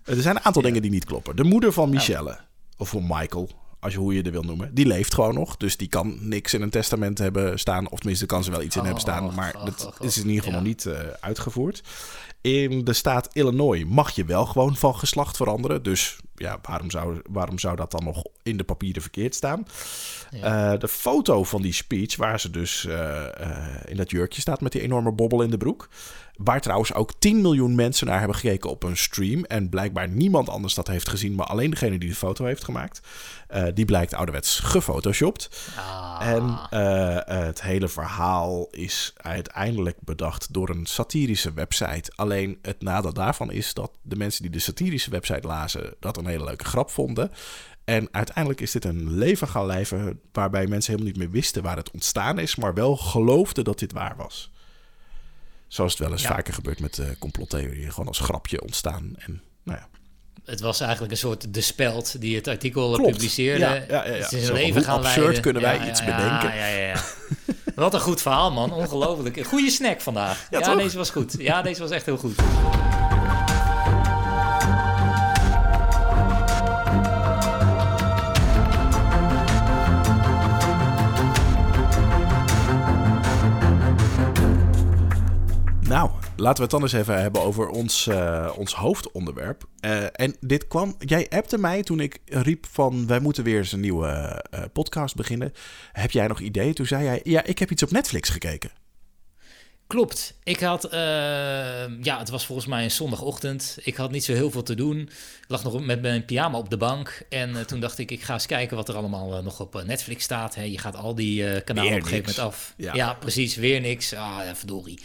er 0.05 0.23
zijn 0.23 0.37
een 0.37 0.43
aantal 0.43 0.63
dingen 0.63 0.83
die 0.83 0.91
niet 0.91 1.05
kloppen. 1.05 1.37
De 1.37 1.45
moeder 1.45 1.73
van 1.73 1.91
Michelle, 1.91 2.39
of 2.77 2.89
van 2.89 3.03
Michael, 3.09 3.51
als 3.83 3.93
je 3.93 3.99
hoe 3.99 4.15
je 4.15 4.23
er 4.23 4.33
wil 4.33 4.43
noemen, 4.43 4.75
die 4.75 4.87
leeft 4.87 5.15
gewoon 5.15 5.35
nog. 5.35 5.57
Dus 5.57 5.77
die 5.77 5.89
kan 5.89 6.17
niks 6.21 6.55
in 6.55 6.63
een 6.63 6.71
testament 6.71 7.19
hebben 7.19 7.59
staan. 7.59 7.91
Of 7.91 7.99
tenminste, 7.99 8.27
kan 8.27 8.45
ze 8.45 8.51
wel 8.51 8.63
iets 8.63 8.77
in 8.77 8.83
hebben 8.85 9.01
staan. 9.01 9.25
Oh, 9.25 9.35
maar 9.35 9.53
dat 9.65 9.95
is 10.01 10.17
in 10.17 10.29
ieder 10.29 10.43
geval 10.43 10.59
nog 10.59 10.69
niet 10.69 10.85
uh, 10.85 10.95
uitgevoerd. 11.21 11.83
In 12.41 12.85
de 12.85 12.93
staat 12.93 13.29
Illinois 13.33 13.85
mag 13.85 14.11
je 14.11 14.25
wel 14.25 14.47
gewoon 14.47 14.77
van 14.77 14.97
geslacht 14.97 15.37
veranderen. 15.37 15.83
Dus 15.83 16.19
ja, 16.35 16.59
waarom 16.63 16.91
zou, 16.91 17.21
waarom 17.31 17.59
zou 17.59 17.77
dat 17.77 17.91
dan 17.91 18.05
nog 18.05 18.25
in 18.43 18.57
de 18.57 18.65
papieren 18.65 19.03
verkeerd 19.03 19.35
staan? 19.35 19.67
Ja. 20.31 20.73
Uh, 20.73 20.79
de 20.79 20.89
foto 20.89 21.45
van 21.45 21.63
die 21.63 21.73
speech, 21.73 22.17
waar 22.17 22.41
ze 22.41 22.51
dus 22.51 22.85
uh, 22.85 23.25
in 23.85 23.97
dat 23.97 24.11
jurkje 24.11 24.41
staat 24.41 24.61
met 24.61 24.73
die 24.73 24.81
enorme 24.81 25.13
bobbel 25.13 25.43
in 25.43 25.51
de 25.51 25.57
broek. 25.57 25.89
Waar 26.37 26.61
trouwens 26.61 26.95
ook 26.95 27.13
10 27.19 27.41
miljoen 27.41 27.75
mensen 27.75 28.07
naar 28.07 28.19
hebben 28.19 28.37
gekeken 28.37 28.71
op 28.71 28.83
een 28.83 28.97
stream. 28.97 29.45
En 29.45 29.69
blijkbaar 29.69 30.09
niemand 30.09 30.49
anders 30.49 30.75
dat 30.75 30.87
heeft 30.87 31.09
gezien, 31.09 31.35
maar 31.35 31.47
alleen 31.47 31.71
degene 31.71 31.99
die 31.99 32.09
de 32.09 32.15
foto 32.15 32.45
heeft 32.45 32.65
gemaakt. 32.65 33.01
Die 33.75 33.85
blijkt 33.85 34.15
ouderwets 34.15 34.59
gefotoshopt. 34.59 35.71
Ah. 35.77 36.19
En 36.21 36.59
het 37.47 37.63
hele 37.63 37.89
verhaal 37.89 38.69
is 38.71 39.13
uiteindelijk 39.17 39.97
bedacht 40.01 40.53
door 40.53 40.69
een 40.69 40.87
satirische 40.87 41.53
website. 41.53 42.13
Alleen 42.15 42.59
het 42.63 42.83
nadeel 42.83 43.13
daarvan 43.13 43.51
is 43.51 43.75
dat 43.75 43.91
de 44.03 44.17
mensen 44.17 44.43
die 44.43 44.51
de 44.51 44.59
satirische 44.59 45.11
website 45.11 45.47
lazen 45.47 45.95
dat 46.01 46.17
een 46.25 46.31
hele 46.31 46.45
leuke 46.45 46.65
grap 46.65 46.91
vonden. 46.91 47.31
En 47.85 48.09
uiteindelijk 48.11 48.61
is 48.61 48.71
dit 48.71 48.85
een 48.85 49.13
leven 49.13 49.49
gaan 49.49 49.67
lijven 49.67 50.21
waarbij 50.33 50.67
mensen 50.67 50.93
helemaal 50.93 51.13
niet 51.13 51.23
meer 51.23 51.31
wisten 51.31 51.63
waar 51.63 51.77
het 51.77 51.91
ontstaan 51.91 52.39
is, 52.39 52.57
maar 52.57 52.75
wel 52.75 52.97
geloofden 52.97 53.65
dat 53.65 53.79
dit 53.79 53.93
waar 53.93 54.17
was. 54.17 54.51
Zoals 55.69 55.93
het 55.93 56.01
wel 56.01 56.13
eens 56.13 56.27
vaker 56.27 56.55
gebeurt 56.55 56.81
met 56.81 56.99
uh, 56.99 57.07
complottheorieën. 57.19 57.91
Gewoon 57.91 58.09
als 58.09 58.19
grapje 58.19 58.63
ontstaan. 58.63 59.15
En, 59.17 59.43
nou 59.63 59.79
ja. 59.79 59.89
Het 60.45 60.61
was 60.61 60.81
eigenlijk 60.81 61.13
een 61.13 61.19
soort 61.19 61.55
de 61.55 61.61
speld 61.61 62.21
die 62.21 62.37
het 62.37 62.49
artikel 62.49 63.03
publiceerde. 63.03 63.65
Ja, 63.65 63.75
ja, 63.75 63.85
ja, 63.89 64.13
Het 64.13 64.33
is 64.33 64.49
een 64.49 64.55
leven 64.55 64.83
gaan 64.83 64.99
absurd 64.99 65.17
leiden. 65.19 65.43
kunnen 65.43 65.63
wij 65.63 65.89
iets 65.89 66.01
bedenken. 66.01 66.55
Ja, 66.55 66.67
ja, 66.67 66.87
ja. 66.87 67.03
Wat 67.75 67.95
een 67.95 68.01
goed 68.01 68.23
verhaal, 68.23 68.53
man. 68.53 68.73
Ongelooflijk. 68.73 69.47
Goede 69.47 69.71
snack 69.71 70.01
vandaag. 70.01 70.47
Ja, 70.51 70.75
deze 70.75 70.97
was 70.97 71.11
goed. 71.11 71.35
Ja, 71.39 71.63
deze 71.63 71.81
was 71.81 71.91
echt 71.91 72.07
heel 72.07 72.17
goed. 72.17 72.35
Nou, 85.93 86.11
laten 86.37 86.57
we 86.57 86.63
het 86.63 86.71
dan 86.71 86.83
eens 86.83 86.93
even 86.93 87.21
hebben 87.21 87.43
over 87.43 87.69
ons, 87.69 88.07
uh, 88.07 88.53
ons 88.57 88.75
hoofdonderwerp. 88.75 89.65
Uh, 89.85 90.05
en 90.13 90.37
dit 90.41 90.69
kwam, 90.69 90.95
jij 90.99 91.27
appte 91.29 91.59
mij 91.59 91.83
toen 91.83 92.01
ik 92.01 92.19
riep 92.25 92.67
van 92.71 93.07
wij 93.07 93.21
moeten 93.21 93.45
weer 93.45 93.59
eens 93.59 93.73
een 93.73 93.81
nieuwe 93.81 94.43
uh, 94.55 94.63
podcast 94.73 95.15
beginnen. 95.15 95.53
Heb 95.93 96.11
jij 96.11 96.27
nog 96.27 96.41
ideeën? 96.41 96.75
Toen 96.75 96.87
zei 96.87 97.05
jij, 97.05 97.21
ja, 97.25 97.45
ik 97.45 97.59
heb 97.59 97.71
iets 97.71 97.83
op 97.83 97.91
Netflix 97.91 98.29
gekeken. 98.29 98.71
Klopt. 99.87 100.39
Ik 100.43 100.61
had, 100.61 100.89
ja, 102.01 102.19
het 102.19 102.29
was 102.29 102.47
volgens 102.47 102.67
mij 102.67 102.85
een 102.85 102.91
zondagochtend. 102.91 103.79
Ik 103.83 103.97
had 103.97 104.11
niet 104.11 104.25
zo 104.25 104.33
heel 104.33 104.51
veel 104.51 104.63
te 104.63 104.75
doen. 104.75 104.99
Ik 104.99 105.45
lag 105.49 105.65
nog 105.65 105.85
met 105.85 106.03
mijn 106.03 106.25
pyjama 106.25 106.59
op 106.59 106.71
de 106.71 106.77
bank. 106.77 107.23
En 107.29 107.67
toen 107.67 107.81
dacht 107.81 107.99
ik, 107.99 108.11
ik 108.11 108.23
ga 108.23 108.33
eens 108.33 108.47
kijken 108.47 108.77
wat 108.77 108.89
er 108.89 108.95
allemaal 108.95 109.43
nog 109.43 109.61
op 109.61 109.83
Netflix 109.87 110.25
staat. 110.25 110.55
Hè, 110.55 110.63
je 110.63 110.79
gaat 110.79 110.97
al 110.97 111.15
die 111.15 111.61
kanalen 111.61 111.93
op 111.93 111.99
een 111.99 112.05
gegeven 112.05 112.31
moment 112.31 112.39
af. 112.39 112.75
Ja. 112.77 112.95
ja. 112.95 113.15
precies. 113.15 113.55
Weer 113.55 113.81
niks. 113.81 114.15
Ah, 114.15 114.39
ja, 114.45 114.57
verdorie. 114.57 114.99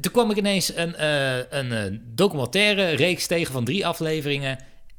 Toen 0.00 0.12
kwam 0.12 0.30
ik 0.30 0.36
ineens 0.36 0.76
een, 0.76 0.94
uh, 0.98 1.50
een 1.50 1.92
uh, 1.92 1.98
documentaire 2.02 2.88
reeks 2.88 3.26
tegen 3.26 3.52
van 3.52 3.64
drie 3.64 3.86
afleveringen. 3.86 4.58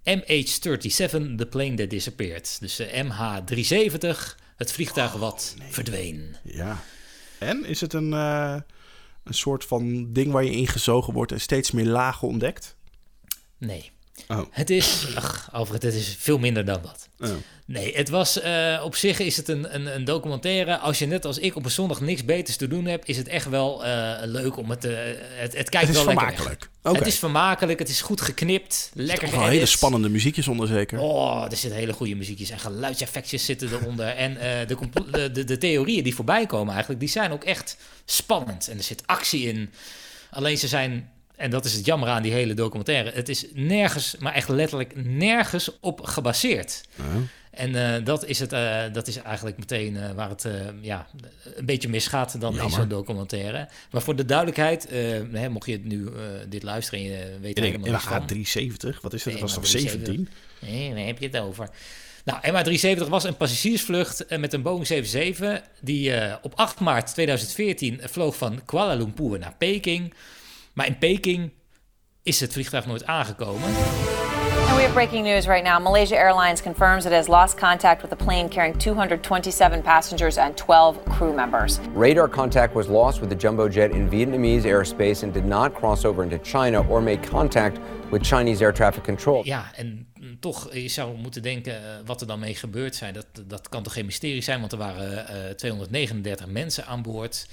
MH37, 0.10 1.36
The 1.36 1.48
Plane 1.50 1.74
That 1.74 1.90
Disappeared. 1.90 2.58
Dus 2.60 2.76
de 2.76 2.94
uh, 2.94 3.04
MH370, 3.04 4.18
het 4.56 4.72
vliegtuig 4.72 5.14
wat 5.14 5.56
oh, 5.60 5.66
verdween. 5.70 6.36
Ja. 6.44 6.84
En 7.40 7.66
is 7.66 7.82
het 7.82 7.94
een, 7.94 8.12
uh, 8.12 8.56
een 9.24 9.34
soort 9.34 9.66
van 9.66 10.14
ding 10.14 10.32
waar 10.32 10.44
je 10.44 10.52
ingezogen 10.52 11.14
wordt 11.14 11.32
en 11.32 11.42
steeds 11.42 11.72
meer 11.72 11.86
lagen 11.86 12.28
ontdekt? 12.28 12.76
Nee. 13.58 13.92
Oh. 14.28 14.42
Het 14.52 14.70
is, 14.70 15.16
ach, 15.16 15.50
Alfred, 15.52 15.84
het 15.84 15.94
is 15.94 16.16
veel 16.20 16.38
minder 16.38 16.66
dan 16.66 16.82
dat. 16.82 17.10
Oh. 17.20 17.30
Nee, 17.66 17.96
het 17.96 18.10
was 18.10 18.44
uh, 18.44 18.82
op 18.84 18.96
zich 18.96 19.20
is 19.20 19.38
het 19.38 19.48
een, 19.48 19.76
een, 19.76 19.96
een, 19.96 20.06
documentaire. 20.06 20.78
Als 20.78 21.00
je 21.00 21.06
net 21.06 21.26
als 21.26 21.38
ik 21.38 21.56
op 21.56 21.66
een 21.66 21.72
zondag 21.72 22.02
niks 22.02 22.26
beters 22.26 22.58
te 22.58 22.68
doen 22.68 22.86
hebt, 22.86 23.08
is 23.08 23.18
het 23.18 23.28
echt 23.28 23.50
wel 23.50 23.86
uh, 23.86 24.14
leuk 24.24 24.58
om 24.58 24.70
het, 24.70 24.86
uh, 24.86 24.98
het. 25.18 25.58
Het 25.58 25.70
kijkt 25.70 25.88
het 25.88 25.96
wel 25.96 26.06
vermakelijk. 26.06 26.70
Okay. 26.82 27.00
Het 27.00 27.08
is 27.08 27.20
vermakelijk, 27.20 27.80
het 27.80 27.90
is 27.90 28.02
goed 28.02 28.22
geknipt, 28.22 28.92
lekker 28.94 29.34
Er 29.34 29.50
hele 29.50 29.66
spannende 29.66 30.10
muziekjes 30.10 30.48
onder 30.48 30.68
zeker. 30.68 31.00
Oh, 31.00 31.46
er 31.50 31.58
zitten 31.58 31.80
hele 31.80 31.94
goede 31.94 32.16
muziekjes 32.16 32.50
en 32.50 32.60
geluidseffectjes 32.60 33.46
zitten 33.46 33.70
eronder. 33.74 34.08
en 34.26 34.34
de, 34.68 35.32
de, 35.32 35.44
de 35.44 35.58
theorieën 35.58 36.04
die 36.04 36.16
voorbij 36.16 36.46
komen 36.46 36.72
eigenlijk, 36.72 37.00
die 37.00 37.10
zijn 37.10 37.32
ook 37.32 37.44
echt 37.44 37.78
spannend. 38.06 38.68
En 38.68 38.78
er 38.78 38.84
zit 38.84 39.04
actie 39.06 39.48
in. 39.48 39.70
Alleen 40.30 40.58
ze 40.58 40.68
zijn 40.68 41.10
en 41.42 41.50
dat 41.50 41.66
is 41.66 41.74
het 41.74 41.86
jammer 41.86 42.10
aan 42.10 42.22
die 42.22 42.32
hele 42.32 42.54
documentaire. 42.54 43.12
Het 43.12 43.30
is 43.30 43.46
nergens, 43.54 44.16
maar 44.20 44.34
echt 44.34 44.50
letterlijk 44.50 45.06
nergens 45.06 45.80
op 45.80 46.02
gebaseerd. 46.02 46.84
En 47.52 47.70
uh, 47.70 48.06
dat, 48.06 48.26
is 48.26 48.40
het, 48.40 48.54
uh, 48.54 48.82
dat 48.94 49.08
is 49.08 49.18
eigenlijk 49.18 49.58
meteen 49.58 49.94
uh, 49.94 50.12
waar 50.12 50.30
het 50.30 50.48
ja, 50.82 51.08
een 51.56 51.66
beetje 51.66 51.90
misgaat 51.90 52.42
dan 52.42 52.60
in 52.60 52.70
zo'n 52.70 52.88
documentaire. 52.88 53.68
Maar 53.92 54.02
voor 54.02 54.16
de 54.16 54.26
duidelijkheid, 54.26 54.90
hè, 55.32 55.50
mocht 55.50 55.66
je 55.66 55.80
nu 55.84 56.10
dit 56.50 56.64
luisteren 56.64 57.00
en 57.00 57.06
je 57.06 57.38
weet 57.42 57.58
en 57.58 57.64
helemaal 57.64 57.92
niet 57.92 58.02
van... 58.02 58.26
370, 58.26 59.02
wat 59.02 59.14
is 59.14 59.24
dat? 59.24 59.34
Dat 59.34 59.42
was 59.42 59.54
toch 59.54 59.68
17? 59.68 60.30
Nee, 60.60 60.94
waar 60.94 61.06
heb 61.06 61.20
je 61.20 61.26
het 61.26 61.38
over? 61.38 61.70
Nou, 62.24 62.40
MH370 62.42 63.10
was 63.10 63.24
een 63.24 63.38
passagiersvlucht 63.38 64.26
met 64.38 64.54
een 64.54 64.62
Boeing 64.62 64.88
77... 64.88 65.70
die 65.82 66.14
op 66.42 66.54
8 66.56 66.80
maart 66.80 67.14
2014 67.14 68.00
vloog 68.04 68.36
van 68.36 68.66
Kuala 68.66 68.94
Lumpur 68.94 69.40
naar 69.40 69.56
Peking... 69.58 70.14
Maar 70.74 70.86
in 70.86 70.98
Peking 70.98 71.52
is 72.24 72.40
het 72.40 72.52
vliegtuig 72.52 72.86
nooit 72.86 73.06
aangekomen. 73.06 73.70
And 74.68 74.76
we 74.76 74.84
have 74.84 74.94
breaking 74.94 75.24
news 75.24 75.48
right 75.48 75.64
now. 75.64 75.80
Malaysia 75.80 76.16
Airlines 76.16 76.62
confirms 76.62 77.06
it 77.06 77.12
has 77.12 77.28
lost 77.28 77.58
contact 77.58 78.02
with 78.02 78.12
a 78.12 78.16
plane 78.16 78.48
carrying 78.48 78.78
227 78.78 79.82
passengers 79.82 80.38
and 80.38 80.56
12 80.58 81.04
crew 81.06 81.34
members. 81.34 81.80
Radar 81.94 82.30
contact 82.30 82.74
was 82.74 82.88
lost 82.88 83.20
with 83.20 83.30
the 83.30 83.36
jumbo 83.36 83.68
jet 83.68 83.92
in 83.92 84.10
Vietnamese 84.10 84.66
airspace 84.66 85.24
and 85.24 85.34
did 85.34 85.46
not 85.46 85.74
cross 85.74 86.06
over 86.06 86.24
into 86.24 86.38
China 86.38 86.88
or 86.88 87.02
make 87.02 87.22
contact 87.30 87.80
with 88.12 88.24
Chinese 88.24 88.62
air 88.62 88.74
traffic 88.74 89.04
control. 89.04 89.44
Ja, 89.46 89.72
en 89.76 90.08
toch, 90.40 90.74
je 90.74 90.88
zou 90.88 91.18
moeten 91.18 91.42
denken 91.42 91.76
eh, 91.76 91.96
wat 92.06 92.22
er 92.22 92.28
dan 92.28 92.40
mee 92.40 92.56
gebeurd 92.56 92.96
zijn. 92.96 93.14
Dat, 93.14 93.26
dat 93.46 93.70
kan 93.70 93.84
toch 93.84 93.94
geen 93.94 94.06
mysterie 94.06 94.42
zijn, 94.42 94.60
want 94.60 94.72
er 94.72 94.78
waren 94.78 95.28
eh, 95.28 95.50
239 95.56 96.48
mensen 96.48 96.86
aan 96.86 97.02
boord. 97.02 97.48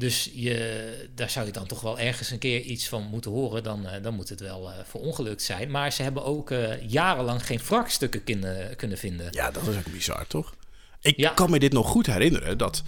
Dus 0.00 0.30
je, 0.34 1.08
daar 1.14 1.30
zou 1.30 1.46
je 1.46 1.52
dan 1.52 1.66
toch 1.66 1.80
wel 1.80 1.98
ergens 1.98 2.30
een 2.30 2.38
keer 2.38 2.60
iets 2.60 2.88
van 2.88 3.02
moeten 3.02 3.30
horen. 3.30 3.62
Dan, 3.62 3.86
eh, 3.86 4.02
dan 4.02 4.14
moet 4.14 4.28
het 4.28 4.40
wel 4.40 4.70
eh, 4.70 4.76
verongelukt 4.84 5.42
zijn. 5.42 5.70
Maar 5.70 5.92
ze 5.92 6.02
hebben 6.02 6.24
ook 6.24 6.50
eh, 6.50 6.88
jarenlang 6.88 7.46
geen 7.46 7.58
wrakstukken 7.68 8.24
kunnen, 8.24 8.76
kunnen 8.76 8.98
vinden. 8.98 9.26
Ja, 9.30 9.50
dat 9.50 9.66
is 9.66 9.76
ook 9.76 9.92
bizar, 9.92 10.26
toch? 10.26 10.54
Ik 11.02 11.16
Ja. 11.16 11.30
kan 11.30 11.50
me 11.50 11.58
dit 11.58 11.72
nog 11.72 11.88
goed 11.88 12.06
herinneren. 12.06 12.58
Dat, 12.58 12.82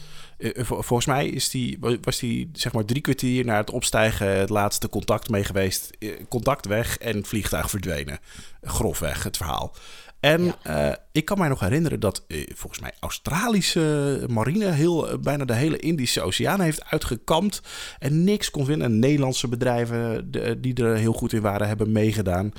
volgens 0.65 1.07
mij 1.07 1.27
is 1.29 1.51
die, 1.51 1.79
was 2.03 2.19
die 2.19 2.51
zeg 2.53 2.73
maar 2.73 2.85
drie 2.85 3.01
kwartier 3.01 3.45
na 3.45 3.57
het 3.57 3.71
opstijgen 3.71 4.39
het 4.39 4.51
laatste 4.51 4.89
contact 4.89 5.31
mee 5.31 5.45
geweest. 5.45 5.91
Eh, 5.99 6.11
Contact 6.29 6.67
weg 6.67 6.99
en 6.99 7.25
vliegtuig 7.25 7.71
verdwenen. 7.71 8.19
Grofweg 8.63 9.23
het 9.23 9.37
verhaal. 9.37 9.75
En 10.21 10.55
eh, 10.63 10.93
ik 11.13 11.25
kan 11.25 11.39
mij 11.39 11.49
nog 11.49 11.61
herinneren 11.61 12.01
dat 12.01 12.25
eh, 12.29 12.43
volgens 12.55 12.81
mij 12.81 12.93
Australische 13.01 14.25
marine 14.31 14.71
heel, 14.71 15.09
eh, 15.11 15.19
bijna 15.19 15.45
de 15.45 15.55
hele 15.55 15.77
Indische 15.79 16.21
Oceaan 16.21 16.61
heeft 16.61 16.85
uitgekampt. 16.85 17.61
En 17.99 18.25
niks 18.25 18.51
kon 18.51 18.65
vinden. 18.65 18.87
En 18.87 18.99
Nederlandse 18.99 19.49
bedrijven 19.49 20.31
de- 20.31 20.61
die 20.61 20.75
er 20.75 20.97
heel 20.97 21.13
goed 21.13 21.33
in 21.33 21.41
waren, 21.41 21.67
hebben 21.69 21.93
meegedaan. 21.93 22.53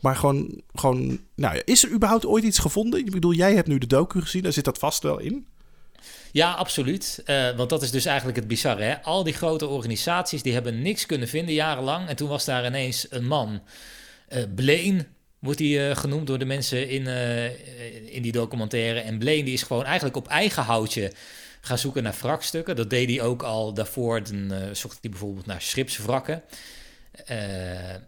Maar 0.00 0.16
gewoon, 0.16 0.60
gewoon 0.74 1.18
nou 1.34 1.54
ja, 1.54 1.62
is 1.64 1.84
er 1.84 1.90
überhaupt 1.92 2.26
ooit 2.26 2.44
iets 2.44 2.58
gevonden? 2.58 3.00
Ik 3.00 3.10
bedoel, 3.10 3.32
jij 3.32 3.54
hebt 3.54 3.68
nu 3.68 3.78
de 3.78 3.86
docu 3.86 4.20
gezien, 4.20 4.42
daar 4.42 4.52
zit 4.52 4.64
dat 4.64 4.78
vast 4.78 5.02
wel 5.02 5.18
in. 5.18 5.46
Ja, 6.32 6.52
absoluut. 6.52 7.22
Eh, 7.24 7.56
want 7.56 7.70
dat 7.70 7.82
is 7.82 7.90
dus 7.90 8.04
eigenlijk 8.04 8.36
het 8.38 8.48
bizarre. 8.48 8.82
Hè? 8.82 9.02
Al 9.02 9.22
die 9.22 9.32
grote 9.32 9.66
organisaties 9.66 10.42
die 10.42 10.52
hebben 10.52 10.82
niks 10.82 11.06
kunnen 11.06 11.28
vinden 11.28 11.54
jarenlang. 11.54 12.08
En 12.08 12.16
toen 12.16 12.28
was 12.28 12.44
daar 12.44 12.66
ineens 12.66 13.06
een 13.10 13.26
man. 13.26 13.62
eh 14.28 14.42
Blaine 14.54 15.06
wordt 15.38 15.58
hij 15.58 15.90
eh, 15.90 15.96
genoemd 15.96 16.26
door 16.26 16.38
de 16.38 16.44
mensen 16.44 16.88
in, 16.88 17.06
in 18.06 18.22
die 18.22 18.32
documentaire. 18.32 19.00
En 19.00 19.18
Blaine 19.18 19.44
die 19.44 19.54
is 19.54 19.62
gewoon 19.62 19.84
eigenlijk 19.84 20.16
op 20.16 20.28
eigen 20.28 20.62
houtje 20.62 21.12
gaan 21.60 21.78
zoeken 21.78 22.02
naar 22.02 22.16
wrakstukken. 22.20 22.76
Dat 22.76 22.90
deed 22.90 23.08
hij 23.08 23.22
ook 23.22 23.42
al 23.42 23.74
daarvoor. 23.74 24.22
Dan 24.22 24.52
zocht 24.72 24.98
hij 25.00 25.10
bijvoorbeeld 25.10 25.46
naar 25.46 25.62
schipswrakken. 25.62 26.42
Eh, 27.12 27.36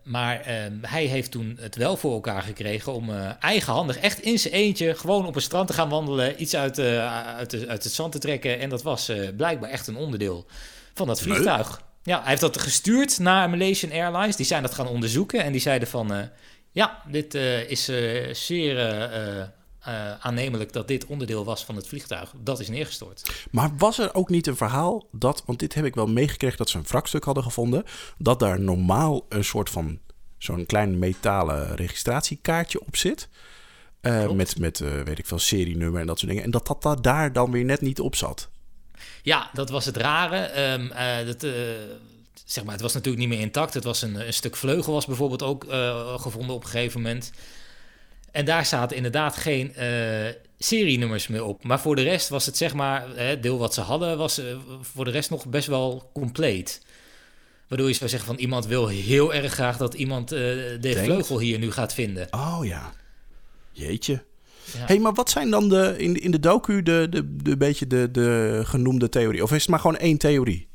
maar 0.03 0.41
eh, 0.41 0.55
hij 0.81 1.05
heeft 1.05 1.31
toen 1.31 1.57
het 1.61 1.77
wel 1.77 1.97
voor 1.97 2.13
elkaar 2.13 2.43
gekregen 2.43 2.93
om 2.93 3.11
eh, 3.11 3.31
eigenhandig, 3.41 3.99
echt 3.99 4.21
in 4.21 4.39
zijn 4.39 4.55
eentje, 4.55 4.95
gewoon 4.95 5.27
op 5.27 5.35
een 5.37 5.43
strand 5.43 5.67
te 5.67 5.73
gaan 5.73 5.89
wandelen, 5.89 6.43
iets 6.43 6.57
uit, 6.57 6.79
eh, 6.79 7.35
uit, 7.37 7.53
het 7.53 7.93
zand 7.93 8.13
te 8.13 8.19
trekken. 8.19 8.59
En 8.59 8.69
dat 8.69 8.83
was 8.83 9.13
blijkbaar 9.37 9.71
echt 9.71 9.87
een 9.87 9.97
onderdeel 9.97 10.47
van 10.95 11.07
dat 11.07 11.21
vliegtuig. 11.21 11.83
Ja, 12.03 12.21
hij 12.21 12.29
heeft 12.29 12.41
dat 12.41 12.61
gestuurd 12.61 13.19
naar 13.19 13.51
Malaysian 13.51 13.93
Airlines. 13.93 14.37
Die 14.37 14.47
zijn 14.47 14.63
dat 14.63 14.75
gaan 14.75 14.89
onderzoeken 14.89 15.45
en 15.45 15.53
die 15.53 15.61
zeiden 15.61 15.89
van, 15.89 16.31
ja, 16.71 17.03
dit 17.11 17.35
is 17.69 17.91
zeer 18.33 18.77
eh, 19.83 20.19
aannemelijk 20.21 20.73
dat 20.73 20.89
dit 20.89 21.07
onderdeel 21.07 21.45
was 21.45 21.65
van 21.65 21.77
het 21.77 21.89
vliegtuig. 21.89 22.33
Dat 22.43 22.61
is 22.61 22.69
neergestort. 22.69 23.47
Maar 23.51 23.77
was 23.77 23.99
er 23.99 24.15
ook 24.15 24.29
niet 24.29 24.47
een 24.47 24.57
verhaal 24.57 25.09
dat, 25.13 25.43
want 25.47 25.59
dit 25.59 25.75
heb 25.75 25.85
ik 25.85 25.95
wel 25.95 26.07
meegekregen 26.07 26.59
dat 26.59 26.71
ze 26.71 26.79
een 26.79 26.85
wrakstuk 26.89 27.25
hadden 27.25 27.43
gevonden, 27.43 27.85
dat 28.19 28.39
daar 28.39 28.61
normaal 28.61 29.27
een 29.29 29.45
soort 29.45 29.71
van 29.71 29.99
zo'n 30.39 30.67
klein 30.67 30.99
metalen 30.99 31.77
registratiekaartje 31.77 32.81
op 32.81 32.97
zit. 32.97 33.29
Eh, 34.01 34.31
met, 34.31 34.59
met 34.59 34.81
eh, 34.81 35.01
weet 35.01 35.19
ik 35.19 35.27
veel, 35.27 35.39
serienummer 35.39 36.01
en 36.01 36.07
dat 36.07 36.19
soort 36.19 36.31
dingen. 36.31 36.45
En 36.45 36.51
dat 36.51 36.67
dat 36.67 36.83
da- 36.83 36.95
daar 36.95 37.33
dan 37.33 37.51
weer 37.51 37.65
net 37.65 37.81
niet 37.81 38.01
op 38.01 38.17
zat. 38.17 38.49
Ja, 39.23 39.51
dat 39.53 39.71
was 39.71 39.85
het 39.85 39.97
rare. 39.97 40.37
Ehm, 40.37 40.91
eh, 40.91 41.27
dat, 41.27 41.47
zeg 42.45 42.65
maar, 42.65 42.73
het 42.73 42.83
was 42.83 42.93
natuurlijk 42.93 43.23
niet 43.23 43.33
meer 43.33 43.41
intact. 43.41 43.75
Het 43.75 43.85
was 43.85 44.03
een, 44.03 44.27
een 44.27 44.33
stuk 44.33 44.57
vleugel 44.57 44.93
was 44.93 45.07
bijvoorbeeld 45.07 45.43
ook 45.43 45.65
gevonden 46.21 46.55
op 46.55 46.63
een 46.63 46.71
gegeven 46.71 47.01
moment. 47.01 47.33
En 48.33 48.45
daar 48.45 48.67
zaten 48.67 48.97
inderdaad 48.97 49.37
geen 49.37 49.75
eh, 49.75 49.89
serienummers 50.59 51.29
meer 51.29 51.45
op. 51.45 51.65
Maar 51.65 51.81
voor 51.81 51.97
de 51.97 52.03
rest 52.03 52.29
was 52.29 52.47
het 52.47 52.57
zeg 52.57 52.75
maar, 52.75 53.07
het 53.15 53.43
deel 53.43 53.59
wat 53.59 53.75
ze 53.75 53.81
hadden, 53.81 54.19
was 54.19 54.39
eh, 54.39 54.57
voor 54.81 55.05
de 55.05 55.11
rest 55.11 55.31
nog 55.31 55.47
best 55.47 55.67
wel 55.67 56.11
compleet. 56.13 56.83
Waardoor 57.69 57.89
je 57.89 57.95
zou 57.95 58.11
zeggen 58.11 58.29
van 58.29 58.39
iemand 58.39 58.67
wil 58.67 58.89
heel 58.89 59.35
erg 59.35 59.53
graag 59.53 59.77
dat 59.77 59.95
iemand 59.95 60.33
eh, 60.33 60.39
de 60.39 60.79
Denkt. 60.81 61.01
vleugel 61.01 61.39
hier 61.39 61.59
nu 61.59 61.71
gaat 61.71 61.95
vinden. 61.95 62.27
Oh 62.31 62.59
ja. 62.63 62.93
Jeetje. 63.73 64.25
Ja. 64.73 64.87
hey, 64.87 64.99
maar 64.99 65.15
wat 65.15 65.31
zijn 65.31 65.51
dan 65.51 65.69
de, 65.69 65.95
in, 65.99 66.21
in 66.21 66.31
de 66.31 66.41
docu 66.41 66.83
de, 66.83 67.07
de, 67.11 67.37
de 67.37 67.57
beetje 67.57 67.87
de, 67.87 68.11
de 68.11 68.61
genoemde 68.65 69.09
theorie? 69.09 69.43
Of 69.43 69.53
is 69.53 69.61
het 69.61 69.69
maar 69.71 69.79
gewoon 69.79 69.97
één 69.97 70.19
theorie? 70.19 70.69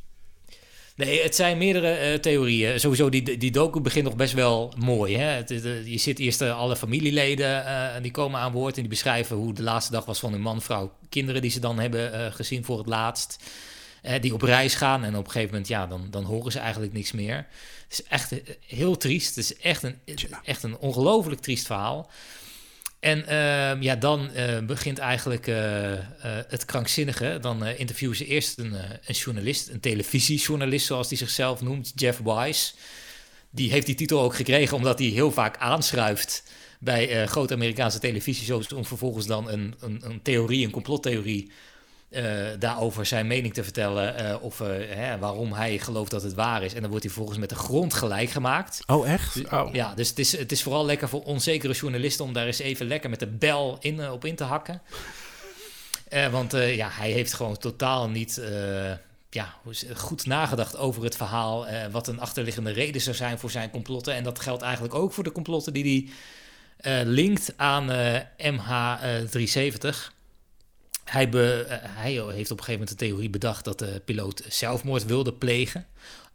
Nee, 0.97 1.21
het 1.21 1.35
zijn 1.35 1.57
meerdere 1.57 1.89
eh, 1.89 2.19
theorieën. 2.19 2.79
Sowieso, 2.79 3.09
die, 3.09 3.37
die 3.37 3.51
docu 3.51 3.79
begint 3.79 4.05
nog 4.05 4.15
best 4.15 4.33
wel 4.33 4.73
mooi. 4.77 5.17
Hè? 5.17 5.23
Het, 5.23 5.51
eh, 5.51 5.87
je 5.87 5.97
ziet 5.97 6.19
eerst 6.19 6.41
eh, 6.41 6.57
alle 6.57 6.75
familieleden, 6.75 7.65
en 7.65 8.01
die 8.03 8.11
komen 8.11 8.39
aan 8.39 8.51
boord... 8.51 8.75
en 8.75 8.81
die 8.81 8.89
beschrijven 8.89 9.35
hoe 9.35 9.53
de 9.53 9.63
laatste 9.63 9.91
dag 9.91 10.05
was 10.05 10.19
van 10.19 10.31
hun 10.31 10.41
man, 10.41 10.61
vrouw, 10.61 10.93
kinderen... 11.09 11.41
die 11.41 11.51
ze 11.51 11.59
dan 11.59 11.79
hebben 11.79 12.33
gezien 12.33 12.65
voor 12.65 12.77
het 12.77 12.87
laatst. 12.87 13.43
Die 14.21 14.33
op 14.33 14.41
reis 14.41 14.75
gaan 14.75 15.03
en 15.03 15.15
op 15.15 15.25
een 15.25 15.31
gegeven 15.31 15.49
moment, 15.49 15.67
ja, 15.67 15.87
dan, 15.87 16.07
dan 16.09 16.23
horen 16.23 16.51
ze 16.51 16.59
eigenlijk 16.59 16.93
niks 16.93 17.11
meer. 17.11 17.35
Het 17.35 17.99
is 17.99 18.03
echt 18.03 18.31
heel 18.67 18.97
triest. 18.97 19.35
Het 19.35 19.37
is 19.37 19.57
echt 19.57 19.83
een, 19.83 19.99
echt 20.43 20.63
een 20.63 20.77
ongelooflijk 20.77 21.41
triest 21.41 21.65
verhaal. 21.65 22.09
En 23.07 23.27
ehm, 23.27 23.81
ja, 23.81 23.95
dan 23.95 24.31
eh, 24.31 24.59
begint 24.59 24.97
eigenlijk 24.97 25.47
eh, 25.47 25.93
eh, 25.93 25.99
het 26.47 26.65
krankzinnige. 26.65 27.37
Dan 27.41 27.65
interviewen 27.65 28.15
ze 28.15 28.25
eerst 28.25 28.59
een, 28.59 28.73
een 29.05 29.15
journalist, 29.15 29.69
een 29.69 29.79
televisiejournalist 29.79 30.85
zoals 30.85 31.09
hij 31.09 31.17
zichzelf 31.17 31.61
noemt, 31.61 31.91
Jeff 31.95 32.19
Wise. 32.23 32.73
Die 33.49 33.71
heeft 33.71 33.85
die 33.85 33.95
titel 33.95 34.21
ook 34.21 34.35
gekregen 34.35 34.77
omdat 34.77 34.99
hij 34.99 35.07
heel 35.07 35.31
vaak 35.31 35.57
aanschuift 35.57 36.43
bij 36.79 37.27
grote 37.27 37.53
Amerikaanse 37.53 37.99
televisieshows 37.99 38.73
om 38.73 38.85
vervolgens 38.85 39.25
dan 39.25 39.49
een, 39.49 39.75
een, 39.79 40.01
een 40.03 40.21
theorie, 40.21 40.65
een 40.65 40.71
complottheorie 40.71 41.51
eh, 42.09 42.45
daarover 42.59 43.05
zijn 43.05 43.27
mening 43.27 43.53
te 43.53 43.63
vertellen 43.63 44.15
eh, 44.15 44.43
of 44.43 44.61
eh, 44.61 44.67
hè, 44.95 45.17
waarom 45.17 45.53
hij 45.53 45.79
gelooft 45.79 46.11
dat 46.11 46.23
het 46.23 46.33
waar 46.33 46.63
is. 46.63 46.73
En 46.73 46.81
dan 46.81 46.89
wordt 46.89 47.03
hij 47.03 47.13
vervolgens 47.13 47.39
met 47.39 47.49
de 47.49 47.55
grond 47.55 47.93
gelijk 47.93 48.29
gemaakt. 48.29 48.83
Oh, 48.85 49.09
echt? 49.09 49.51
Oh. 49.51 49.73
Ja, 49.73 49.93
dus 49.95 50.09
het 50.09 50.19
is, 50.19 50.37
het 50.37 50.51
is 50.51 50.63
vooral 50.63 50.85
lekker 50.85 51.09
voor 51.09 51.23
onzekere 51.23 51.73
journalisten 51.73 52.25
om 52.25 52.33
daar 52.33 52.45
eens 52.45 52.59
even 52.59 52.87
lekker 52.87 53.09
met 53.09 53.19
de 53.19 53.27
bel 53.27 53.77
in, 53.79 54.11
op 54.11 54.25
in 54.25 54.35
te 54.35 54.43
hakken. 54.43 54.81
Want 56.31 56.51
ja, 56.51 56.89
hij 56.91 57.11
heeft 57.11 57.33
gewoon 57.33 57.57
totaal 57.57 58.09
niet 58.09 58.41
ja, 59.29 59.55
goed 59.95 60.25
nagedacht 60.25 60.77
over 60.77 61.03
het 61.03 61.15
verhaal. 61.15 61.65
wat 61.91 62.07
een 62.07 62.19
achterliggende 62.19 62.71
reden 62.71 63.01
zou 63.01 63.15
zijn 63.15 63.39
voor 63.39 63.51
zijn 63.51 63.69
complotten. 63.69 64.13
En 64.13 64.23
dat 64.23 64.39
geldt 64.39 64.61
eigenlijk 64.61 64.93
ook 64.93 65.13
voor 65.13 65.23
de 65.23 65.31
complotten 65.31 65.73
die 65.73 65.83
hij 65.83 66.13
linkt 67.05 67.53
aan 67.55 67.91
eh, 67.91 68.21
MH370. 68.53 70.15
Hij, 71.09 71.29
be- 71.29 71.65
eh, 71.69 71.77
hij 71.81 72.11
heeft 72.11 72.51
op 72.51 72.57
een 72.57 72.63
gegeven 72.63 72.71
moment 72.71 72.89
de 72.89 72.95
theorie 73.05 73.29
bedacht 73.29 73.65
dat 73.65 73.79
de 73.79 74.01
piloot 74.05 74.43
zelfmoord 74.49 75.05
wilde 75.05 75.33
plegen. 75.33 75.85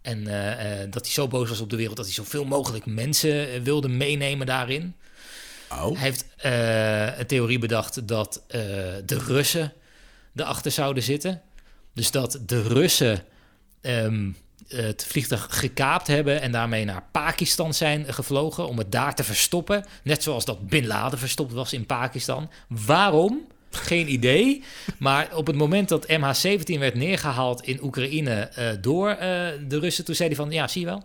En 0.02 0.26
eh, 0.26 0.82
eh, 0.82 0.90
dat 0.90 1.02
hij 1.04 1.12
zo 1.12 1.28
boos 1.28 1.48
was 1.48 1.60
op 1.60 1.70
de 1.70 1.76
wereld 1.76 1.96
dat 1.96 2.04
hij 2.04 2.14
zoveel 2.14 2.44
mogelijk 2.44 2.86
mensen 2.86 3.62
wilde 3.62 3.88
meenemen 3.88 4.46
daarin. 4.46 4.96
Oh. 5.70 5.92
Hij 5.98 6.02
heeft 6.02 6.26
eh, 6.36 7.18
een 7.18 7.26
theorie 7.26 7.58
bedacht 7.58 8.08
dat 8.08 8.42
de 9.06 9.18
Russen 9.26 9.72
erachter 10.34 10.70
zouden 10.70 11.02
zitten. 11.02 11.42
Dus 11.94 12.10
dat 12.10 12.38
de 12.46 12.62
Russen 12.62 13.24
ehm, 13.80 14.30
het 14.68 15.04
vliegtuig 15.08 15.46
gekaapt 15.50 16.06
hebben 16.06 16.40
en 16.40 16.52
daarmee 16.52 16.84
naar 16.84 17.04
Pakistan 17.12 17.74
zijn 17.74 18.14
gevlogen 18.14 18.68
om 18.68 18.78
het 18.78 18.92
daar 18.92 19.14
te 19.14 19.24
verstoppen. 19.24 19.84
Net 20.02 20.22
zoals 20.22 20.44
dat 20.44 20.68
Bin 20.68 20.86
Laden 20.86 21.18
verstopt 21.18 21.52
was 21.52 21.72
in 21.72 21.86
Pakistan. 21.86 22.50
Waarom? 22.68 23.46
Geen 23.76 24.12
idee. 24.12 24.62
Maar 24.98 25.28
op 25.34 25.46
het 25.46 25.56
moment 25.56 25.88
dat 25.88 26.06
MH17 26.08 26.78
werd 26.78 26.94
neergehaald 26.94 27.62
in 27.62 27.82
Oekraïne 27.82 28.30
eh, 28.40 28.68
door 28.80 29.08
eh, 29.10 29.18
de 29.68 29.78
Russen, 29.78 30.04
toen 30.04 30.14
zei 30.14 30.28
hij 30.28 30.36
van, 30.36 30.50
ja, 30.50 30.68
zie 30.68 30.80
je 30.80 30.86
wel. 30.86 31.02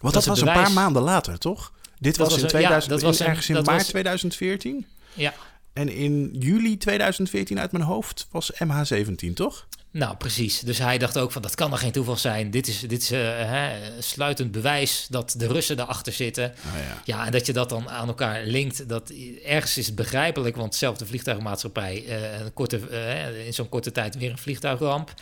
Want 0.00 0.14
dat, 0.14 0.22
is 0.22 0.28
was 0.28 0.40
een 0.40 0.46
paar 0.52 0.72
maanden 0.72 1.02
later, 1.02 1.38
toch? 1.38 1.72
Dit 1.98 2.16
Dat 2.16 2.28
was, 2.30 2.40
was 2.42 2.52
in 2.52 2.56
een- 2.58 2.60
ja, 2.62 2.78
2000, 2.78 2.92
dat 2.92 3.02
was 3.02 3.20
in- 3.20 3.26
ergens 3.26 3.48
in 3.48 3.54
dat 3.54 3.66
maart 3.66 3.78
was- 3.78 3.88
2014. 3.88 4.86
Ja, 5.14 5.34
En 5.72 5.88
in 5.88 6.30
juli 6.38 6.76
2014 6.76 7.58
uit 7.60 7.72
mijn 7.72 7.84
hoofd 7.84 8.28
was 8.30 8.52
MH17, 8.54 9.32
toch? 9.34 9.66
Nou, 9.92 10.16
precies. 10.16 10.60
Dus 10.60 10.78
hij 10.78 10.98
dacht 10.98 11.18
ook 11.18 11.32
van, 11.32 11.42
dat 11.42 11.54
kan 11.54 11.72
er 11.72 11.78
geen 11.78 11.92
toeval 11.92 12.16
zijn. 12.16 12.50
Dit 12.50 12.68
is, 12.68 12.80
dit 12.80 13.02
is 13.02 13.10
eh, 13.10 13.20
hè, 13.20 13.70
sluitend 14.02 14.52
bewijs 14.52 15.06
dat 15.10 15.34
de 15.36 15.46
Russen 15.46 15.80
erachter 15.80 16.12
zitten. 16.12 16.44
Ah, 16.44 16.80
ja. 16.88 17.02
Ja, 17.04 17.26
en 17.26 17.32
dat 17.32 17.46
je 17.46 17.52
dat 17.52 17.68
dan 17.68 17.90
aan 17.90 18.08
elkaar 18.08 18.44
linkt, 18.44 18.88
dat 18.88 19.12
ergens 19.44 19.78
is 19.78 19.86
het 19.86 19.94
begrijpelijk, 19.94 20.56
want 20.56 20.74
zelf 20.74 20.96
de 20.96 21.06
vliegtuigmaatschappij, 21.06 22.04
eh, 22.06 22.40
een 22.40 22.52
korte, 22.52 22.88
eh, 22.88 23.46
in 23.46 23.54
zo'n 23.54 23.68
korte 23.68 23.92
tijd 23.92 24.16
weer 24.16 24.30
een 24.30 24.38
vliegtuigramp. 24.38 25.14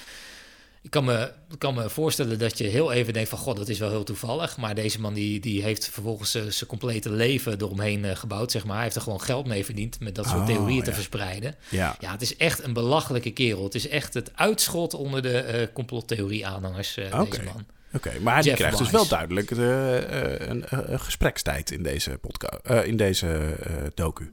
Ik 0.83 0.91
kan 0.91 1.05
me, 1.05 1.33
kan 1.59 1.75
me 1.75 1.91
voorstellen 1.91 2.39
dat 2.39 2.59
je 2.59 2.65
heel 2.65 2.93
even 2.93 3.13
denkt 3.13 3.29
van, 3.29 3.39
god, 3.39 3.57
dat 3.57 3.69
is 3.69 3.79
wel 3.79 3.91
heel 3.91 4.05
toevallig. 4.05 4.57
Maar 4.57 4.75
deze 4.75 5.01
man 5.01 5.15
die, 5.15 5.41
die 5.41 5.63
heeft 5.63 5.89
vervolgens 5.89 6.35
eh, 6.35 6.43
zijn 6.43 6.71
complete 6.71 7.11
leven 7.11 7.61
eromheen 7.61 8.05
eh, 8.05 8.17
gebouwd, 8.17 8.51
zeg 8.51 8.65
maar. 8.65 8.75
Hij 8.75 8.85
heeft 8.85 8.97
er 8.97 9.03
gewoon 9.03 9.21
geld 9.21 9.47
mee 9.47 9.65
verdiend 9.65 10.01
met 10.01 10.15
dat 10.15 10.27
soort 10.27 10.39
Oh, 10.39 10.47
theorieën 10.47 10.83
te 10.83 10.93
verspreiden. 10.93 11.55
Ja. 11.69 11.97
Ja, 12.01 12.13
het 12.13 12.23
is 12.23 12.37
echt 12.37 12.65
een 12.65 12.73
belachelijke 12.73 13.31
kerel. 13.31 13.65
Het 13.65 13.75
is 13.75 13.89
echt 13.89 14.15
het 14.15 14.31
uitschot 14.35 14.95
onder 14.95 15.23
de 15.23 15.71
complottheorie-aanhangers, 15.73 16.97
eh, 16.97 17.21
Oké. 17.21 17.31
deze 17.31 17.43
man. 17.43 17.67
Oké, 17.93 18.13
maar 18.21 18.37
die 18.43 18.45
Jeff 18.45 18.57
krijgt 18.57 18.79
dus 18.79 18.91
wel 18.91 19.09
duidelijk 19.09 19.49
de, 19.55 20.07
een, 20.39 20.65
een 20.69 21.01
gesprekstijd 21.01 21.71
in 21.71 21.83
deze 21.83 22.19
podcast, 22.21 22.87
in 22.87 22.97
deze 22.97 23.57
docu. 23.95 24.33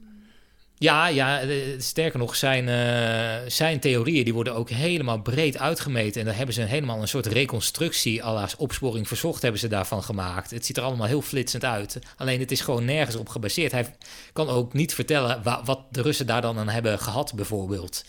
Ja, 0.78 1.06
ja, 1.06 1.40
eh, 1.40 1.56
sterker 1.78 2.18
nog, 2.18 2.36
zijn, 2.36 2.68
eh, 2.68 3.50
zijn 3.50 3.80
theorieën 3.80 4.24
die 4.24 4.34
worden 4.34 4.54
ook 4.54 4.70
helemaal 4.70 5.20
breed 5.22 5.58
uitgemeten. 5.58 6.20
En 6.20 6.26
daar 6.26 6.36
hebben 6.36 6.54
ze 6.54 6.62
helemaal 6.62 7.00
een 7.00 7.08
soort 7.08 7.26
reconstructie, 7.26 8.24
à 8.24 8.48
opsporing 8.58 9.08
verzocht, 9.08 9.42
hebben 9.42 9.60
ze 9.60 9.68
daarvan 9.68 10.02
gemaakt. 10.02 10.50
Het 10.50 10.66
ziet 10.66 10.76
er 10.76 10.82
allemaal 10.82 11.06
heel 11.06 11.22
flitsend 11.22 11.64
uit. 11.64 11.98
Alleen 12.16 12.40
het 12.40 12.50
is 12.50 12.60
gewoon 12.60 12.84
nergens 12.84 13.16
op 13.16 13.28
gebaseerd. 13.28 13.72
Hij 13.72 13.94
kan 14.32 14.48
ook 14.48 14.72
niet 14.72 14.94
vertellen 14.94 15.42
wa- 15.42 15.64
wat 15.64 15.80
de 15.90 16.02
Russen 16.02 16.26
daar 16.26 16.42
dan 16.42 16.58
aan 16.58 16.68
hebben 16.68 16.98
gehad, 16.98 17.32
bijvoorbeeld. 17.34 18.04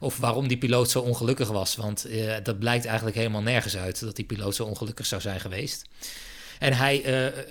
Of 0.00 0.16
waarom 0.16 0.48
die 0.48 0.58
piloot 0.58 0.90
zo 0.90 1.00
ongelukkig 1.00 1.48
was. 1.48 1.76
Want 1.76 2.04
eh, 2.04 2.34
dat 2.42 2.58
blijkt 2.58 2.84
eigenlijk 2.84 3.16
helemaal 3.16 3.42
nergens 3.42 3.76
uit 3.76 4.00
dat 4.00 4.16
die 4.16 4.24
piloot 4.24 4.54
zo 4.54 4.64
ongelukkig 4.64 5.06
zou 5.06 5.20
zijn 5.20 5.40
geweest. 5.40 5.84
En 6.58 6.72
hij, 6.72 7.02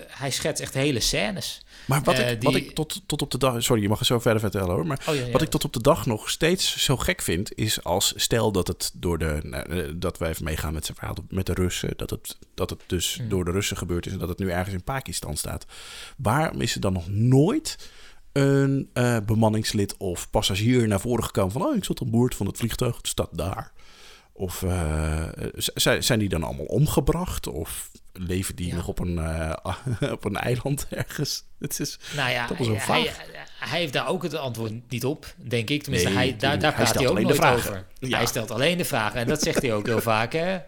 hij 0.08 0.30
schetst 0.30 0.62
echt 0.62 0.74
hele 0.74 1.00
scènes. 1.00 1.62
Maar 1.86 2.02
wat, 2.02 2.18
Eh, 2.18 2.30
ik, 2.30 2.42
wat 2.42 2.54
ik 2.54 2.70
tot, 2.74 3.02
tot 3.06 3.22
op 3.22 3.30
de 3.30 3.38
dag... 3.38 3.62
Sorry, 3.62 3.82
je 3.82 3.88
mag 3.88 3.98
het 3.98 4.06
zo 4.06 4.18
verder 4.18 4.40
vertellen 4.40 4.74
hoor. 4.74 4.86
Maar 4.86 5.04
Oh, 5.08 5.14
ja, 5.14 5.24
ja. 5.24 5.30
wat 5.32 5.42
ik 5.42 5.48
tot 5.48 5.64
op 5.64 5.72
de 5.72 5.82
dag 5.82 6.06
nog 6.06 6.30
steeds 6.30 6.76
zo 6.84 6.96
gek 6.96 7.22
vind... 7.22 7.58
is 7.58 7.84
als 7.84 8.12
stel 8.16 8.52
dat 8.52 8.66
het 8.68 8.90
door 8.94 9.18
de... 9.18 9.40
nou, 9.42 9.70
eh, 9.70 9.92
dat 9.96 10.18
wij 10.18 10.28
even 10.28 10.44
meegaan 10.44 10.72
met 10.72 10.84
zijn 10.84 10.96
verhaal 10.96 11.16
met 11.28 11.46
de 11.46 11.54
Russen... 11.54 11.92
dat 11.96 12.10
het, 12.10 12.38
dat 12.54 12.70
het 12.70 12.80
dus 12.86 13.14
Hmm. 13.16 13.28
door 13.28 13.44
de 13.44 13.50
Russen 13.50 13.76
gebeurd 13.76 14.06
is... 14.06 14.12
en 14.12 14.18
dat 14.18 14.28
het 14.28 14.38
nu 14.38 14.50
ergens 14.50 14.74
in 14.74 14.84
Pakistan 14.84 15.36
staat. 15.36 15.66
Waarom 16.16 16.60
is 16.60 16.74
er 16.74 16.80
dan 16.80 16.92
nog 16.92 17.08
nooit 17.08 17.90
een 18.32 18.90
eh, 18.92 19.16
bemanningslid 19.26 19.96
of 19.96 20.30
passagier 20.30 20.88
naar 20.88 21.00
voren 21.00 21.24
gekomen... 21.24 21.52
van 21.52 21.62
oh, 21.62 21.76
ik 21.76 21.84
zat 21.84 22.00
aan 22.02 22.10
boord 22.10 22.34
van 22.34 22.46
het 22.46 22.56
vliegtuig, 22.56 22.96
het 22.96 23.08
staat 23.08 23.28
daar... 23.32 23.72
Of 24.36 24.62
eh, 24.62 25.28
z- 25.56 25.68
zijn 25.74 26.04
zijn 26.04 26.18
die 26.18 26.28
dan 26.28 26.42
allemaal 26.42 26.64
omgebracht? 26.64 27.46
Of 27.46 27.90
leven 28.12 28.56
die 28.56 28.66
Ja. 28.66 28.74
nog 28.74 28.88
op 28.88 28.98
een, 28.98 29.18
eh, 29.18 30.12
op 30.12 30.24
een 30.24 30.36
eiland 30.36 30.86
ergens? 30.90 31.44
Het 31.58 31.80
is, 31.80 31.98
Nou 32.16 32.30
ja, 32.30 32.46
dat 32.46 32.58
hij, 32.58 32.80
vaag. 32.80 33.16
hij, 33.58 33.78
heeft 33.80 33.92
daar 33.92 34.08
ook 34.08 34.22
het 34.22 34.34
antwoord 34.34 34.72
niet 34.88 35.04
op, 35.04 35.34
denk 35.36 35.70
ik. 35.70 35.82
Tenminste, 35.82 36.08
Nee, 36.08 36.18
hij, 36.18 36.36
daar, 36.36 36.58
daar 36.58 36.74
Hij 36.74 36.82
praat 36.84 36.94
hij, 36.94 37.08
ook 37.08 37.20
nooit 37.20 37.44
over. 37.44 37.86
Ja. 37.98 38.16
Hij 38.16 38.26
stelt 38.26 38.50
alleen 38.50 38.78
de 38.78 38.84
vragen. 38.84 39.20
En 39.20 39.26
dat 39.26 39.42
zegt 39.42 39.62
hij 39.62 39.74
ook 39.74 39.86
heel 39.86 40.00
vaak, 40.14 40.32
hè. 40.32 40.58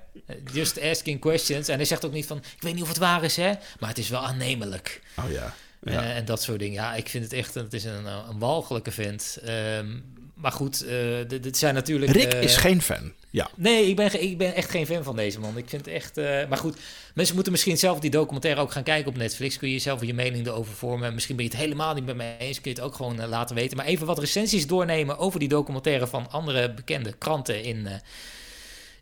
Just 0.53 0.81
asking 0.83 1.21
questions. 1.21 1.69
En 1.69 1.77
hij 1.77 1.85
zegt 1.85 2.05
ook 2.05 2.13
niet 2.13 2.27
van, 2.27 2.37
ik 2.37 2.63
weet 2.63 2.75
niet 2.75 2.83
of 2.83 2.89
het 2.89 2.97
waar 2.99 3.25
is, 3.25 3.37
hè. 3.37 3.53
Maar 3.81 3.89
het 3.89 3.99
is 3.99 4.09
wel 4.09 4.27
aannemelijk. 4.27 5.03
Oh 5.17 5.31
ja. 5.31 5.55
ja. 5.83 6.03
Eh, 6.03 6.17
en 6.17 6.25
dat 6.25 6.43
soort 6.43 6.59
dingen. 6.59 6.75
Ja, 6.83 6.95
ik 6.95 7.09
vind 7.09 7.25
het 7.25 7.33
echt, 7.33 7.55
het 7.55 7.73
is 7.73 7.85
een, 7.85 8.07
eh, 8.07 8.27
een 8.31 8.39
walgelijke 8.39 8.91
vent. 8.91 9.39
Ehm, 9.45 9.87
maar 10.35 10.53
goed, 10.53 10.85
eh, 10.85 10.99
dit 11.41 11.57
zijn 11.59 11.75
natuurlijk... 11.75 12.13
Rick 12.13 12.33
eh, 12.33 12.43
is 12.43 12.57
geen 12.57 12.83
fan. 12.83 13.13
Ja. 13.37 13.51
Nee, 13.57 13.89
ik 13.89 13.97
ben, 13.97 14.23
ik 14.23 14.39
ben 14.39 14.55
echt 14.55 14.71
geen 14.71 14.87
fan 14.87 15.03
van 15.03 15.17
deze 15.17 15.41
man. 15.41 15.57
Ik 15.57 15.69
vind 15.69 15.85
het 15.85 15.95
echt... 15.95 16.17
eh, 16.17 16.49
maar 16.49 16.59
goed, 16.59 16.79
mensen 17.15 17.35
moeten 17.35 17.53
misschien 17.53 17.79
zelf 17.79 18.01
die 18.01 18.11
documentaire 18.11 18.61
ook 18.61 18.73
gaan 18.73 18.83
kijken 18.83 19.09
op 19.11 19.17
Netflix. 19.17 19.57
Kun 19.59 19.71
je 19.71 19.79
zelf 19.79 20.05
je 20.05 20.15
mening 20.15 20.47
erover 20.47 20.75
vormen. 20.75 21.15
Misschien 21.15 21.37
ben 21.37 21.45
je 21.45 21.51
het 21.51 21.61
helemaal 21.61 21.95
niet 21.95 22.05
met 22.05 22.17
mij 22.17 22.37
eens. 22.39 22.61
Kun 22.61 22.71
je 22.71 22.77
het 22.77 22.87
ook 22.87 22.95
gewoon 22.95 23.21
eh, 23.21 23.29
laten 23.29 23.55
weten. 23.57 23.77
Maar 23.77 23.87
even 23.87 24.07
wat 24.07 24.19
recensies 24.19 24.67
doornemen 24.67 25.19
over 25.19 25.41
die 25.41 25.49
documentaire 25.49 26.07
van 26.07 26.31
andere 26.31 26.75
bekende 26.75 27.13
kranten 27.19 27.63
in... 27.63 27.87
eh, 27.87 27.93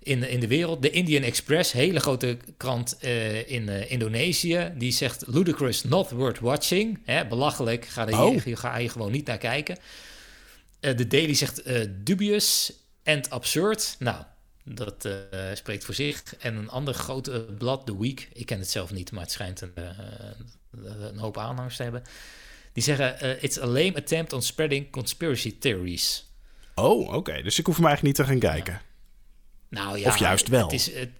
in, 0.02 0.30
in 0.30 0.40
de 0.40 0.46
wereld. 0.46 0.82
De 0.82 0.90
Indian 0.90 1.22
Express, 1.22 1.72
hele 1.72 2.00
grote 2.00 2.36
krant 2.56 2.96
in 3.46 3.88
Indonesië, 3.88 4.72
die 4.76 4.92
zegt 4.92 5.24
ludicrous 5.26 5.84
not 5.84 6.10
worth 6.10 6.38
watching. 6.40 6.98
Hè, 7.04 7.26
belachelijk, 7.26 7.84
ga, 7.86 8.06
er 8.08 8.20
Oh. 8.20 8.42
hier, 8.44 8.56
ga 8.58 8.76
je 8.78 8.88
gewoon 8.88 9.12
niet 9.12 9.26
naar 9.26 9.38
kijken. 9.38 9.78
De 10.80 11.06
Daily 11.06 11.34
zegt 11.34 11.62
dubious 12.04 12.72
and 13.04 13.30
absurd. 13.30 13.96
Nou, 13.98 14.24
dat 14.64 15.04
eh, 15.04 15.40
spreekt 15.54 15.84
voor 15.84 15.94
zich. 15.94 16.22
En 16.38 16.56
een 16.56 16.70
ander 16.70 16.94
groot 16.94 17.56
blad, 17.58 17.86
The 17.86 17.98
Week, 17.98 18.28
ik 18.32 18.46
ken 18.46 18.58
het 18.58 18.70
zelf 18.70 18.92
niet, 18.92 19.12
maar 19.12 19.22
het 19.22 19.32
schijnt 19.32 19.60
een, 19.60 19.72
eh, 19.74 19.84
een 21.00 21.18
hoop 21.18 21.38
aanhangers 21.38 21.76
te 21.76 21.82
hebben. 21.82 22.02
Die 22.72 22.82
zeggen, 22.82 23.20
eh, 23.20 23.42
it's 23.42 23.58
a 23.58 23.66
lame 23.66 23.94
attempt 23.96 24.32
on 24.32 24.42
spreading 24.42 24.90
conspiracy 24.90 25.58
theories. 25.58 26.24
Oh, 26.74 27.14
oké. 27.14 27.42
Dus 27.42 27.58
ik 27.58 27.66
hoef 27.66 27.76
hem 27.76 27.86
eigenlijk 27.86 28.16
niet 28.16 28.26
te 28.26 28.32
gaan 28.32 28.40
kijken. 28.40 28.80
Nou 29.68 29.98
ja, 29.98 30.08
Of 30.08 30.18
juist 30.18 30.48
wel. 30.48 30.62
Het, 30.62 30.72
is, 30.72 30.94
het, 30.94 31.10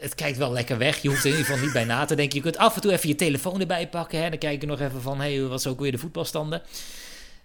het 0.00 0.14
kijkt 0.14 0.38
wel 0.38 0.52
lekker 0.52 0.78
weg. 0.78 1.02
Je 1.02 1.08
hoeft 1.08 1.24
er 1.24 1.30
in 1.30 1.36
ieder 1.36 1.46
geval 1.46 1.64
niet 1.64 1.72
bij 1.72 1.84
na 1.84 2.04
te 2.04 2.14
denken. 2.14 2.36
Je 2.36 2.42
kunt 2.42 2.56
af 2.56 2.74
en 2.74 2.80
toe 2.80 2.92
even 2.92 3.08
je 3.08 3.14
telefoon 3.14 3.60
erbij 3.60 3.88
pakken. 3.88 4.22
Hè? 4.22 4.28
Dan 4.28 4.38
kijk 4.38 4.60
je 4.60 4.66
nog 4.66 4.80
even 4.80 5.02
van, 5.02 5.20
hey, 5.20 5.42
wat 5.42 5.58
is 5.58 5.66
ook 5.66 5.80
weer 5.80 5.92
de 5.92 5.98
voetbalstanden? 5.98 6.62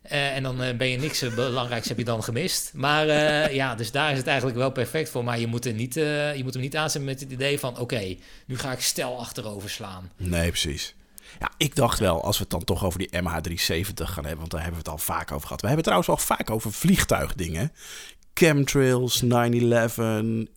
Eh, 0.08 0.36
en 0.36 0.44
dan 0.44 0.62
eh, 0.62 0.78
ben 0.78 0.88
je 0.88 0.98
niks 0.98 1.22
eh, 1.22 1.36
belangrijks 1.36 1.88
heb 1.88 1.98
je 1.98 2.04
dan 2.04 2.24
gemist. 2.24 2.72
Maar 2.74 3.06
ja, 3.54 3.76
dus 3.76 3.92
daar 3.92 4.12
is 4.12 4.18
het 4.18 4.28
eigenlijk 4.28 4.58
wel 4.58 4.72
perfect 4.72 5.10
voor. 5.10 5.24
Maar 5.24 5.40
je 5.40 5.48
moet, 5.48 5.66
er 5.66 5.74
niet, 5.74 5.94
je 5.94 6.42
moet 6.44 6.54
hem 6.54 6.62
niet 6.62 6.76
aanzetten 6.76 7.04
met 7.04 7.20
het 7.20 7.32
idee 7.32 7.60
van... 7.60 7.78
oké, 7.78 8.16
nu 8.46 8.58
ga 8.58 8.72
ik 8.72 8.82
stel 8.82 9.20
achterover 9.20 9.70
slaan. 9.70 10.12
Nee, 10.18 10.50
precies. 10.50 10.96
Ja, 11.40 11.52
ik 11.58 11.76
dacht 11.76 12.00
wel, 12.00 12.24
als 12.24 12.38
we 12.38 12.42
het 12.44 12.52
dan 12.52 12.64
toch 12.64 12.86
over 12.86 13.00
die 13.00 13.10
MH370 13.10 13.94
gaan 13.94 14.24
hebben, 14.24 14.38
want 14.38 14.52
daar 14.52 14.62
hebben 14.64 14.82
we 14.84 14.90
het 14.90 15.00
al 15.00 15.06
vaak 15.16 15.32
over 15.32 15.48
gehad. 15.48 15.62
We 15.62 15.68
hebben 15.68 15.86
het 15.86 15.94
trouwens 15.94 16.10
al 16.10 16.36
vaak 16.36 16.50
over 16.50 16.74
vliegtuigdingen. 16.74 17.72
Chemtrails, 18.38 19.24
9-11, 19.24 19.28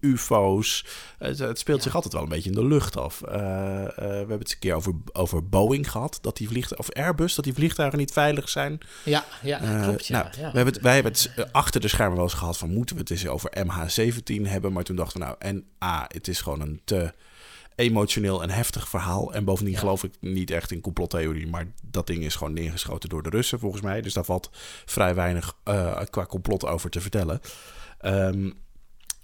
UFO's. 0.00 0.84
Het, 1.18 1.38
het 1.38 1.58
speelt 1.58 1.82
zich 1.82 1.94
altijd 1.94 2.12
wel 2.12 2.22
een 2.22 2.28
beetje 2.28 2.50
in 2.50 2.56
de 2.56 2.66
lucht 2.66 2.96
af. 2.96 3.22
Eh, 3.22 3.84
eh, 3.84 3.90
we 3.94 4.04
hebben 4.04 4.38
het 4.38 4.52
een 4.52 4.58
keer 4.58 4.74
over, 4.74 4.92
over 5.12 5.48
Boeing 5.48 5.90
gehad, 5.90 6.18
dat 6.20 6.36
die 6.36 6.48
vliegtuigen, 6.48 6.88
of 6.88 7.04
Airbus, 7.04 7.34
dat 7.34 7.44
die 7.44 7.54
vliegtuigen 7.54 7.98
niet 7.98 8.12
veilig 8.12 8.48
zijn. 8.48 8.78
Ja, 9.04 9.24
ja 9.42 9.60
Eh, 9.60 9.82
klopt. 9.82 10.06
Ja, 10.06 10.22
nou, 10.22 10.34
ja. 10.40 10.50
we 10.50 10.56
hebben 10.56 10.74
het, 10.74 10.82
wij 10.82 10.94
hebben 10.94 11.12
het 11.12 11.52
achter 11.52 11.80
de 11.80 11.88
schermen 11.88 12.16
wel 12.16 12.24
eens 12.24 12.34
gehad 12.34 12.58
van 12.58 12.72
moeten 12.72 12.96
we 12.96 13.00
het 13.00 13.10
eens 13.10 13.26
over 13.26 13.50
MH17 13.66 14.42
hebben. 14.42 14.72
Maar 14.72 14.84
toen 14.84 14.96
dachten 14.96 15.20
we 15.20 15.26
nou, 15.26 15.36
en 15.38 15.64
A, 15.84 16.04
het 16.08 16.28
is 16.28 16.40
gewoon 16.40 16.60
een 16.60 16.80
te 16.84 17.12
emotioneel 17.80 18.42
en 18.42 18.50
heftig 18.50 18.88
verhaal. 18.88 19.34
En 19.34 19.44
bovendien 19.44 19.74
Ja. 19.74 19.80
geloof 19.80 20.04
ik 20.04 20.12
niet 20.20 20.50
echt 20.50 20.70
in 20.70 20.80
complottheorie. 20.80 21.46
Maar 21.46 21.66
dat 21.82 22.06
ding 22.06 22.24
is 22.24 22.34
gewoon 22.34 22.52
neergeschoten 22.52 23.08
door 23.08 23.22
de 23.22 23.28
Russen 23.30 23.58
volgens 23.58 23.82
mij. 23.82 24.00
Dus 24.00 24.12
daar 24.12 24.24
valt 24.24 24.50
vrij 24.84 25.14
weinig 25.14 25.56
eh, 25.64 26.00
qua 26.10 26.26
complot 26.26 26.66
over 26.66 26.90
te 26.90 27.00
vertellen. 27.00 27.40
Ehm, 27.98 28.50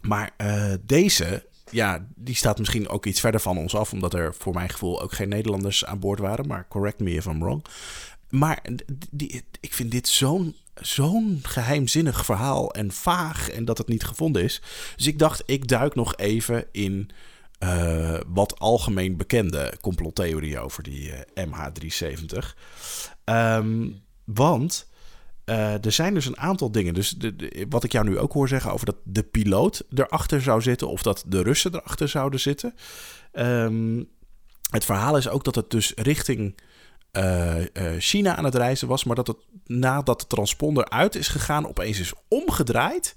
maar 0.00 0.30
eh, 0.36 0.72
deze, 0.82 1.46
ja, 1.70 2.06
die 2.14 2.34
staat 2.34 2.58
misschien 2.58 2.88
ook 2.88 3.06
iets 3.06 3.20
verder 3.20 3.40
van 3.40 3.58
ons 3.58 3.74
af. 3.76 3.92
Omdat 3.92 4.14
er 4.14 4.34
voor 4.34 4.54
mijn 4.54 4.68
gevoel 4.68 5.02
ook 5.02 5.12
geen 5.12 5.28
Nederlanders 5.28 5.84
aan 5.84 5.98
boord 5.98 6.18
waren. 6.18 6.46
Maar 6.46 6.66
correct 6.68 7.00
me 7.00 7.10
if 7.14 7.24
I'm 7.26 7.40
wrong. 7.40 7.64
Maar 8.30 8.62
die, 9.10 9.42
ik 9.60 9.74
vind 9.74 9.90
dit 9.90 10.08
zo'n 10.08 10.56
zo'n 10.80 11.40
geheimzinnig 11.42 12.24
verhaal 12.24 12.72
en 12.72 12.92
vaag 12.92 13.50
en 13.50 13.64
dat 13.64 13.78
het 13.78 13.88
niet 13.88 14.04
gevonden 14.04 14.42
is. 14.42 14.62
Dus 14.96 15.06
ik 15.06 15.18
dacht, 15.18 15.42
ik 15.46 15.68
duik 15.68 15.94
nog 15.94 16.16
even 16.16 16.64
in 16.72 17.10
eh, 17.58 18.18
wat 18.26 18.58
algemeen 18.58 19.16
bekende 19.16 19.72
complottheorieën 19.80 20.58
over 20.58 20.82
die 20.82 21.12
eh, 21.12 21.46
MH370. 21.46 22.54
Ehm, 23.24 23.88
want 24.24 24.88
eh, 25.44 25.84
er 25.84 25.92
zijn 25.92 26.14
dus 26.14 26.26
een 26.26 26.38
aantal 26.38 26.70
dingen. 26.70 26.94
Dus 26.94 27.10
de, 27.10 27.66
wat 27.68 27.84
ik 27.84 27.92
jou 27.92 28.08
nu 28.08 28.18
ook 28.18 28.32
hoor 28.32 28.48
zeggen 28.48 28.72
over 28.72 28.86
dat 28.86 28.96
de 29.04 29.22
piloot 29.22 29.82
erachter 29.94 30.42
zou 30.42 30.62
zitten 30.62 30.88
of 30.88 31.02
dat 31.02 31.24
de 31.26 31.42
Russen 31.42 31.74
erachter 31.74 32.08
zouden 32.08 32.40
zitten. 32.40 32.74
Ehm, 33.32 34.02
het 34.70 34.84
verhaal 34.84 35.16
is 35.16 35.28
ook 35.28 35.44
dat 35.44 35.54
het 35.54 35.70
dus 35.70 35.92
richting 35.94 36.58
China 37.98 38.36
aan 38.36 38.44
het 38.44 38.54
reizen 38.54 38.88
was, 38.88 39.04
maar 39.04 39.16
dat 39.16 39.26
het 39.26 39.36
nadat 39.64 40.20
de 40.20 40.26
transponder 40.26 40.88
uit 40.88 41.14
is 41.14 41.28
gegaan, 41.28 41.68
opeens 41.68 42.00
is 42.00 42.12
omgedraaid 42.28 43.14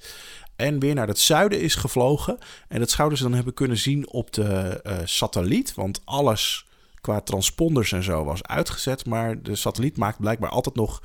en 0.60 0.80
weer 0.80 0.95
naar 0.95 1.07
het 1.07 1.20
zuiden 1.20 1.62
is 1.62 1.76
gevlogen. 1.76 2.38
En 2.68 2.80
dat 2.80 2.89
zouden 2.89 3.18
ze 3.18 3.24
dan 3.24 3.34
hebben 3.34 3.53
kunnen 3.53 3.78
zien 3.78 4.10
op 4.10 4.34
de 4.34 4.80
eh, 4.84 4.97
satelliet, 5.03 5.74
want 5.74 6.01
alles 6.05 6.66
qua 7.01 7.22
transponders 7.22 7.91
en 7.91 8.03
zo 8.03 8.24
was 8.24 8.43
uitgezet, 8.43 9.05
maar 9.05 9.41
de 9.41 9.55
satelliet 9.55 9.97
maakt 9.97 10.20
blijkbaar 10.20 10.49
altijd 10.49 10.76
nog 10.76 11.03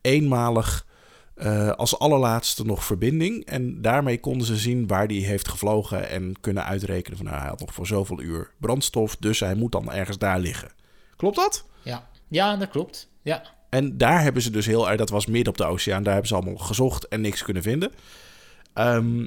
eenmalig 0.00 0.86
eh, 1.34 1.70
als 1.70 1.98
allerlaatste 1.98 2.64
nog 2.64 2.84
verbinding. 2.84 3.44
En 3.44 3.82
daarmee 3.82 4.20
konden 4.20 4.46
ze 4.46 4.56
zien 4.56 4.86
waar 4.86 5.08
die 5.08 5.26
heeft 5.26 5.48
gevlogen 5.48 6.08
en 6.08 6.34
kunnen 6.40 6.64
uitrekenen 6.64 7.16
van 7.16 7.26
nou, 7.26 7.38
hij 7.38 7.48
had 7.48 7.60
nog 7.60 7.74
voor 7.74 7.86
zoveel 7.86 8.20
uur 8.20 8.50
brandstof, 8.58 9.16
dus 9.16 9.40
hij 9.40 9.54
moet 9.54 9.72
dan 9.72 9.92
ergens 9.92 10.18
daar 10.18 10.38
liggen. 10.38 10.70
Klopt 11.16 11.36
dat? 11.36 11.64
ja. 11.82 12.08
ja, 12.28 12.56
dat 12.56 12.68
klopt. 12.68 13.08
Ja. 13.22 13.42
En 13.70 13.98
daar 13.98 14.22
hebben 14.22 14.42
ze 14.42 14.50
dus 14.50 14.66
heel 14.66 14.88
erg, 14.88 14.98
dat 14.98 15.10
was 15.10 15.26
midden 15.26 15.52
op 15.52 15.58
de 15.58 15.64
oceaan, 15.64 16.02
daar 16.02 16.12
hebben 16.12 16.30
ze 16.30 16.34
allemaal 16.34 16.56
gezocht 16.56 17.08
en 17.08 17.20
niks 17.20 17.42
kunnen 17.42 17.62
vinden. 17.62 17.92
Ehm, 18.74 19.26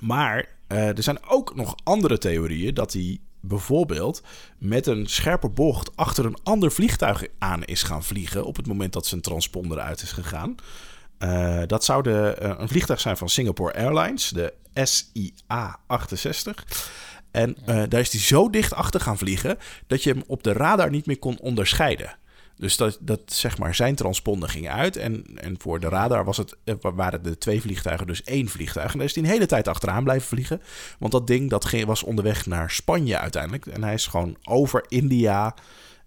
maar 0.00 0.48
eh, 0.66 0.96
er 0.96 1.02
zijn 1.02 1.24
ook 1.28 1.54
nog 1.54 1.76
andere 1.84 2.18
theorieën 2.18 2.74
dat 2.74 2.92
hij 2.92 3.20
bijvoorbeeld 3.40 4.22
met 4.58 4.86
een 4.86 5.06
scherpe 5.06 5.48
bocht 5.48 5.96
achter 5.96 6.24
een 6.24 6.38
ander 6.42 6.72
vliegtuig 6.72 7.26
aan 7.38 7.64
is 7.64 7.82
gaan 7.82 8.04
vliegen 8.04 8.44
op 8.44 8.56
het 8.56 8.66
moment 8.66 8.92
dat 8.92 9.06
zijn 9.06 9.20
transponder 9.20 9.78
uit 9.78 10.02
is 10.02 10.12
gegaan. 10.12 10.54
Eh, 11.18 11.62
dat 11.66 11.84
zou 11.84 12.02
de, 12.02 12.34
eh, 12.38 12.54
een 12.58 12.68
vliegtuig 12.68 13.00
zijn 13.00 13.16
van 13.16 13.28
Singapore 13.28 13.74
Airlines, 13.74 14.28
de 14.28 14.54
SIA-68. 14.74 16.64
En 17.30 17.56
daar 17.64 18.00
is 18.00 18.12
hij 18.12 18.20
zo 18.20 18.50
dicht 18.50 18.74
achter 18.74 19.00
gaan 19.00 19.18
vliegen 19.18 19.58
dat 19.86 20.02
je 20.02 20.10
hem 20.10 20.22
op 20.26 20.42
de 20.42 20.52
radar 20.52 20.90
niet 20.90 21.06
meer 21.06 21.18
kon 21.18 21.38
onderscheiden. 21.38 22.16
Dus 22.56 22.76
dat, 22.76 22.98
dat 23.00 23.20
zeg 23.26 23.58
maar 23.58 23.74
zijn 23.74 23.94
transponder 23.94 24.48
ging 24.48 24.68
uit. 24.68 24.96
En, 24.96 25.24
en 25.34 25.54
voor 25.60 25.80
de 25.80 25.88
radar 25.88 26.24
was 26.24 26.36
het, 26.36 26.56
eh, 26.64 26.74
waren 26.80 27.22
de 27.22 27.38
twee 27.38 27.60
vliegtuigen 27.60 28.06
dus 28.06 28.22
één 28.22 28.48
vliegtuig. 28.48 28.92
En 28.92 28.98
daar 28.98 29.06
is 29.06 29.14
hij 29.14 29.24
een 29.24 29.30
hele 29.30 29.46
tijd 29.46 29.68
achteraan 29.68 30.04
blijven 30.04 30.28
vliegen. 30.28 30.62
Want 30.98 31.12
dat 31.12 31.26
ding 31.26 31.50
dat 31.50 31.64
ging, 31.64 31.84
was 31.84 32.02
onderweg 32.02 32.46
naar 32.46 32.70
Spanje 32.70 33.18
uiteindelijk. 33.18 33.66
En 33.66 33.82
hij 33.82 33.94
is 33.94 34.06
gewoon 34.06 34.36
over 34.44 34.84
India 34.88 35.54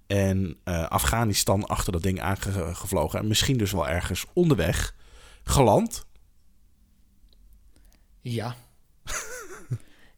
en 0.07 0.57
eh, 0.63 0.87
Afghanistan 0.87 1.65
achter 1.65 1.91
dat 1.91 2.01
ding 2.01 2.21
aangevlogen. 2.21 3.19
En 3.19 3.27
misschien 3.27 3.57
dus 3.57 3.71
wel 3.71 3.87
ergens 3.87 4.25
onderweg 4.33 4.95
geland. 5.43 6.05
Ja. 8.21 8.55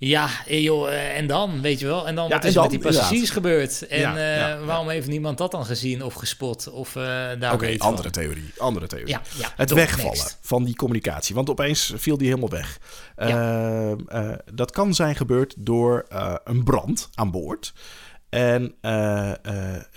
Ja, 0.08 0.30
eh, 0.48 0.64
joh, 0.64 0.90
eh, 0.94 1.18
en 1.18 1.28
dan, 1.28 1.62
weet 1.62 1.80
je 1.80 1.86
wel. 1.86 2.08
En 2.08 2.16
dan, 2.16 2.28
Ja, 2.28 2.36
wat 2.36 2.44
is 2.44 2.50
er 2.50 2.54
dan, 2.54 2.64
met 2.64 2.72
die 2.72 2.80
passagiers 2.80 3.30
inderdaad. 3.30 3.34
gebeurd? 3.34 3.88
En 3.88 4.00
Ja, 4.00 4.56
eh, 4.58 4.66
waarom 4.66 4.90
heeft 4.90 5.08
niemand 5.08 5.38
dat 5.38 5.52
dan 5.52 5.66
gezien 5.66 6.04
of 6.04 6.14
gespot? 6.14 6.70
Of 6.72 6.96
eh 6.96 7.04
daar 7.40 7.54
Oké, 7.54 7.78
van? 7.78 7.88
andere 7.88 8.10
theorie. 8.10 8.52
Andere 8.58 8.88
theorie. 8.88 9.18
Het 9.56 9.68
top, 9.68 9.78
wegvallen 9.78 10.18
next. 10.18 10.38
van 10.42 10.64
die 10.64 10.76
communicatie. 10.76 11.36
Want 11.36 11.50
opeens 11.50 11.94
viel 11.96 12.18
die 12.18 12.28
helemaal 12.28 12.50
weg. 12.50 12.80
Dat 14.54 14.72
kan 14.72 14.94
zijn 14.94 15.16
gebeurd 15.16 15.56
door 15.58 16.06
een 16.44 16.64
brand 16.64 17.10
aan 17.14 17.32
boord. 17.32 17.74
En 18.30 18.76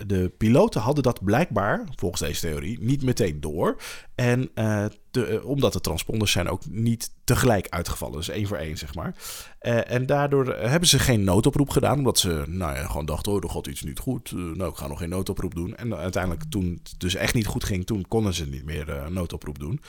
de 0.05 0.31
piloten 0.37 0.81
hadden 0.81 1.03
dat 1.03 1.23
blijkbaar, 1.23 1.83
volgens 1.95 2.21
deze 2.21 2.39
theorie, 2.39 2.77
niet 2.81 3.03
meteen 3.03 3.41
door. 3.41 3.75
En 4.15 4.49
eh, 4.53 4.85
de- 5.15 5.25
eh, 5.25 5.45
omdat 5.45 5.73
de 5.73 5.81
transponders 5.81 6.31
zijn 6.31 6.49
ook 6.49 6.61
niet 6.69 7.11
tegelijk 7.23 7.69
uitgevallen. 7.69 8.17
Dus 8.17 8.29
één 8.29 8.47
voor 8.47 8.57
één, 8.57 8.77
zeg 8.77 8.95
maar. 8.95 9.15
Eh, 9.59 9.91
en 9.91 10.05
daardoor 10.05 10.45
hebben 10.55 10.89
ze 10.89 10.99
geen 10.99 11.23
noodoproep 11.23 11.69
gedaan. 11.69 11.97
Omdat 11.97 12.19
ze 12.19 12.43
nou 12.47 12.75
ja, 12.75 12.85
gewoon 12.87 13.05
dachten, 13.05 13.31
oh, 13.31 13.43
er 13.43 13.49
gaat 13.49 13.67
iets 13.67 13.81
niet 13.81 13.99
goed. 13.99 14.29
Eh, 14.31 14.37
nou, 14.37 14.69
ik 14.69 14.75
ga 14.75 14.87
nog 14.87 14.99
geen 14.99 15.09
noodoproep 15.09 15.55
doen. 15.55 15.75
En 15.75 15.95
uiteindelijk, 15.95 16.43
toen 16.49 16.79
het 16.83 16.93
dus 16.99 17.15
echt 17.15 17.33
niet 17.33 17.47
goed 17.47 17.63
ging, 17.63 17.85
toen 17.85 18.07
konden 18.07 18.33
ze 18.33 18.47
niet 18.47 18.65
meer 18.65 18.89
eh, 18.89 19.07
noodoproep 19.07 19.59
doen. 19.59 19.81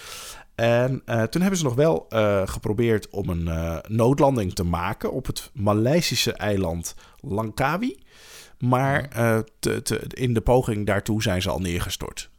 En 0.54 1.02
eh, 1.04 1.22
toen 1.22 1.40
hebben 1.40 1.58
ze 1.58 1.64
nog 1.64 1.74
wel 1.74 2.06
eh, 2.08 2.42
geprobeerd 2.44 3.10
om 3.10 3.28
een 3.28 3.48
eh, 3.48 3.78
noodlanding 3.88 4.54
te 4.54 4.64
maken 4.64 5.12
op 5.12 5.26
het 5.26 5.50
Maleisische 5.54 6.32
eiland 6.32 6.94
Langkawi. 7.20 7.98
Maar 8.58 9.08
eh, 9.08 9.38
te, 9.58 9.82
te- 9.82 10.06
in 10.08 10.34
de 10.34 10.40
poging 10.40 10.86
daartoe 10.86 11.22
zijn 11.22 11.42
ze 11.42 11.50
al 11.50 11.58
neergestort. 11.60 12.30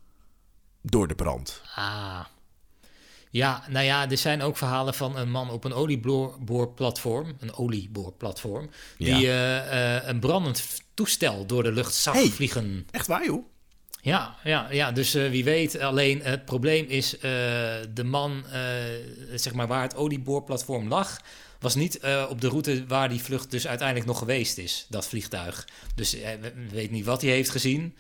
Door 0.81 1.07
de 1.07 1.15
brand. 1.15 1.61
Ah. 1.75 2.19
Ja, 3.32 3.63
nou 3.69 3.86
ja, 3.86 4.09
er 4.09 4.17
zijn 4.17 4.41
ook 4.41 4.57
verhalen 4.57 4.93
van 4.93 5.17
een 5.17 5.32
man 5.32 5.49
op 5.49 5.63
een 5.63 5.73
olieboorplatform, 5.73 7.34
een 7.39 7.53
olieboorplatform, 7.53 8.69
Ja. 8.97 9.17
die 9.17 9.28
eh, 9.28 9.95
eh, 9.97 10.07
een 10.07 10.19
brandend 10.19 10.82
toestel 10.93 11.45
door 11.45 11.63
de 11.63 11.71
lucht 11.71 11.93
zag 11.93 12.13
Hey. 12.13 12.28
vliegen. 12.30 12.88
Echt 12.91 13.07
waar, 13.07 13.25
joh? 13.25 13.45
Ja, 14.01 14.36
ja, 14.43 14.67
ja, 14.71 14.91
dus 14.91 15.13
eh, 15.13 15.30
wie 15.30 15.43
weet. 15.43 15.80
Alleen 15.80 16.21
het 16.21 16.45
probleem 16.45 16.86
is, 16.88 17.09
de 17.93 18.03
man, 18.05 18.43
zeg 19.36 19.53
maar, 19.53 19.67
waar 19.67 19.82
het 19.82 19.95
olieboorplatform 19.95 20.88
lag, 20.88 21.21
was 21.59 21.75
niet 21.75 21.99
op 22.30 22.41
de 22.41 22.47
route 22.47 22.86
waar 22.88 23.09
die 23.09 23.21
vlucht 23.21 23.51
dus 23.51 23.67
uiteindelijk 23.67 24.07
nog 24.07 24.17
geweest 24.17 24.57
is, 24.57 24.86
dat 24.89 25.07
vliegtuig. 25.07 25.67
Dus 25.95 26.11
we 26.11 26.53
weten 26.71 26.93
niet 26.93 27.05
wat 27.05 27.21
hij 27.21 27.32
heeft 27.32 27.49
gezien. 27.49 27.95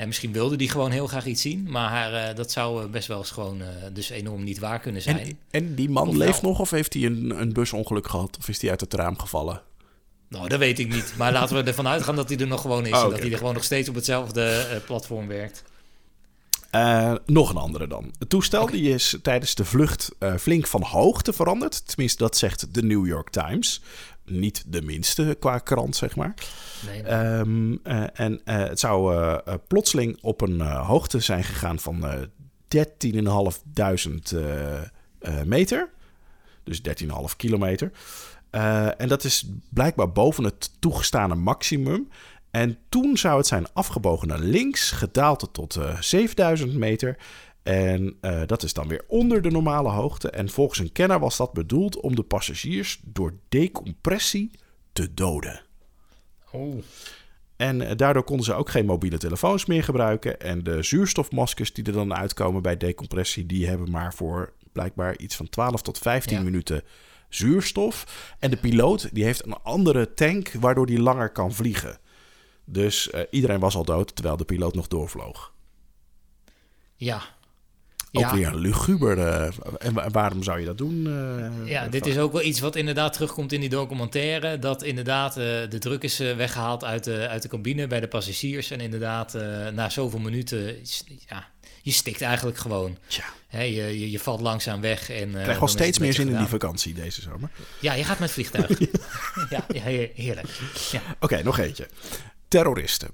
En 0.00 0.06
misschien 0.06 0.32
wilde 0.32 0.56
hij 0.56 0.66
gewoon 0.66 0.90
heel 0.90 1.06
graag 1.06 1.26
iets 1.26 1.42
zien, 1.42 1.66
maar 1.70 2.12
eh, 2.12 2.34
dat 2.36 2.50
zou 2.50 2.82
eh, 2.82 2.90
best 2.90 3.08
wel 3.08 3.18
eens 3.18 3.30
gewoon 3.30 3.62
eh, 3.62 3.66
dus 3.92 4.10
enorm 4.10 4.44
niet 4.44 4.58
waar 4.58 4.80
kunnen 4.80 5.02
zijn. 5.02 5.18
En, 5.18 5.38
en 5.50 5.74
die 5.74 5.90
man 5.90 6.08
Of 6.08 6.14
leeft 6.14 6.42
nog 6.42 6.58
of 6.58 6.70
heeft 6.70 6.94
hij 6.94 7.02
een, 7.02 7.40
een 7.40 7.52
busongeluk 7.52 8.08
gehad? 8.08 8.36
Of 8.38 8.48
is 8.48 8.60
hij 8.60 8.70
uit 8.70 8.80
het 8.80 8.94
raam 8.94 9.18
gevallen? 9.18 9.62
Nou, 10.28 10.48
dat 10.48 10.58
weet 10.58 10.78
ik 10.78 10.88
niet. 10.94 11.14
Maar 11.16 11.32
laten 11.32 11.56
we 11.56 11.62
ervan 11.62 11.88
uitgaan 11.88 12.16
dat 12.16 12.28
hij 12.28 12.38
er 12.38 12.46
nog 12.46 12.60
gewoon 12.60 12.86
is. 12.86 12.92
Oh, 12.96 12.98
en 12.98 13.04
oké. 13.04 13.12
dat 13.12 13.22
hij 13.22 13.30
er 13.30 13.38
gewoon 13.38 13.54
nog 13.54 13.64
steeds 13.64 13.88
op 13.88 13.94
hetzelfde 13.94 14.66
platform 14.86 15.26
werkt. 15.26 15.64
Nog 17.26 17.50
een 17.50 17.56
andere 17.56 17.86
dan. 17.86 18.12
Het 18.18 18.28
toestel 18.28 18.66
die 18.66 18.94
is 18.94 19.18
tijdens 19.22 19.54
de 19.54 19.64
vlucht 19.64 20.10
flink 20.38 20.66
van 20.66 20.82
hoogte 20.82 21.32
veranderd. 21.32 21.86
Tenminste, 21.86 22.22
dat 22.22 22.36
zegt 22.36 22.74
de 22.74 22.82
New 22.82 23.06
York 23.06 23.30
Times. 23.30 23.80
Niet 24.30 24.64
de 24.66 24.82
minste 24.82 25.36
qua 25.40 25.58
krant, 25.58 25.96
zeg 25.96 26.16
maar. 26.16 26.34
Nee, 26.86 27.02
nee. 27.02 27.12
Ehm, 27.12 27.76
eh, 27.82 28.04
en 28.12 28.40
eh, 28.44 28.56
het 28.56 28.80
zou 28.80 29.14
eh, 29.14 29.54
plotseling 29.68 30.18
op 30.22 30.40
een 30.40 30.60
hoogte 30.60 31.20
zijn 31.20 31.44
gegaan 31.44 31.78
van 31.78 32.06
eh 32.06 32.20
13.500 32.70 34.32
eh, 34.32 34.76
eh, 35.18 35.42
meter. 35.44 35.90
Dus 36.64 36.80
13,5 36.82 37.36
kilometer. 37.36 37.92
En 38.96 39.08
dat 39.08 39.24
is 39.24 39.50
blijkbaar 39.68 40.12
boven 40.12 40.44
het 40.44 40.70
toegestane 40.80 41.34
maximum. 41.34 42.08
En 42.50 42.78
toen 42.88 43.16
zou 43.16 43.36
het 43.36 43.46
zijn 43.46 43.66
afgebogen 43.72 44.28
naar 44.28 44.38
links, 44.38 44.90
gedaald 44.90 45.48
tot 45.52 45.76
eh 45.76 46.00
7000 46.00 46.74
meter. 46.74 47.16
En 47.62 48.16
eh, 48.20 48.42
dat 48.46 48.62
is 48.62 48.72
dan 48.72 48.88
weer 48.88 49.04
onder 49.06 49.42
de 49.42 49.50
normale 49.50 49.88
hoogte. 49.88 50.30
En 50.30 50.48
volgens 50.48 50.78
een 50.78 50.92
kenner 50.92 51.18
was 51.18 51.36
dat 51.36 51.52
bedoeld 51.52 52.00
om 52.00 52.14
de 52.14 52.22
passagiers 52.22 53.00
door 53.04 53.34
decompressie 53.48 54.50
te 54.92 55.14
doden. 55.14 55.62
Oh. 56.52 56.82
En 57.56 57.80
eh, 57.82 57.96
daardoor 57.96 58.24
konden 58.24 58.44
ze 58.44 58.54
ook 58.54 58.70
geen 58.70 58.86
mobiele 58.86 59.18
telefoons 59.18 59.66
meer 59.66 59.84
gebruiken. 59.84 60.40
En 60.40 60.64
de 60.64 60.82
zuurstofmaskers 60.82 61.72
die 61.72 61.84
er 61.84 61.92
dan 61.92 62.14
uitkomen 62.14 62.62
bij 62.62 62.76
decompressie, 62.76 63.46
die 63.46 63.66
hebben 63.68 63.90
maar 63.90 64.14
voor 64.14 64.52
blijkbaar 64.72 65.18
iets 65.18 65.36
van 65.36 65.48
12 65.48 65.82
tot 65.82 65.98
15 65.98 66.36
Ja. 66.36 66.42
minuten 66.42 66.82
zuurstof. 67.28 68.06
En 68.38 68.50
de 68.50 68.56
piloot 68.56 69.14
die 69.14 69.24
heeft 69.24 69.46
een 69.46 69.62
andere 69.62 70.14
tank 70.14 70.52
waardoor 70.52 70.86
die 70.86 71.00
langer 71.00 71.30
kan 71.30 71.52
vliegen. 71.52 71.98
Dus 72.64 73.10
eh, 73.10 73.22
iedereen 73.30 73.60
was 73.60 73.74
al 73.76 73.84
dood 73.84 74.14
terwijl 74.14 74.36
de 74.36 74.44
piloot 74.44 74.74
nog 74.74 74.88
doorvloog. 74.88 75.52
Ja. 76.94 77.22
Ook 78.12 78.22
ja. 78.22 78.34
weer 78.34 78.46
een 78.46 78.58
luguber. 78.58 79.18
eh, 79.18 79.50
en 79.78 79.92
wa- 79.94 80.10
waarom 80.10 80.42
zou 80.42 80.58
je 80.60 80.66
dat 80.66 80.78
doen? 80.78 81.06
eh, 81.06 81.68
Ja, 81.70 81.88
dit 81.88 82.06
is 82.06 82.18
ook 82.18 82.32
wel 82.32 82.42
iets 82.42 82.60
wat 82.60 82.76
inderdaad 82.76 83.12
terugkomt 83.12 83.52
in 83.52 83.60
die 83.60 83.68
documentaire. 83.68 84.58
Dat 84.58 84.82
inderdaad 84.82 85.36
eh, 85.36 85.44
de 85.68 85.78
druk 85.78 86.02
is 86.02 86.20
eh, 86.20 86.36
weggehaald 86.36 86.84
uit 86.84 87.04
de, 87.04 87.28
uit 87.28 87.42
de 87.42 87.48
cabine 87.48 87.86
bij 87.86 88.00
de 88.00 88.08
passagiers. 88.08 88.70
En 88.70 88.80
inderdaad, 88.80 89.32
na 89.74 89.88
zoveel 89.88 90.18
minuten, 90.20 90.76
ja, 91.28 91.48
je 91.82 91.92
stikt 91.92 92.22
eigenlijk 92.22 92.58
gewoon. 92.58 92.96
Tja, 93.06 93.24
Hè, 93.48 93.62
je, 93.62 94.00
je, 94.00 94.10
je 94.10 94.18
valt 94.18 94.40
langzaam 94.40 94.80
weg. 94.80 95.10
En, 95.10 95.30
krijg 95.30 95.58
wel 95.58 95.68
steeds 95.68 95.98
meer 95.98 96.12
zin 96.12 96.28
in 96.28 96.36
die 96.36 96.46
vakantie 96.46 96.94
deze 96.94 97.20
zomer. 97.20 97.50
Ja, 97.80 97.94
je 97.94 98.04
gaat 98.04 98.18
met 98.18 98.30
vliegtuig. 98.30 98.78
ja, 99.50 99.64
ja, 99.72 99.80
he- 99.82 100.10
heerlijk. 100.14 100.48
Ja. 100.90 101.00
Oké, 101.20 101.42
nog 101.42 101.58
eentje. 101.58 101.88
Terroristen. 102.48 103.08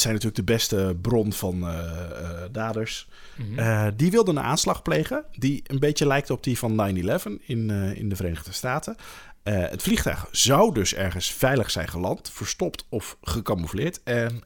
Zijn 0.00 0.14
natuurlijk 0.14 0.46
de 0.46 0.52
beste 0.52 0.96
bron 1.02 1.32
van 1.32 1.68
eh, 1.68 1.78
eh, 1.78 2.48
daders. 2.52 3.08
Mhm. 3.36 3.58
Eh, 3.58 3.86
die 3.96 4.10
wilden 4.10 4.36
een 4.36 4.42
aanslag 4.42 4.82
plegen 4.82 5.24
die 5.38 5.62
een 5.66 5.78
beetje 5.78 6.06
lijkt 6.06 6.30
op 6.30 6.42
die 6.42 6.58
van 6.58 6.74
9-11 6.74 7.38
in, 7.46 7.70
in 7.70 8.08
de 8.08 8.16
Verenigde 8.16 8.52
Staten. 8.52 8.96
Het 9.42 9.82
vliegtuig 9.82 10.28
zou 10.30 10.74
dus 10.74 10.94
ergens 10.94 11.32
veilig 11.32 11.70
zijn 11.70 11.88
geland, 11.88 12.30
verstopt 12.30 12.86
of 12.88 13.16
gecamoufleerd. 13.22 14.02
En 14.02 14.42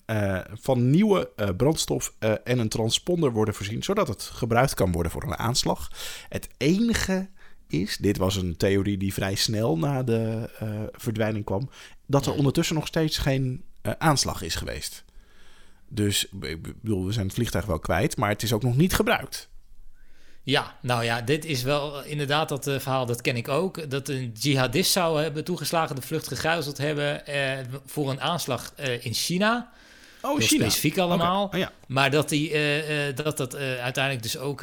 van 0.53 0.91
nieuwe 0.91 1.31
brandstof 1.57 2.13
en 2.45 2.59
een 2.59 2.69
transponder 2.69 3.33
worden 3.33 3.55
voorzien, 3.55 3.83
zodat 3.83 4.09
het 4.09 4.23
gebruikt 4.23 4.75
kan 4.75 4.93
worden 4.93 5.13
voor 5.13 5.23
een 5.23 5.39
aanslag. 5.39 5.91
Het 6.29 6.49
enige 6.57 7.29
is, 7.69 7.97
dit 7.97 8.17
was 8.17 8.37
een 8.37 8.57
theorie 8.57 8.99
die 8.99 9.13
vrij 9.13 9.35
snel 9.35 9.79
na 9.79 10.03
de 10.03 10.51
verdwijning 10.93 11.45
kwam, 11.45 11.71
dat 12.07 12.27
er 12.27 12.35
ondertussen 12.35 12.75
nog 12.75 12.87
steeds 12.87 13.19
geen 13.19 13.65
aanslag 13.99 14.43
is 14.43 14.55
geweest. 14.55 15.05
Dus 15.89 16.27
ik 16.41 16.81
bedoel, 16.81 17.07
we 17.07 17.13
zijn 17.13 17.27
het 17.27 17.35
vliegtuig 17.35 17.65
wel 17.65 17.79
kwijt, 17.79 18.17
maar 18.17 18.29
het 18.29 18.43
is 18.43 18.53
ook 18.53 18.63
nog 18.63 18.77
niet 18.77 18.95
gebruikt. 18.95 19.49
Ja, 20.47 20.77
nou 20.81 21.05
ja, 21.05 21.21
dit 21.21 21.45
is 21.45 21.63
wel 21.63 22.05
inderdaad 22.05 22.49
dat 22.49 22.67
eh, 22.67 22.79
verhaal, 22.79 23.07
dat 23.07 23.21
ken 23.21 23.37
ik 23.37 23.49
ook. 23.49 23.91
Dat 23.91 24.09
een 24.09 24.33
jihadist 24.39 24.93
zou 24.93 25.23
hebben 25.23 25.45
toegeslagen, 25.45 25.97
de 25.97 26.03
vlucht 26.03 26.29
gegruiseld 26.29 26.79
hebben 26.79 27.27
eh, 27.27 27.65
voor 27.87 28.11
een 28.11 28.21
aanslag 28.21 28.73
eh, 28.77 29.05
in 29.05 29.15
China. 29.15 29.73
Oh, 30.23 30.31
Heel 30.31 30.47
China. 30.47 30.65
specifiek 30.65 30.99
allemaal. 30.99 31.45
Oh, 31.45 31.59
ja. 31.59 31.73
Maar 31.87 32.11
dat 32.11 32.29
die, 32.29 32.53
dat, 33.15 33.37
dat 33.37 33.57
uiteindelijk 33.57 34.23
dus 34.23 34.39
ook 34.39 34.61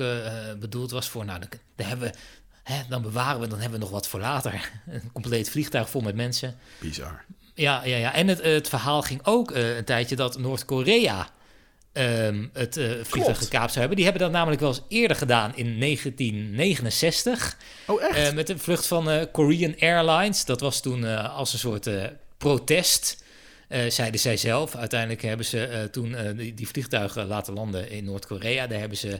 bedoeld 0.59 0.91
was 0.91 1.09
voor, 1.09 1.25
nou, 1.25 1.39
dan, 1.39 1.49
dan 1.75 1.87
hebben 1.87 2.11
we, 2.11 2.17
hè, 2.63 2.81
dan 2.89 3.01
bewaren 3.01 3.41
we, 3.41 3.47
dan 3.47 3.59
hebben 3.59 3.79
we 3.79 3.85
nog 3.85 3.93
wat 3.93 4.07
voor 4.07 4.19
later. 4.19 4.71
Een 4.87 5.11
compleet 5.11 5.49
vliegtuig 5.49 5.89
vol 5.89 6.01
met 6.01 6.15
mensen. 6.15 6.55
Bizar. 6.79 7.25
Ja, 7.55 7.83
ja, 7.85 7.97
ja. 7.97 8.13
En 8.13 8.27
het, 8.27 8.41
het 8.43 8.69
verhaal 8.69 9.01
ging 9.01 9.19
ook 9.23 9.51
eh, 9.51 9.75
een 9.77 9.83
tijdje 9.83 10.15
dat 10.15 10.37
Noord-Korea 10.39 11.29
ehm, 11.93 12.45
het 12.53 12.77
eh, 12.77 12.91
vliegtuig 13.03 13.37
gekaapt 13.37 13.67
zou 13.69 13.79
hebben. 13.79 13.95
Die 13.95 14.05
hebben 14.05 14.23
dat 14.23 14.31
namelijk 14.31 14.61
wel 14.61 14.69
eens 14.69 14.81
eerder 14.87 15.17
gedaan 15.17 15.55
in 15.55 15.79
1969. 15.79 17.57
Oh, 17.87 18.03
echt? 18.03 18.17
Eh, 18.17 18.33
met 18.33 18.49
een 18.49 18.59
vlucht 18.59 18.87
van 18.87 19.09
eh, 19.09 19.25
Korean 19.31 19.75
Airlines. 19.79 20.45
Dat 20.45 20.59
was 20.59 20.81
toen 20.81 21.05
eh, 21.05 21.35
als 21.37 21.53
een 21.53 21.59
soort 21.59 21.87
eh, 21.87 22.03
protest, 22.37 23.23
eh, 23.67 23.89
zeiden 23.89 24.19
zij 24.19 24.37
zelf. 24.37 24.75
Uiteindelijk 24.75 25.21
hebben 25.21 25.45
ze 25.45 25.65
eh, 25.65 25.83
toen 25.83 26.15
eh, 26.15 26.37
die, 26.37 26.53
die 26.53 26.67
vliegtuigen 26.67 27.25
laten 27.27 27.53
landen 27.53 27.89
in 27.91 28.03
Noord-Korea. 28.05 28.67
Daar 28.67 28.79
hebben 28.79 28.97
ze 28.97 29.19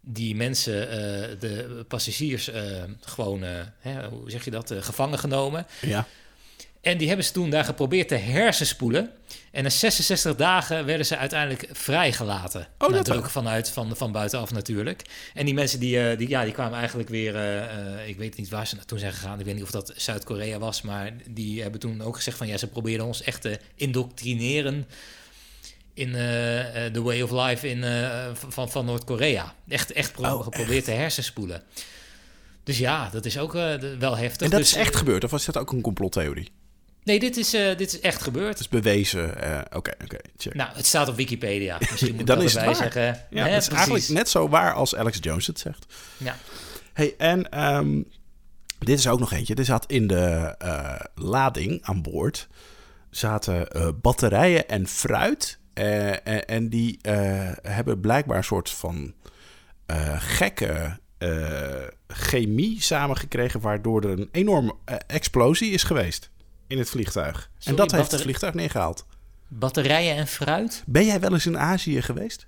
die 0.00 0.36
mensen, 0.36 0.90
eh, 0.90 0.96
de 1.38 1.84
passagiers, 1.88 2.48
eh, 2.50 2.62
gewoon, 3.00 3.44
eh, 3.44 3.50
hè, 3.80 4.08
hoe 4.08 4.30
zeg 4.30 4.44
je 4.44 4.50
dat, 4.50 4.70
eh, 4.70 4.82
gevangen 4.82 5.18
genomen. 5.18 5.66
ja. 5.80 6.06
En 6.82 6.98
die 6.98 7.06
hebben 7.08 7.26
ze 7.26 7.32
toen 7.32 7.50
daar 7.50 7.64
geprobeerd 7.64 8.08
te 8.08 8.14
hersenspoelen. 8.14 9.10
En 9.50 9.62
na 9.62 9.68
66 9.68 10.36
dagen 10.36 10.84
werden 10.84 11.06
ze 11.06 11.16
uiteindelijk 11.16 11.68
vrijgelaten. 11.72 12.68
dat 12.78 13.10
ook. 13.10 13.28
vanuit 13.30 13.70
van, 13.70 13.96
van 13.96 14.12
buitenaf 14.12 14.52
natuurlijk. 14.52 15.02
En 15.34 15.44
die 15.44 15.54
mensen 15.54 15.80
die, 15.80 16.08
eh, 16.10 16.18
die, 16.18 16.28
ja, 16.28 16.44
die 16.44 16.52
kwamen 16.52 16.78
eigenlijk 16.78 17.08
weer... 17.08 17.34
eh, 17.36 17.62
eh, 17.98 18.08
ik 18.08 18.16
weet 18.16 18.36
niet 18.36 18.48
waar 18.48 18.66
ze 18.66 18.74
naartoe 18.74 18.98
zijn 18.98 19.12
gegaan. 19.12 19.38
Ik 19.38 19.44
weet 19.44 19.54
niet 19.54 19.62
of 19.62 19.70
dat 19.70 19.92
Zuid-Korea 19.96 20.58
was. 20.58 20.82
Maar 20.82 21.12
die 21.28 21.62
hebben 21.62 21.80
toen 21.80 22.02
ook 22.02 22.16
gezegd 22.16 22.36
van... 22.36 22.46
Ja, 22.46 22.56
ze 22.56 22.66
probeerden 22.66 23.06
ons 23.06 23.22
echt 23.22 23.40
te 23.42 23.58
indoctrineren... 23.74 24.86
in 25.94 26.08
eh, 26.14 26.84
the 26.92 27.02
way 27.02 27.20
of 27.22 27.30
life 27.30 27.68
in, 27.68 27.84
van, 28.48 28.70
van 28.70 28.84
Noord-Korea. 28.84 29.54
Echt, 29.68 29.92
echt 29.92 30.18
Oh, 30.18 30.42
geprobeerd 30.42 30.84
te 30.84 30.90
hersenspoelen. 30.90 31.62
Dus 32.64 32.78
ja, 32.78 33.08
dat 33.12 33.24
is 33.24 33.38
ook 33.38 33.52
wel 33.98 34.16
heftig. 34.16 34.40
En 34.40 34.50
dat 34.50 34.60
Dus, 34.60 34.70
is 34.70 34.76
echt 34.76 34.96
gebeurd, 34.96 35.24
of 35.24 35.30
was 35.30 35.44
dat 35.44 35.58
ook 35.58 35.72
een 35.72 35.80
complottheorie? 35.80 36.50
Nee, 37.04 37.18
dit 37.18 37.36
is, 37.36 37.54
eh, 37.54 37.76
dit 37.76 37.92
is 37.92 38.00
echt 38.00 38.22
gebeurd. 38.22 38.48
Het 38.48 38.58
is 38.60 38.68
bewezen. 38.68 39.42
eh, 39.42 39.76
Oké, 39.76 39.92
oké, 40.04 40.16
check. 40.36 40.54
Nou, 40.54 40.70
het 40.74 40.86
staat 40.86 41.08
op 41.08 41.16
Wikipedia. 41.16 41.76
Misschien 41.90 42.14
moet 42.16 42.26
Dan 42.26 42.38
ik 42.38 42.44
is 42.44 42.52
dat 42.52 42.62
het 42.62 42.70
erbij 42.80 42.90
waar. 42.92 42.92
zeggen. 43.04 43.26
Ja, 43.30 43.46
het 43.46 43.62
is 43.62 43.68
eigenlijk 43.68 44.08
net 44.08 44.28
zo 44.28 44.48
waar 44.48 44.72
als 44.72 44.94
Alex 44.96 45.18
Jones 45.20 45.46
het 45.46 45.58
zegt. 45.58 45.86
Ja. 46.16 46.36
Hey, 46.92 47.14
en 47.18 47.50
ehm, 47.50 48.02
dit 48.78 48.98
is 48.98 49.06
ook 49.08 49.18
nog 49.18 49.32
eentje. 49.32 49.54
Er 49.54 49.64
zat 49.64 49.84
in 49.86 50.06
de 50.06 50.54
eh, 50.58 51.00
lading 51.14 51.78
aan 51.82 52.02
boord 52.02 52.48
zaten 53.10 53.68
batterijen 54.00 54.68
en 54.68 54.86
fruit. 54.86 55.58
En, 55.74 56.24
en 56.46 56.68
die 56.68 56.98
hebben 57.62 58.00
blijkbaar 58.00 58.36
een 58.36 58.44
soort 58.44 58.70
van 58.70 59.14
gekke 60.18 60.98
chemie 62.08 62.82
samengekregen... 62.82 63.60
waardoor 63.60 64.02
er 64.04 64.10
een 64.10 64.28
enorme 64.32 64.74
explosie 65.06 65.70
is 65.72 65.82
geweest 65.82 66.30
in 66.72 66.78
het 66.78 66.90
vliegtuig. 66.90 67.50
en 67.64 67.74
dat 67.74 67.90
heeft 67.90 68.10
het 68.10 68.20
vliegtuig 68.22 68.54
neergehaald. 68.54 69.06
Batterijen 69.48 70.16
en 70.16 70.26
fruit? 70.26 70.82
Ben 70.86 71.04
jij 71.04 71.20
wel 71.20 71.32
eens 71.32 71.46
in 71.46 71.58
Azië 71.58 72.02
geweest? 72.02 72.46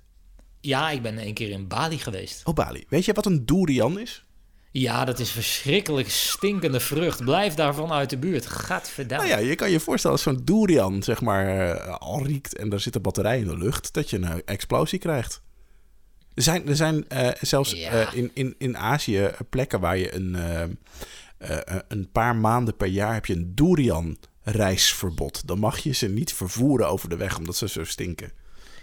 Ja, 0.61 0.89
ik 0.89 1.01
ben 1.01 1.17
een 1.27 1.33
keer 1.33 1.49
in 1.49 1.67
Bali 1.67 1.97
geweest. 1.97 2.41
Oh, 2.45 2.53
Bali. 2.53 2.85
Weet 2.89 3.05
je 3.05 3.13
wat 3.13 3.25
een 3.25 3.45
durian 3.45 3.99
is? 3.99 4.23
Ja, 4.71 5.05
dat 5.05 5.19
is 5.19 5.31
verschrikkelijk 5.31 6.09
stinkende 6.09 6.79
vrucht. 6.79 7.23
Blijf 7.23 7.53
daarvan 7.53 7.91
uit 7.91 8.09
de 8.09 8.17
buurt. 8.17 8.45
Gadverdamme. 8.45 9.27
Nou 9.27 9.39
ja, 9.41 9.47
je 9.49 9.55
kan 9.55 9.71
je 9.71 9.79
voorstellen 9.79 10.15
als 10.17 10.25
zo'n 10.25 10.41
durian 10.43 11.03
zeg 11.03 11.21
maar 11.21 11.69
eh, 11.75 11.95
al 11.97 12.25
riekt 12.25 12.55
en 12.57 12.69
daar 12.69 12.79
zit 12.79 12.95
een 12.95 13.01
batterij 13.01 13.39
in 13.39 13.47
de 13.47 13.57
lucht, 13.57 13.93
dat 13.93 14.09
je 14.09 14.17
een 14.17 14.41
explosie 14.45 14.99
krijgt. 14.99 15.41
Er 16.33 16.43
zijn, 16.43 16.67
er 16.67 16.75
zijn 16.75 17.09
eh, 17.09 17.29
zelfs 17.41 17.71
Ja. 17.71 17.91
eh, 17.91 18.13
in, 18.13 18.31
in, 18.33 18.55
in 18.57 18.77
Azië 18.77 19.29
plekken 19.49 19.79
waar 19.79 19.97
je 19.97 20.13
een, 20.15 20.35
eh, 21.37 21.57
een 21.87 22.11
paar 22.11 22.35
maanden 22.35 22.75
per 22.75 22.87
jaar 22.87 23.13
heb 23.13 23.25
je 23.25 23.33
een 23.33 23.51
durian 23.55 24.17
reisverbod. 24.41 25.47
Dan 25.47 25.59
mag 25.59 25.77
je 25.77 25.93
ze 25.93 26.07
niet 26.07 26.33
vervoeren 26.33 26.89
over 26.89 27.09
de 27.09 27.15
weg 27.15 27.37
omdat 27.37 27.55
ze 27.55 27.69
zo 27.69 27.83
stinken. 27.83 28.31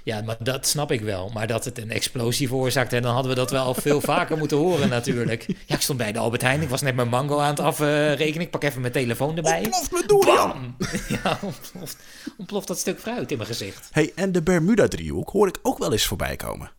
Ja, 0.05 0.23
maar 0.23 0.37
dat 0.39 0.67
snap 0.67 0.93
ik 0.93 1.01
wel. 1.01 1.31
Maar 1.35 1.47
dat 1.47 1.65
het 1.65 1.79
een 1.79 1.91
explosie 1.91 2.49
veroorzaakt, 2.49 2.91
hè, 2.91 3.01
dan 3.01 3.13
hadden 3.13 3.31
we 3.31 3.39
dat 3.39 3.51
wel 3.51 3.65
al 3.65 3.75
veel 3.75 4.01
vaker 4.15 4.39
moeten 4.39 4.57
horen 4.57 4.89
natuurlijk. 4.89 5.47
Ja, 5.67 5.75
ik 5.75 5.81
stond 5.81 5.99
bij 5.99 6.13
de 6.13 6.19
Albert 6.19 6.43
Heijn. 6.43 6.63
Ik 6.63 6.69
was 6.69 6.83
net 6.83 6.95
mijn 6.95 7.09
mango 7.09 7.39
aan 7.39 7.51
het 7.51 7.61
afrekenen. 7.61 8.41
ik 8.41 8.51
pak 8.51 8.63
even 8.63 8.81
mijn 8.81 8.93
telefoon 8.93 9.37
erbij. 9.37 9.59
Ontploft 9.59 9.93
mijn 9.93 10.07
durian! 10.07 10.77
Ja, 11.23 11.39
ontploft, 11.43 11.97
ontploft 12.37 12.69
dat 12.69 12.79
stuk 12.79 13.01
fruit 13.01 13.31
in 13.31 13.37
mijn 13.37 13.49
gezicht. 13.49 13.89
Hey, 13.93 14.13
en 14.15 14.33
de 14.33 14.43
Bermuda-driehoek 14.43 15.31
hoor 15.31 15.49
ik 15.49 15.59
ook 15.63 15.79
wel 15.79 15.93
eens 15.93 16.07
voorbij 16.07 16.37
komen. 16.37 16.71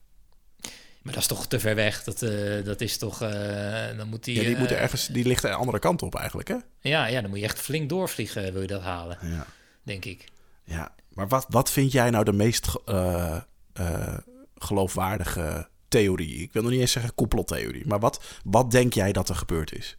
Maar 1.04 1.14
dat 1.14 1.22
is 1.22 1.28
toch 1.28 1.48
te 1.48 1.60
ver 1.60 1.76
weg. 1.76 2.04
Dat, 2.04 2.22
eh, 2.22 2.64
dat 2.64 2.82
is 2.82 2.98
toch... 2.98 3.22
eh, 3.22 3.98
dan 3.98 4.08
moet 4.08 4.24
die, 4.24 4.36
Ja, 4.36 4.42
die, 4.42 4.54
eh, 4.54 4.60
moeten 4.60 4.80
ergens, 4.80 5.08
die 5.08 5.26
ligt 5.28 5.42
de 5.42 5.54
andere 5.54 5.80
kant 5.80 6.02
op 6.02 6.16
eigenlijk, 6.16 6.48
hè? 6.48 6.56
Ja, 6.80 7.06
ja, 7.06 7.22
dan 7.22 7.30
moet 7.30 7.40
je 7.40 7.46
echt 7.46 7.60
flink 7.60 7.90
doorvliegen, 7.90 8.54
wil 8.54 8.62
je 8.62 8.68
dat 8.68 8.82
halen, 8.82 9.18
Ja. 9.22 9.46
denk 9.84 10.06
ik. 10.06 10.26
Ja, 10.64 10.96
maar 11.10 11.28
wat, 11.28 11.46
wat 11.50 11.72
vind 11.72 11.92
jij 11.92 12.10
nou 12.10 12.24
de 12.24 12.34
meest 12.34 12.68
ge- 12.68 12.82
eh, 12.86 13.38
eh, 13.74 14.18
geloofwaardige 14.56 15.68
theorie? 15.88 16.36
Ik 16.42 16.54
wil 16.54 16.62
nog 16.62 16.72
niet 16.72 16.80
eens 16.80 16.92
zeggen 16.92 17.16
complottheorie, 17.16 17.86
maar 17.88 18.00
wat, 18.00 18.24
wat 18.44 18.72
denk 18.72 18.94
jij 18.94 19.12
dat 19.12 19.30
er 19.30 19.36
gebeurd 19.36 19.74
is? 19.74 19.98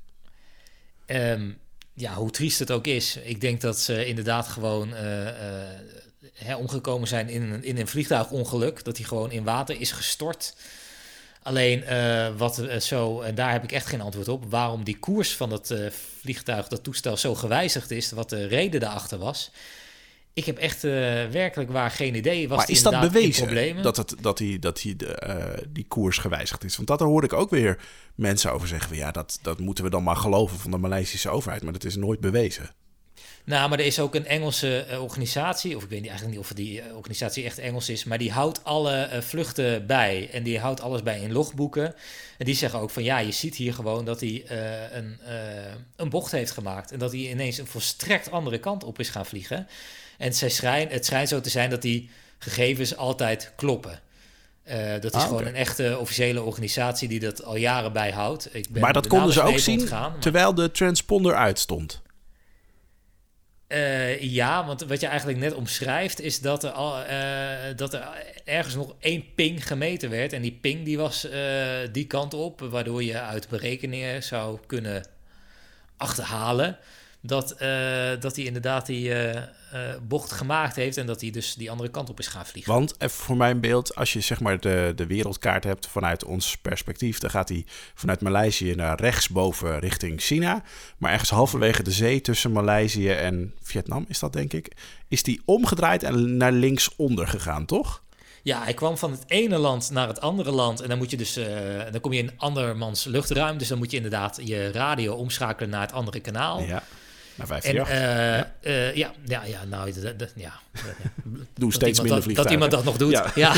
Ehm, 1.06 1.50
ja, 1.94 2.14
hoe 2.14 2.30
triest 2.30 2.58
het 2.58 2.70
ook 2.70 2.86
is. 2.86 3.16
Ik 3.16 3.40
denk 3.40 3.60
dat 3.60 3.78
ze 3.78 4.06
inderdaad 4.06 4.46
gewoon 4.48 4.94
eh, 4.94 5.28
eh, 5.28 5.78
hè, 6.34 6.54
omgekomen 6.56 7.08
zijn 7.08 7.28
in 7.28 7.42
een, 7.42 7.64
in 7.64 7.78
een 7.78 7.88
vliegtuigongeluk. 7.88 8.84
Dat 8.84 8.96
hij 8.96 9.06
gewoon 9.06 9.30
in 9.30 9.44
water 9.44 9.80
is 9.80 9.92
gestort. 9.92 10.56
Alleen 11.44 11.84
eh, 11.84 12.28
wat 12.36 12.58
eh, 12.58 12.80
zo, 12.80 13.20
en 13.20 13.34
daar 13.34 13.52
heb 13.52 13.62
ik 13.62 13.72
echt 13.72 13.86
geen 13.86 14.00
antwoord 14.00 14.28
op, 14.28 14.44
waarom 14.50 14.84
die 14.84 14.98
koers 14.98 15.36
van 15.36 15.48
dat 15.48 15.70
eh, 15.70 15.90
vliegtuig, 16.20 16.68
dat 16.68 16.82
toestel 16.82 17.16
zo 17.16 17.34
gewijzigd 17.34 17.90
is, 17.90 18.10
wat 18.10 18.30
de 18.30 18.46
reden 18.46 18.80
daarachter 18.80 19.18
was. 19.18 19.50
Ik 20.34 20.44
heb 20.44 20.58
echt 20.58 20.84
eh, 20.84 20.90
werkelijk 21.30 21.70
waar 21.70 21.90
geen 21.90 22.14
idee. 22.14 22.48
Was 22.48 22.58
maar 22.58 22.70
is 22.70 22.82
dat 22.82 23.00
bewezen 23.00 23.82
dat, 23.82 23.96
het, 23.96 24.14
dat, 24.20 24.38
die, 24.38 24.58
dat 24.58 24.80
die, 24.80 24.96
de, 24.96 25.14
eh, 25.14 25.62
die 25.68 25.84
koers 25.88 26.18
gewijzigd 26.18 26.64
is? 26.64 26.76
Want 26.76 26.88
dat 26.88 27.00
hoor 27.00 27.24
ik 27.24 27.32
ook 27.32 27.50
weer 27.50 27.78
mensen 28.14 28.52
over 28.52 28.68
zeggen. 28.68 28.96
Ja, 28.96 29.10
dat, 29.10 29.38
dat 29.42 29.58
moeten 29.58 29.84
we 29.84 29.90
dan 29.90 30.02
maar 30.02 30.16
geloven 30.16 30.58
van 30.58 30.70
de 30.70 30.76
Maleisische 30.76 31.30
overheid, 31.30 31.62
maar 31.62 31.72
dat 31.72 31.84
is 31.84 31.96
nooit 31.96 32.20
bewezen. 32.20 32.70
Nou, 33.46 33.68
maar 33.68 33.78
er 33.78 33.84
is 33.84 33.98
ook 34.00 34.14
een 34.14 34.26
Engelse 34.26 34.78
eh, 34.78 35.02
organisatie, 35.02 35.76
of 35.76 35.82
ik 35.82 35.88
weet 35.88 36.00
niet, 36.00 36.08
eigenlijk 36.08 36.38
niet 36.38 36.48
of 36.50 36.56
die 36.56 36.80
eh, 36.80 36.96
organisatie 36.96 37.44
echt 37.44 37.58
Engels 37.58 37.88
is, 37.88 38.04
maar 38.04 38.18
die 38.18 38.32
houdt 38.32 38.64
alle 38.64 39.02
eh, 39.02 39.20
vluchten 39.20 39.86
bij 39.86 40.28
en 40.32 40.42
die 40.42 40.58
houdt 40.58 40.80
alles 40.80 41.02
bij 41.02 41.20
in 41.20 41.32
logboeken. 41.32 41.94
En 42.38 42.44
die 42.44 42.54
zeggen 42.54 42.78
ook 42.78 42.90
van 42.90 43.02
ja, 43.02 43.18
je 43.18 43.32
ziet 43.32 43.54
hier 43.56 43.74
gewoon 43.74 44.04
dat 44.04 44.20
hij 44.20 44.44
een, 44.92 45.18
een 45.96 46.08
bocht 46.08 46.32
heeft 46.32 46.50
gemaakt 46.50 46.92
en 46.92 46.98
dat 46.98 47.12
hij 47.12 47.20
ineens 47.20 47.58
een 47.58 47.66
volstrekt 47.66 48.30
andere 48.30 48.58
kant 48.58 48.84
op 48.84 48.98
is 48.98 49.08
gaan 49.08 49.26
vliegen. 49.26 49.66
En 50.18 50.34
zij 50.34 50.48
schijn, 50.50 50.88
het 50.88 51.04
schijnt 51.06 51.28
zo 51.28 51.40
te 51.40 51.50
zijn 51.50 51.70
dat 51.70 51.82
die 51.82 52.10
gegevens 52.38 52.96
altijd 52.96 53.52
kloppen. 53.56 54.00
Dat 55.00 55.14
is 55.14 55.20
Ah, 55.20 55.26
gewoon 55.26 55.46
een 55.46 55.54
echte 55.54 55.96
officiële 56.00 56.42
organisatie 56.42 57.08
die 57.08 57.20
dat 57.20 57.44
al 57.44 57.56
jaren 57.56 57.92
bijhoudt. 57.92 58.48
Ik 58.54 58.68
ben 58.70 58.82
maar 58.82 58.92
dat 58.92 59.02
de 59.02 59.08
konden 59.08 59.32
ze 59.32 59.42
ook 59.42 59.58
zien 59.58 59.88
maar- 59.88 60.18
terwijl 60.18 60.54
de 60.54 60.70
transponder 60.70 61.34
uitstond. 61.34 62.02
Eh, 63.66 64.20
ja, 64.20 64.66
want 64.66 64.84
wat 64.84 65.00
je 65.00 65.06
eigenlijk 65.06 65.38
net 65.38 65.54
omschrijft 65.54 66.20
is 66.20 66.40
dat 66.40 66.64
er, 66.64 66.70
al, 66.70 67.02
eh, 67.02 67.76
dat 67.76 67.94
er 67.94 68.08
ergens 68.44 68.74
nog 68.74 68.94
één 68.98 69.34
ping 69.34 69.66
gemeten 69.66 70.10
werd. 70.10 70.32
En 70.32 70.42
die 70.42 70.58
ping 70.60 70.84
die 70.84 70.98
was 70.98 71.28
eh, 71.28 71.78
die 71.92 72.06
kant 72.06 72.34
op, 72.34 72.60
waardoor 72.60 73.02
je 73.02 73.20
uit 73.20 73.48
berekeningen 73.48 74.22
zou 74.22 74.58
kunnen 74.66 75.06
achterhalen 75.96 76.78
dat, 77.26 77.50
eh, 77.50 78.10
dat 78.20 78.36
hij 78.36 78.44
inderdaad 78.44 78.86
die 78.86 79.12
eh, 79.14 79.36
eh, 79.36 79.46
bocht 80.02 80.32
gemaakt 80.32 80.76
heeft 80.76 80.96
en 80.96 81.06
dat 81.06 81.20
hij 81.20 81.30
dus 81.30 81.54
die 81.54 81.70
andere 81.70 81.90
kant 81.90 82.10
op 82.10 82.18
is 82.18 82.26
gaan 82.26 82.46
vliegen. 82.46 82.72
Want 82.72 82.94
even 82.98 83.16
voor 83.16 83.36
mijn 83.36 83.60
beeld, 83.60 83.94
als 83.94 84.12
je 84.12 84.20
zeg 84.20 84.40
maar 84.40 84.60
de, 84.60 84.92
de 84.96 85.06
wereldkaart 85.06 85.64
hebt 85.64 85.86
vanuit 85.86 86.24
ons 86.24 86.56
perspectief, 86.56 87.18
dan 87.18 87.30
gaat 87.30 87.48
hij 87.48 87.64
vanuit 87.94 88.20
Maleisië 88.20 88.74
naar 88.74 89.00
rechtsboven 89.00 89.78
richting 89.78 90.20
China. 90.20 90.62
Maar 90.98 91.12
ergens 91.12 91.30
halverwege 91.30 91.82
de 91.82 91.90
zee 91.90 92.20
tussen 92.20 92.52
Maleisië 92.52 93.10
en 93.10 93.54
Vietnam 93.62 94.04
is 94.08 94.18
dat 94.18 94.32
denk 94.32 94.52
ik, 94.52 94.72
is 95.08 95.22
die 95.22 95.42
omgedraaid 95.44 96.02
en 96.02 96.36
naar 96.36 96.52
linksonder 96.52 97.28
gegaan, 97.28 97.66
toch? 97.66 98.02
Ja, 98.42 98.62
hij 98.62 98.74
kwam 98.74 98.98
van 98.98 99.10
het 99.10 99.24
ene 99.26 99.58
land 99.58 99.90
naar 99.90 100.08
het 100.08 100.20
andere 100.20 100.50
land. 100.50 100.80
En 100.80 100.88
dan 100.88 100.98
moet 100.98 101.10
je 101.10 101.16
dus, 101.16 101.36
eh, 101.36 101.46
dan 101.90 102.00
kom 102.00 102.12
je 102.12 102.22
in 102.22 102.32
andermans 102.36 103.04
luchtruim. 103.04 103.58
Dus 103.58 103.68
dan 103.68 103.78
moet 103.78 103.90
je 103.90 103.96
inderdaad 103.96 104.40
je 104.44 104.72
radio 104.72 105.14
omschakelen 105.14 105.70
naar 105.70 105.80
het 105.80 105.92
andere 105.92 106.20
kanaal. 106.20 106.60
Ja, 106.60 106.82
En 107.36 107.46
548. 107.46 107.88
eh, 107.88 108.36
ja. 108.36 108.52
eh, 108.60 108.94
ja, 108.96 109.12
ja, 109.24 109.44
ja, 109.44 109.64
nou, 109.64 109.92
dat, 110.02 110.18
dat- 110.18 110.32
ja. 110.36 110.52
Doe 111.54 111.70
dat 111.70 111.72
steeds 111.72 111.98
minder 112.00 112.14
dat, 112.16 112.24
vliegtuigen. 112.24 112.34
dat 112.34 112.50
iemand 112.50 112.70
dat 112.70 112.84
nog 112.84 112.96
doet. 112.96 113.10
Ja. 113.12 113.30
Ja. 113.44 113.52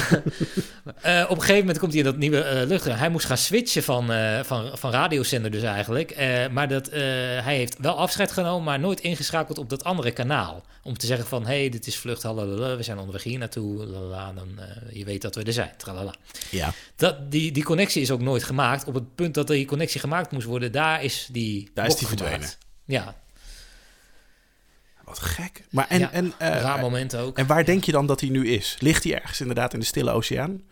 Eh, 1.01 1.25
op 1.25 1.37
een 1.37 1.41
gegeven 1.41 1.59
moment 1.61 1.79
komt 1.79 1.91
hij 1.93 2.01
in 2.01 2.07
dat 2.07 2.17
nieuwe 2.17 2.65
luchtruim. 2.67 2.99
Hij 2.99 3.09
moest 3.09 3.27
gaan 3.27 3.37
switchen 3.39 3.83
van, 3.83 4.11
van, 4.45 4.79
van 4.79 4.91
radiozender 4.91 5.51
dus 5.51 5.63
eigenlijk. 5.63 6.17
Maar 6.51 6.69
dat, 6.69 6.91
hij 6.91 7.57
heeft 7.57 7.77
wel 7.79 7.99
afscheid 7.99 8.33
genomen, 8.33 8.65
maar 8.65 8.81
nooit 8.81 9.01
ingeschakeld 9.01 9.59
op 9.59 9.71
dat 9.71 9.85
andere 9.85 10.11
kanaal. 10.11 10.65
Om 10.83 10.99
te 10.99 11.07
zeggen 11.07 11.27
van, 11.27 11.47
hé, 11.47 11.59
hey, 11.61 11.69
dit 11.69 11.87
is 11.87 11.97
vlucht, 11.97 12.23
halalala, 12.23 12.77
we 12.77 12.83
zijn 12.83 12.99
onderweg 12.99 13.23
hier 13.23 13.39
naartoe, 13.39 13.87
lalala, 13.87 14.33
dan 14.33 14.49
je 14.93 15.05
weet 15.05 15.23
dat 15.23 15.35
we 15.35 15.43
er 15.43 15.53
zijn, 15.53 15.71
tralala. 15.77 16.15
Ja. 16.51 16.73
Dat, 16.97 17.31
die, 17.31 17.53
die 17.53 17.65
connectie 17.65 18.03
is 18.03 18.11
ook 18.11 18.21
nooit 18.21 18.43
gemaakt. 18.45 18.85
Op 18.85 18.95
het 18.95 19.15
punt 19.15 19.35
dat 19.35 19.47
die 19.47 19.67
connectie 19.67 20.01
gemaakt 20.01 20.31
moest 20.31 20.47
worden, 20.47 20.73
daar 20.73 21.03
is 21.05 21.29
die 21.33 21.71
Daar 21.75 21.87
is 21.87 21.97
die 21.97 22.07
verdwenen. 22.07 22.35
gemaakt. 22.39 22.59
Ja, 22.85 23.15
Wat 25.19 25.29
gek. 25.29 25.63
Maar 25.71 25.87
en, 25.89 25.99
Ja, 25.99 26.13
en, 26.13 26.33
eh, 26.39 26.49
een 26.49 26.61
raar 26.61 26.81
moment 26.81 27.17
ook. 27.17 27.39
en 27.39 27.47
waar 27.47 27.65
denk 27.65 27.85
je 27.85 27.93
dan 27.93 28.07
dat 28.07 28.21
hij 28.21 28.29
nu 28.31 28.49
is? 28.49 28.77
Ligt 28.79 29.05
hij 29.05 29.15
ergens 29.15 29.41
inderdaad 29.41 29.73
in 29.73 29.81
de 29.81 29.87
Stille 29.87 30.11
Oceaan? 30.11 30.63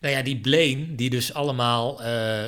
Nou 0.00 0.14
ja, 0.14 0.22
die 0.22 0.40
Blaine, 0.40 0.94
die 0.94 1.10
dus 1.10 1.34
allemaal 1.34 2.02
eh 2.02 2.44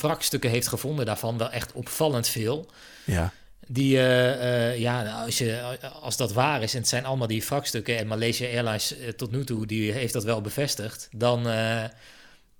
wrakstukken 0.00 0.50
heeft 0.50 0.68
gevonden 0.68 1.06
daarvan, 1.06 1.38
wel 1.38 1.50
echt 1.50 1.72
opvallend 1.72 2.28
veel. 2.28 2.70
Ja. 3.04 3.32
Die, 3.66 3.96
eh, 3.98 4.68
eh, 4.70 4.78
ja, 4.78 5.02
nou, 5.02 5.24
als, 5.24 5.38
je, 5.38 5.78
als 6.00 6.16
dat 6.16 6.32
waar 6.32 6.62
is 6.62 6.72
en 6.74 6.78
het 6.80 6.88
zijn 6.88 7.04
allemaal 7.04 7.26
die 7.26 7.44
wrakstukken 7.44 7.98
en 7.98 8.06
Malaysia 8.06 8.46
Airlines 8.46 8.94
tot 9.16 9.30
nu 9.30 9.44
toe, 9.44 9.66
die 9.66 9.92
heeft 9.92 10.12
dat 10.12 10.24
wel 10.24 10.40
bevestigd, 10.40 11.08
dan, 11.16 11.48
eh, 11.48 11.84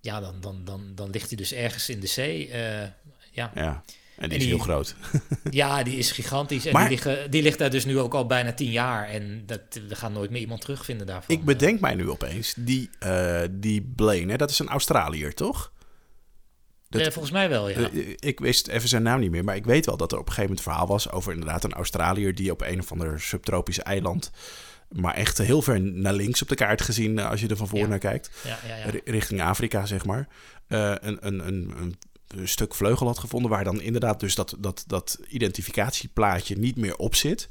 ja, 0.00 0.20
dan, 0.20 0.34
dan, 0.40 0.61
dan, 0.64 0.92
dan 0.94 1.11
ligt 1.11 1.28
hij 1.28 1.36
dus 1.36 1.52
ergens 1.52 1.88
in 1.88 2.00
de 2.00 2.06
zee. 2.06 2.48
eh, 2.50 2.88
ja. 3.30 3.50
ja. 3.54 3.82
En 4.20 4.28
die 4.28 4.38
En 4.38 4.44
is 4.44 4.50
heel 4.50 4.58
groot. 4.58 4.94
Ja, 5.50 5.82
die 5.82 5.96
is 5.96 6.10
gigantisch. 6.12 6.66
En 6.66 6.72
Maar- 6.72 6.88
die, 6.88 6.90
liggen, 6.90 7.30
die 7.30 7.42
ligt 7.42 7.58
daar 7.58 7.70
dus 7.70 7.84
nu 7.84 7.98
ook 7.98 8.14
al 8.14 8.26
bijna 8.26 8.52
tien 8.52 8.70
jaar. 8.70 9.08
En 9.08 9.42
dat, 9.46 9.60
we 9.88 9.94
gaan 9.94 10.12
nooit 10.12 10.30
meer 10.30 10.40
iemand 10.40 10.60
terugvinden 10.60 11.06
daarvan. 11.06 11.36
Ik 11.36 11.44
bedenk 11.44 11.80
mij 11.80 11.94
nu 11.94 12.10
opeens, 12.10 12.54
die, 12.56 12.90
eh, 12.98 13.40
die 13.50 13.92
Blaine, 13.96 14.30
hè, 14.30 14.36
dat 14.36 14.50
is 14.50 14.58
een 14.58 14.68
Australiër, 14.68 15.34
toch? 15.34 15.72
dat- 16.88 17.00
Eh, 17.06 17.10
volgens 17.12 17.32
mij 17.32 17.48
wel, 17.48 17.68
ja. 17.68 17.76
Eh, 17.90 18.14
ik 18.18 18.40
wist 18.40 18.68
even 18.68 18.88
zijn 18.88 19.02
naam 19.02 19.20
niet 19.20 19.30
meer, 19.30 19.44
maar 19.44 19.56
ik 19.56 19.64
weet 19.64 19.86
wel 19.86 19.96
dat 19.96 20.12
er 20.12 20.18
op 20.18 20.26
een 20.26 20.32
gegeven 20.32 20.48
moment 20.50 20.66
verhaal 20.68 20.86
was 20.86 21.10
over 21.10 21.32
inderdaad 21.32 21.64
een 21.64 21.72
Australiër 21.72 22.34
die 22.34 22.50
op 22.50 22.60
een 22.62 22.80
of 22.80 22.92
ander 22.92 23.20
subtropisch 23.20 23.78
eiland, 23.78 24.30
maar 24.88 25.14
echt 25.14 25.38
heel 25.38 25.62
ver 25.62 25.80
naar 25.80 26.12
links 26.14 26.42
op 26.42 26.48
de 26.48 26.54
kaart 26.54 26.82
gezien 26.82 27.18
als 27.18 27.40
je 27.40 27.48
er 27.48 27.56
van 27.56 27.68
voor 27.68 27.78
Ja. 27.78 27.86
naar 27.86 27.98
kijkt, 27.98 28.30
ja, 28.44 28.58
ja, 28.68 28.76
ja. 28.76 28.90
ri- 28.90 29.00
richting 29.04 29.42
Afrika 29.42 29.86
zeg 29.86 30.04
maar, 30.04 30.28
een, 30.68 31.18
een, 31.26 31.46
een 31.48 31.94
stuk 32.44 32.74
vleugel 32.74 33.06
had 33.06 33.18
gevonden 33.18 33.50
waar 33.50 33.64
dan 33.64 33.80
inderdaad 33.80 34.20
dus 34.20 34.34
dat, 34.34 34.56
dat, 34.58 34.84
dat 34.86 35.18
identificatieplaatje 35.28 36.58
niet 36.58 36.76
meer 36.76 36.96
op 36.96 37.14
zit. 37.14 37.48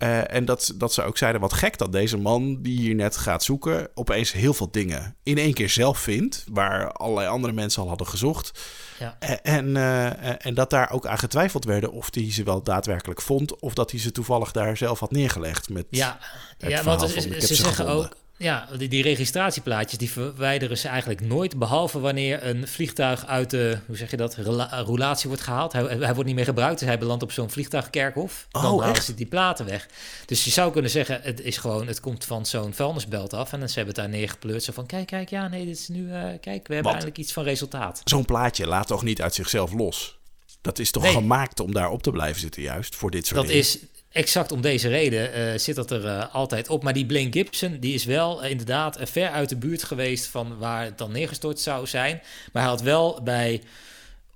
Eh, 0.00 0.34
en 0.34 0.44
dat, 0.44 0.72
dat 0.76 0.92
ze 0.92 1.02
ook 1.02 1.18
zeiden, 1.18 1.40
wat 1.40 1.52
gek 1.52 1.78
dat 1.78 1.92
deze 1.92 2.16
man 2.16 2.62
die 2.62 2.78
hier 2.78 2.94
net 2.94 3.16
gaat 3.16 3.44
zoeken... 3.44 3.88
opeens 3.94 4.32
heel 4.32 4.54
veel 4.54 4.70
dingen 4.70 5.16
in 5.22 5.38
één 5.38 5.54
keer 5.54 5.68
zelf 5.68 5.98
vindt... 5.98 6.44
waar 6.50 6.92
allerlei 6.92 7.28
andere 7.28 7.52
mensen 7.52 7.82
al 7.82 7.88
hadden 7.88 8.06
gezocht. 8.06 8.60
Ja. 8.98 9.16
Eh, 9.18 9.54
En, 9.56 9.76
eh, 9.76 10.46
en 10.46 10.54
dat 10.54 10.70
daar 10.70 10.90
ook 10.90 11.06
aan 11.06 11.18
getwijfeld 11.18 11.64
werden 11.64 11.92
of 11.92 12.08
hij 12.10 12.32
ze 12.32 12.42
wel 12.42 12.62
daadwerkelijk 12.62 13.22
vond... 13.22 13.60
of 13.60 13.74
dat 13.74 13.90
hij 13.90 14.00
ze 14.00 14.12
toevallig 14.12 14.52
daar 14.52 14.76
zelf 14.76 15.00
had 15.00 15.10
neergelegd. 15.10 15.68
Met 15.68 15.86
Ja, 15.90 16.18
ja 16.58 16.82
want 16.82 17.10
ze, 17.10 17.54
zeggen 17.54 17.88
ook... 17.88 18.16
Ja, 18.42 18.68
die, 18.78 18.88
die 18.88 19.02
registratieplaatjes 19.02 19.98
die 19.98 20.10
verwijderen 20.10 20.78
ze 20.78 20.88
eigenlijk 20.88 21.20
nooit... 21.20 21.58
behalve 21.58 22.00
wanneer 22.00 22.46
een 22.46 22.68
vliegtuig 22.68 23.26
uit 23.26 23.50
de, 23.50 23.78
hoe 23.86 23.96
zeg 23.96 24.10
je 24.10 24.16
dat, 24.16 24.34
roulatie 24.70 25.28
wordt 25.28 25.42
gehaald. 25.44 25.72
Hij, 25.72 25.82
hij 25.82 25.98
wordt 26.14 26.24
niet 26.24 26.34
meer 26.34 26.44
gebruikt, 26.44 26.78
dus 26.78 26.88
hij 26.88 26.98
belandt 26.98 27.22
op 27.22 27.32
zo'n 27.32 27.50
vliegtuigkerkhof. 27.50 28.46
Dan 28.50 28.64
Oh, 28.64 28.80
halen 28.80 28.94
echt? 28.94 29.04
ze 29.04 29.14
die 29.14 29.26
platen 29.26 29.66
weg. 29.66 29.88
Dus 30.26 30.44
je 30.44 30.50
zou 30.50 30.72
kunnen 30.72 30.90
zeggen, 30.90 31.20
het 31.22 31.40
is 31.40 31.56
gewoon, 31.56 31.86
het 31.86 32.00
komt 32.00 32.24
van 32.24 32.46
zo'n 32.46 32.74
vuilnisbelt 32.74 33.32
af... 33.34 33.52
en 33.52 33.58
dan 33.58 33.68
ze 33.68 33.74
hebben 33.78 33.94
het 33.94 34.04
daar 34.04 34.14
neergepleurd. 34.20 34.62
Zo 34.62 34.72
van, 34.72 34.86
kijk, 34.86 35.06
kijk, 35.06 35.28
ja, 35.30 35.48
nee, 35.48 35.64
dit 35.66 35.76
is 35.78 35.88
nu... 35.88 36.12
eh, 36.12 36.22
kijk, 36.40 36.66
we 36.68 36.74
hebben 36.74 36.92
eigenlijk 36.92 37.18
iets 37.18 37.32
van 37.32 37.44
resultaat. 37.44 38.00
Zo'n 38.04 38.24
plaatje 38.24 38.66
laat 38.66 38.86
toch 38.86 39.02
niet 39.02 39.22
uit 39.22 39.34
zichzelf 39.34 39.72
los? 39.72 40.18
Dat 40.60 40.78
is 40.78 40.90
toch 40.90 41.02
Nee. 41.02 41.12
gemaakt 41.12 41.60
om 41.60 41.72
daar 41.72 41.90
op 41.90 42.02
te 42.02 42.10
blijven 42.10 42.40
zitten 42.40 42.62
juist, 42.62 42.96
voor 42.96 43.10
dit 43.10 43.26
soort 43.26 43.38
Dat 43.40 43.46
dingen? 43.48 43.62
is 43.62 43.78
exact 44.12 44.52
om 44.52 44.60
deze 44.60 44.88
reden 44.88 45.32
eh, 45.32 45.58
zit 45.58 45.74
dat 45.74 45.90
er 45.90 46.06
eh, 46.06 46.34
altijd 46.34 46.68
op. 46.68 46.82
Maar 46.82 46.92
die 46.92 47.06
Blaine 47.06 47.32
Gibson, 47.32 47.76
die 47.80 47.94
is 47.94 48.04
wel 48.04 48.42
eh, 48.42 48.50
inderdaad 48.50 48.98
ver 49.02 49.30
uit 49.30 49.48
de 49.48 49.56
buurt 49.56 49.82
geweest 49.82 50.26
van 50.26 50.58
waar 50.58 50.84
het 50.84 50.98
dan 50.98 51.12
neergestort 51.12 51.60
zou 51.60 51.86
zijn. 51.86 52.20
Maar 52.52 52.62
hij 52.62 52.70
had 52.70 52.82
wel 52.82 53.20
bij 53.22 53.62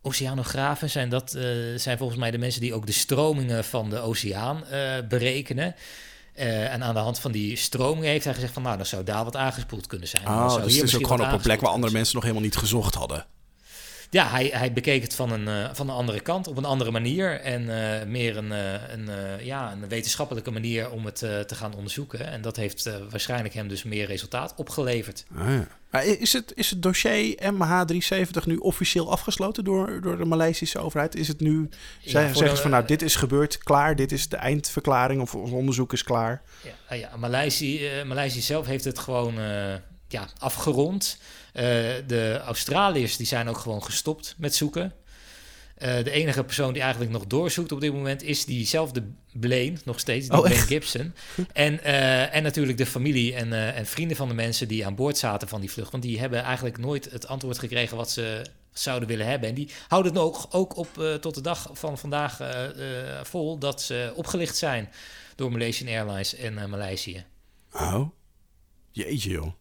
oceanografen, 0.02 0.90
zijn 0.90 1.08
dat 1.08 1.30
zijn 1.76 1.98
volgens 1.98 2.18
mij 2.18 2.30
de 2.30 2.38
mensen 2.38 2.60
die 2.60 2.74
ook 2.74 2.86
de 2.86 2.92
stromingen 2.92 3.64
van 3.64 3.90
de 3.90 3.98
oceaan 3.98 4.64
berekenen. 5.08 5.74
En 6.34 6.82
aan 6.82 6.94
de 6.94 7.00
hand 7.00 7.18
van 7.18 7.32
die 7.32 7.56
stromingen 7.56 8.10
heeft 8.10 8.24
hij 8.24 8.34
gezegd 8.34 8.52
van 8.52 8.62
nou, 8.62 8.76
dan 8.76 8.86
zou 8.86 9.04
daar 9.04 9.24
wat 9.24 9.36
aangespoeld 9.36 9.86
kunnen 9.86 10.08
zijn. 10.08 10.24
Dan 10.24 10.50
zou 10.50 10.62
dus 10.62 10.72
hier 10.72 10.82
het 10.82 10.90
is 10.90 10.96
ook 10.96 11.06
gewoon 11.06 11.26
op 11.26 11.32
een 11.32 11.40
plek 11.40 11.60
waar 11.60 11.70
andere 11.70 11.92
mensen 11.92 12.14
nog 12.14 12.22
helemaal 12.22 12.44
niet 12.44 12.56
gezocht 12.56 12.94
hadden. 12.94 13.26
Ja, 14.10 14.28
hij, 14.28 14.50
hij 14.52 14.72
bekeek 14.72 15.02
het 15.02 15.14
van 15.14 15.32
een, 15.32 15.48
eh, 15.48 15.74
van 15.74 15.88
een 15.88 15.94
andere 15.94 16.20
kant, 16.20 16.46
op 16.46 16.56
een 16.56 16.64
andere 16.64 16.90
manier. 16.90 17.40
En 17.40 17.92
eh, 18.00 18.06
meer 18.06 18.36
een, 18.36 18.52
eh, 18.52 18.88
een, 18.88 19.08
ja, 19.44 19.72
een 19.72 19.88
wetenschappelijke 19.88 20.50
manier 20.50 20.90
om 20.90 21.04
het 21.04 21.18
te 21.18 21.54
gaan 21.54 21.74
onderzoeken. 21.74 22.26
En 22.26 22.42
dat 22.42 22.56
heeft 22.56 22.90
waarschijnlijk 23.10 23.54
hem 23.54 23.68
dus 23.68 23.82
meer 23.82 24.06
resultaat 24.06 24.54
opgeleverd. 24.56 25.24
Ah, 25.36 25.48
ja. 25.48 25.68
Maar 25.90 26.04
is 26.06 26.32
het, 26.32 26.52
is 26.54 26.70
het 26.70 26.82
dossier 26.82 27.36
MH370 27.52 28.44
nu 28.44 28.56
officieel 28.56 29.10
afgesloten 29.10 29.64
door, 29.64 30.00
door 30.00 30.18
de 30.18 30.24
Maleisische 30.24 30.78
overheid? 30.78 31.14
Is 31.14 31.28
het 31.28 31.40
nu, 31.40 31.68
Ja, 32.00 32.10
zeggen 32.34 32.56
ze 32.56 32.62
van 32.62 32.70
nou, 32.70 32.86
dit 32.86 33.02
is 33.02 33.16
gebeurd, 33.16 33.58
klaar, 33.58 33.96
dit 33.96 34.12
is 34.12 34.28
de 34.28 34.36
eindverklaring 34.36 35.20
of 35.20 35.34
ons 35.34 35.50
onderzoek 35.50 35.92
is 35.92 36.02
klaar? 36.02 36.42
Ja, 36.62 36.70
ah 36.88 36.98
ja 36.98 37.16
Maleisië, 37.16 37.90
Maleisië 38.06 38.40
zelf 38.40 38.66
heeft 38.66 38.84
het 38.84 38.98
gewoon 38.98 39.34
ja, 40.08 40.28
afgerond. 40.38 41.18
Eh, 41.54 41.64
de 42.06 42.40
Australiërs 42.44 43.16
die 43.16 43.26
zijn 43.26 43.48
ook 43.48 43.58
gewoon 43.58 43.84
gestopt 43.84 44.34
met 44.38 44.54
zoeken. 44.54 44.92
Eh, 45.74 46.04
de 46.04 46.10
enige 46.10 46.44
persoon 46.44 46.72
die 46.72 46.82
eigenlijk 46.82 47.12
nog 47.12 47.26
doorzoekt 47.26 47.72
op 47.72 47.80
dit 47.80 47.92
moment 47.92 48.22
is 48.22 48.44
diezelfde 48.44 49.02
Blaine, 49.32 49.76
nog 49.84 50.00
steeds, 50.00 50.28
die 50.28 50.36
Oh, 50.36 50.42
Blaine 50.42 50.60
echt? 50.60 50.68
Gibson. 50.68 51.14
En, 51.52 51.84
eh, 51.84 52.34
en 52.34 52.42
natuurlijk 52.42 52.78
de 52.78 52.86
familie 52.86 53.34
en, 53.34 53.74
en 53.74 53.86
vrienden 53.86 54.16
van 54.16 54.28
de 54.28 54.34
mensen 54.34 54.68
die 54.68 54.86
aan 54.86 54.94
boord 54.94 55.18
zaten 55.18 55.48
van 55.48 55.60
die 55.60 55.70
vlucht. 55.70 55.90
Want 55.90 56.02
die 56.02 56.20
hebben 56.20 56.42
eigenlijk 56.42 56.78
nooit 56.78 57.10
het 57.10 57.26
antwoord 57.26 57.58
gekregen 57.58 57.96
wat 57.96 58.10
ze 58.10 58.46
zouden 58.72 59.08
willen 59.08 59.26
hebben. 59.26 59.48
En 59.48 59.54
die 59.54 59.70
houden 59.88 60.12
het 60.12 60.20
ook, 60.20 60.46
ook 60.50 60.76
op 60.76 61.18
tot 61.20 61.34
de 61.34 61.40
dag 61.40 61.70
van 61.72 61.98
vandaag 61.98 62.40
vol 63.22 63.58
dat 63.58 63.82
ze 63.82 64.12
opgelicht 64.14 64.56
zijn 64.56 64.88
door 65.34 65.52
Malaysian 65.52 65.88
Airlines 65.88 66.34
en 66.34 66.54
Maleisië. 66.70 67.24
Oh, 67.72 68.08
jeetje 68.92 69.30
joh. 69.30 69.52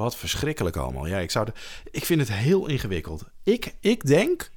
Wat 0.00 0.16
verschrikkelijk 0.16 0.76
allemaal. 0.76 1.06
Ja, 1.06 1.18
ik, 1.18 1.30
zou 1.30 1.44
de, 1.44 1.52
ik 1.90 2.04
vind 2.04 2.20
het 2.20 2.32
heel 2.32 2.66
ingewikkeld. 2.66 3.24
Ik, 3.42 3.74
ik 3.80 4.06
denk 4.06 4.50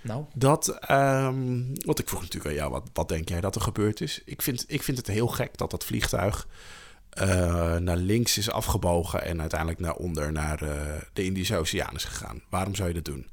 Nou, 0.00 0.24
dat, 0.34 0.68
ehm, 0.68 1.60
want 1.84 1.98
ik 1.98 2.08
vroeg 2.08 2.20
natuurlijk 2.20 2.46
aan 2.46 2.56
jou, 2.56 2.70
wat, 2.70 2.90
wat 2.92 3.08
denk 3.08 3.28
jij 3.28 3.40
dat 3.40 3.54
er 3.54 3.60
gebeurd 3.60 4.00
is? 4.00 4.22
Ik 4.24 4.42
vind, 4.42 4.64
ik 4.66 4.82
vind 4.82 4.96
het 4.96 5.06
heel 5.06 5.26
gek 5.26 5.56
dat 5.56 5.70
dat 5.70 5.84
vliegtuig 5.84 6.46
eh, 7.10 7.76
naar 7.76 7.96
links 7.96 8.38
is 8.38 8.50
afgebogen 8.50 9.24
en 9.24 9.40
uiteindelijk 9.40 9.80
naar 9.80 9.94
onder 9.94 10.32
naar 10.32 10.62
eh, 10.62 11.00
de 11.12 11.24
Indische 11.24 11.56
Oceaan 11.56 11.94
is 11.94 12.04
gegaan. 12.04 12.42
Waarom 12.50 12.74
zou 12.74 12.88
je 12.88 12.94
dat 12.94 13.04
doen? 13.04 13.30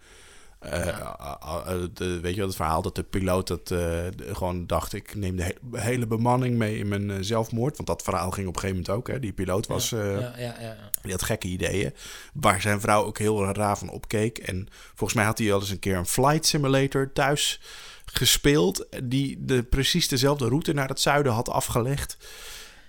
Eh, 0.60 0.88
eh, 0.88 1.82
de, 1.93 2.20
weet 2.20 2.32
je 2.32 2.38
wel, 2.38 2.47
het 2.47 2.55
verhaal 2.55 2.82
dat 2.82 2.95
de 2.95 3.03
piloot 3.03 3.47
dat, 3.47 3.72
eh, 3.72 3.99
gewoon 4.32 4.68
dacht... 4.68 4.93
ik 4.93 5.16
neem 5.16 5.36
de 5.36 5.43
he- 5.43 5.80
hele 5.82 6.07
bemanning 6.07 6.57
mee 6.57 6.78
in 6.78 6.88
mijn 6.88 7.12
eh, 7.12 7.18
zelfmoord. 7.22 7.76
Want 7.76 7.88
dat 7.88 8.01
verhaal 8.01 8.32
ging 8.32 8.47
op 8.47 8.55
een 8.55 8.60
gegeven 8.60 8.82
moment 8.82 8.97
ook. 8.97 9.07
Hè. 9.07 9.20
Die 9.20 9.34
piloot 9.34 9.68
was... 9.68 9.91
eh, 9.91 10.20
ja, 10.20 10.34
ja, 10.38 10.55
ja. 10.60 10.76
die 11.01 11.12
had 11.12 11.22
gekke 11.24 11.47
ideeën. 11.47 11.93
Waar 12.34 12.62
zijn 12.62 12.82
vrouw 12.82 13.03
ook 13.05 13.18
heel 13.18 13.45
raar 13.45 13.78
van 13.78 13.89
opkeek. 13.89 14.38
En 14.38 14.68
volgens 14.88 15.14
mij 15.14 15.26
had 15.26 15.38
hij 15.38 15.53
al 15.53 15.60
eens 15.60 15.70
een 15.70 15.80
keer 15.80 15.95
een 15.97 16.05
flight 16.05 16.45
simulator 16.45 17.14
thuis 17.14 17.60
gespeeld. 18.05 18.86
Die 19.03 19.45
de, 19.45 19.64
precies 19.64 20.07
dezelfde 20.07 20.47
route 20.47 20.74
naar 20.74 20.88
het 20.89 20.99
zuiden 21.01 21.32
had 21.32 21.49
afgelegd. 21.49 22.18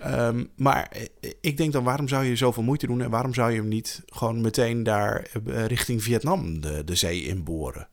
Ehm, 0.00 0.44
maar 0.56 0.96
ik 1.40 1.56
denk 1.56 1.72
dan, 1.72 1.84
waarom 1.84 2.08
zou 2.08 2.24
je 2.24 2.36
zoveel 2.36 2.62
moeite 2.62 2.86
doen? 2.86 3.02
En 3.02 3.10
waarom 3.10 3.34
zou 3.34 3.50
je 3.50 3.56
hem 3.58 3.68
niet 3.68 4.02
gewoon 4.06 4.40
meteen 4.40 4.82
daar 4.82 5.26
eh, 5.46 5.64
richting 5.66 6.02
Vietnam 6.02 6.60
de, 6.60 6.84
de 6.84 6.94
zee 6.94 7.24
inboren? 7.24 7.88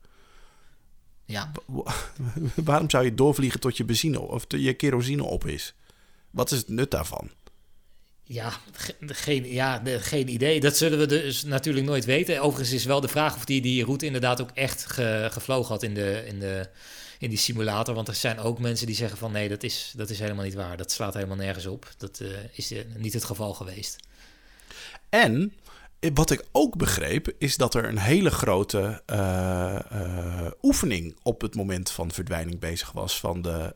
ja. 1.25 1.51
waarom 2.55 2.89
zou 2.89 3.03
je 3.05 3.15
doorvliegen 3.15 3.59
tot 3.59 3.77
je 3.77 3.83
benzine 3.85 4.19
of 4.19 4.45
je 4.47 4.73
kerosine 4.73 5.23
op 5.23 5.45
is? 5.45 5.73
Wat 6.31 6.51
is 6.51 6.57
het 6.57 6.67
nut 6.69 6.91
daarvan? 6.91 7.29
Ja, 8.23 8.51
ge- 8.71 8.95
geen, 8.99 9.51
ja 9.51 9.81
geen 9.85 10.29
idee. 10.29 10.59
Dat 10.59 10.77
zullen 10.77 10.99
we 10.99 11.05
dus 11.05 11.43
natuurlijk 11.43 11.85
nooit 11.85 12.05
weten. 12.05 12.41
Overigens 12.41 12.75
is 12.75 12.85
wel 12.85 13.01
de 13.01 13.07
vraag 13.07 13.35
of 13.35 13.45
die 13.45 13.61
die 13.61 13.83
route 13.85 14.05
inderdaad 14.05 14.41
ook 14.41 14.51
echt 14.53 14.85
ge- 14.91 15.27
gevlogen 15.31 15.69
had 15.71 15.83
in, 15.83 15.93
de, 15.93 16.23
in, 16.27 16.39
de, 16.39 16.69
in 17.19 17.29
die 17.29 17.37
simulator. 17.37 17.95
Want 17.95 18.07
er 18.07 18.15
zijn 18.15 18.39
ook 18.39 18.59
mensen 18.59 18.85
die 18.85 18.95
zeggen 18.95 19.17
van 19.17 19.31
nee, 19.31 19.49
dat 19.49 19.63
is, 19.63 19.93
dat 19.95 20.09
is 20.09 20.19
helemaal 20.19 20.43
niet 20.43 20.53
waar. 20.53 20.77
Dat 20.77 20.91
slaat 20.91 21.13
helemaal 21.13 21.35
nergens 21.37 21.65
op. 21.65 21.93
Dat 21.97 22.19
eh, 22.19 22.27
is 22.51 22.71
eh, 22.71 22.83
niet 22.95 23.13
het 23.13 23.23
geval 23.23 23.53
geweest. 23.53 23.95
En 25.09 25.53
eh, 25.99 26.11
wat 26.13 26.31
ik 26.31 26.45
ook 26.51 26.77
begreep, 26.77 27.33
is 27.37 27.57
dat 27.57 27.73
er 27.73 27.85
een 27.85 27.97
hele 27.97 28.29
grote 28.29 29.01
oefening 30.61 31.15
op 31.23 31.41
het 31.41 31.55
moment 31.55 31.91
van 31.91 32.11
verdwijning 32.11 32.59
bezig 32.59 32.91
was 32.91 33.19
van 33.19 33.41
de, 33.41 33.75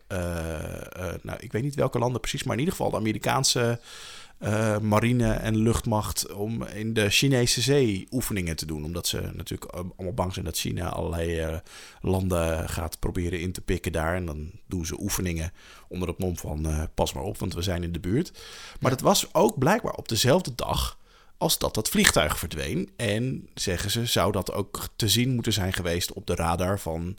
nou 1.22 1.40
ik 1.40 1.52
weet 1.52 1.64
niet 1.64 1.76
welke 1.76 2.00
landen 2.00 2.22
precies, 2.22 2.44
maar 2.44 2.54
in 2.54 2.60
ieder 2.60 2.76
geval 2.76 2.92
de 2.92 2.98
Amerikaanse 2.98 3.80
eh, 4.42 4.80
marine 4.80 5.34
en 5.34 5.58
luchtmacht 5.58 6.34
om 6.34 6.64
in 6.64 6.94
de 6.94 7.10
Chinese 7.10 7.62
zee 7.62 8.08
oefeningen 8.12 8.56
te 8.56 8.66
doen. 8.66 8.84
Omdat 8.84 9.08
ze 9.08 9.32
natuurlijk 9.34 9.72
allemaal 9.72 10.14
bang 10.14 10.34
zijn 10.34 10.46
dat 10.46 10.58
China 10.58 10.90
allerlei 10.90 11.40
eh, 11.40 11.58
landen 12.02 12.70
gaat 12.70 13.00
proberen 13.00 13.40
in 13.40 13.52
te 13.52 13.62
pikken 13.62 13.92
daar. 13.92 14.16
En 14.16 14.26
dan 14.26 14.52
doen 14.68 14.86
ze 14.86 15.02
oefeningen 15.02 15.52
onder 15.88 16.08
het 16.08 16.18
mom 16.18 16.38
van 16.38 16.66
eh, 16.66 16.84
pas 16.96 17.14
maar 17.14 17.24
op, 17.24 17.38
want 17.38 17.54
we 17.54 17.62
zijn 17.62 17.84
in 17.84 17.92
de 17.92 18.00
buurt. 18.00 18.32
Maar 18.80 18.92
dat 18.92 19.02
was 19.02 19.34
ook 19.34 19.58
blijkbaar 19.58 19.94
op 19.94 20.08
dezelfde 20.08 20.56
dag 20.56 20.98
als 21.38 21.58
dat 21.58 21.74
dat 21.74 21.90
vliegtuig 21.90 22.40
verdween. 22.40 22.90
En 22.96 23.50
zeggen 23.54 23.92
ze, 23.92 24.06
zou 24.06 24.32
dat 24.32 24.52
ook 24.52 24.88
te 24.96 25.10
zien 25.10 25.34
moeten 25.34 25.54
zijn 25.54 25.74
geweest 25.74 26.14
op 26.14 26.28
de 26.28 26.36
radar 26.36 26.80
van 26.80 27.18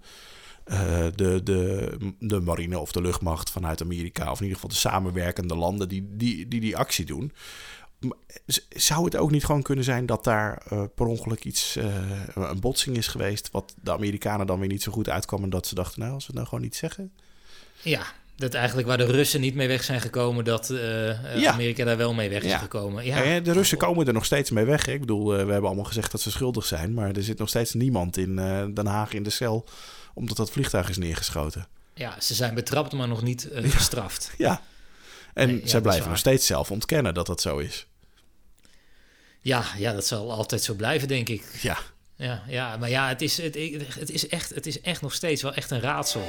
eh, 0.65 1.05
de, 1.15 1.43
de, 1.43 1.91
de 2.19 2.41
marine 2.41 2.79
of 2.79 2.93
de 2.93 3.01
luchtmacht 3.01 3.51
vanuit 3.51 3.83
Amerika. 3.83 4.31
Of 4.31 4.37
in 4.39 4.43
ieder 4.47 4.55
geval 4.55 4.71
de 4.71 4.77
samenwerkende 4.89 5.57
landen 5.57 5.89
die 5.89 6.09
die, 6.11 6.49
die, 6.49 6.61
die 6.61 6.77
actie 6.77 7.05
doen. 7.05 7.33
Zou 8.69 9.05
het 9.05 9.17
ook 9.17 9.31
niet 9.31 9.45
gewoon 9.45 9.63
kunnen 9.63 9.85
zijn 9.85 10.07
dat 10.07 10.25
daar 10.25 10.63
eh, 10.69 10.83
per 10.95 11.07
ongeluk 11.07 11.45
iets, 11.45 11.77
eh, 11.77 11.87
een 12.35 12.61
botsing 12.61 12.97
is 12.97 13.07
geweest, 13.07 13.51
wat 13.51 13.75
de 13.83 13.93
Amerikanen 13.93 14.47
dan 14.47 14.59
weer 14.59 14.69
niet 14.69 14.83
zo 14.83 14.93
goed 14.93 15.09
uitkwam 15.09 15.43
en 15.43 15.51
dat 15.51 15.67
ze 15.67 15.75
dachten, 15.75 16.01
nou, 16.01 16.13
als 16.13 16.23
we 16.23 16.27
het 16.27 16.37
nou 16.37 16.49
gewoon 16.49 16.65
niet 16.65 16.77
zeggen. 16.77 17.13
Ja, 17.83 18.03
dat 18.37 18.55
eigenlijk 18.55 18.89
waar 18.89 18.99
de 18.99 19.05
Russen 19.05 19.41
niet 19.41 19.55
mee 19.55 19.69
weg 19.69 19.85
zijn 19.85 20.01
gekomen, 20.01 20.45
dat 20.45 20.69
Ja. 21.37 21.53
Amerika 21.53 21.85
daar 21.85 21.97
wel 21.97 22.15
mee 22.15 22.29
weg 22.29 22.43
is 22.43 22.51
Ja. 22.51 22.59
gekomen. 22.59 23.05
Ja. 23.05 23.23
Eh, 23.23 23.45
de 23.45 23.53
Russen 23.53 23.79
komen 23.79 24.07
er 24.07 24.13
nog 24.13 24.25
steeds 24.25 24.51
mee 24.51 24.65
weg. 24.65 24.87
Ik 24.87 25.01
bedoel, 25.01 25.27
we 25.27 25.37
hebben 25.37 25.63
allemaal 25.65 25.85
gezegd 25.85 26.11
dat 26.13 26.21
ze 26.21 26.31
schuldig 26.31 26.65
zijn, 26.67 26.95
maar 26.95 27.11
er 27.11 27.23
zit 27.23 27.39
nog 27.39 27.49
steeds 27.49 27.75
niemand 27.75 28.17
in 28.17 28.37
Den 28.75 28.87
Haag 28.87 29.13
in 29.13 29.23
de 29.23 29.31
cel 29.31 29.65
Omdat 30.15 30.37
dat 30.37 30.51
vliegtuig 30.51 30.89
is 30.89 30.97
neergeschoten. 30.97 31.67
Ja, 31.95 32.21
ze 32.21 32.35
zijn 32.35 32.55
betrapt, 32.55 32.93
maar 32.93 33.09
nog 33.09 33.23
niet 33.23 33.49
uh, 33.53 33.71
gestraft. 33.71 34.31
Ja. 34.39 34.63
En 35.35 35.49
Nee, 35.49 35.61
zij 35.65 35.81
blijven 35.81 36.09
nog 36.09 36.19
steeds 36.19 36.47
zelf 36.47 36.71
ontkennen 36.71 37.15
dat 37.15 37.27
dat 37.27 37.41
zo 37.41 37.59
is. 37.59 37.87
Ja, 39.41 39.65
ja, 39.77 39.93
dat 39.93 40.07
zal 40.07 40.33
altijd 40.33 40.63
zo 40.63 40.75
blijven, 40.75 41.09
denk 41.09 41.29
ik. 41.29 41.45
Ja. 41.63 41.79
Ja, 42.17 42.43
ja 42.49 42.77
maar 42.77 42.91
ja, 42.91 43.09
het 43.09 43.23
is, 43.23 43.37
het, 43.37 43.55
het, 43.99 44.11
is 44.11 44.29
echt, 44.29 44.55
het 44.55 44.67
is 44.67 44.81
echt 44.81 45.01
nog 45.01 45.15
steeds 45.15 45.43
wel 45.43 45.55
echt 45.55 45.71
een 45.71 45.81
raadsel. 45.81 46.25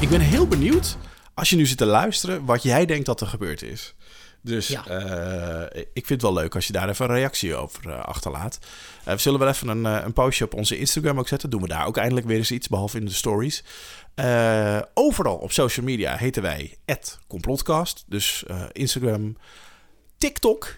Ik 0.00 0.08
ben 0.08 0.20
heel 0.20 0.46
benieuwd, 0.46 0.96
als 1.34 1.50
je 1.50 1.56
nu 1.56 1.66
zit 1.66 1.78
te 1.78 1.84
luisteren, 1.86 2.44
wat 2.44 2.62
jij 2.62 2.86
denkt 2.86 3.06
dat 3.06 3.20
er 3.20 3.26
gebeurd 3.26 3.62
is. 3.62 3.94
Dus 4.44 4.68
Ja. 4.68 4.86
eh, 4.86 5.80
ik 5.92 6.06
vind 6.06 6.08
het 6.08 6.22
wel 6.22 6.32
leuk 6.42 6.54
als 6.54 6.66
je 6.66 6.72
daar 6.72 6.88
even 6.88 7.08
een 7.08 7.14
reactie 7.16 7.54
over 7.56 7.88
eh, 7.90 7.98
achterlaat. 8.04 8.58
Eh, 9.04 9.14
we 9.14 9.20
zullen 9.20 9.38
wel 9.38 9.48
even 9.48 9.68
een, 9.68 9.84
een 9.84 10.12
postje 10.12 10.44
op 10.44 10.54
onze 10.54 10.78
Instagram 10.78 11.18
ook 11.18 11.28
zetten. 11.28 11.50
Doen 11.50 11.60
we 11.62 11.68
daar 11.68 11.86
ook 11.86 11.96
eindelijk 11.96 12.26
weer 12.26 12.36
eens 12.36 12.50
iets, 12.50 12.68
behalve 12.68 12.98
in 12.98 13.04
de 13.04 13.12
stories. 13.12 13.64
Overal 14.94 15.36
op 15.36 15.52
social 15.52 15.86
media 15.86 16.16
heten 16.16 16.42
wij 16.42 16.76
@complotcast. 17.26 18.04
Dus 18.06 18.44
Instagram, 18.72 19.36
TikTok. 20.22 20.74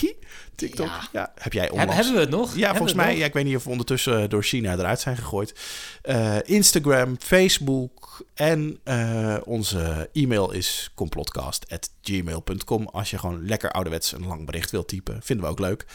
TikTok. 0.54 0.86
Ja. 0.86 1.08
Ja. 1.12 1.32
heb 1.34 1.52
jij 1.52 1.70
onlangs... 1.70 1.94
hebben 1.94 2.14
we 2.14 2.20
het 2.20 2.30
nog? 2.30 2.46
Ja, 2.48 2.52
Hebben 2.54 2.76
volgens 2.76 2.92
het 2.98 3.06
mij. 3.06 3.16
Ja, 3.16 3.24
ik 3.24 3.32
weet 3.32 3.44
niet 3.44 3.56
of 3.56 3.64
we 3.64 3.70
ondertussen 3.70 4.30
door 4.30 4.42
China 4.42 4.72
eruit 4.72 5.00
zijn 5.00 5.16
gegooid. 5.16 5.54
Eh, 6.02 6.36
Instagram, 6.44 7.16
Facebook 7.18 8.24
en 8.34 8.78
eh, 8.84 9.36
onze 9.44 10.08
e-mail 10.12 10.50
is 10.50 10.90
complotcast.gmail.com. 10.94 12.86
Als 12.88 13.10
je 13.10 13.18
gewoon 13.18 13.46
lekker 13.46 13.70
ouderwets 13.70 14.12
een 14.12 14.26
lang 14.26 14.46
bericht 14.46 14.70
wilt 14.70 14.88
typen, 14.88 15.20
vinden 15.22 15.44
we 15.46 15.50
ook 15.52 15.58
leuk. 15.60 15.86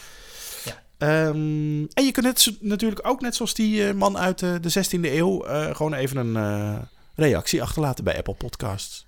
Ja. 0.65 0.83
Ehm, 0.97 1.85
en 1.93 2.05
je 2.05 2.11
kunt 2.11 2.25
net, 2.25 2.41
zo- 2.41 2.51
natuurlijk 2.59 3.07
ook, 3.07 3.21
net 3.21 3.35
zoals 3.35 3.53
die 3.53 3.87
eh, 3.87 3.93
man 3.93 4.17
uit 4.17 4.41
eh, 4.41 4.55
de 4.61 4.69
16e 4.69 4.99
eeuw, 5.13 5.43
eh, 5.45 5.75
gewoon 5.75 5.93
even 5.93 6.17
een 6.17 6.35
eh, 6.35 6.81
reactie 7.15 7.61
achterlaten 7.61 8.03
bij 8.03 8.17
Apple 8.17 8.33
Podcasts. 8.35 9.05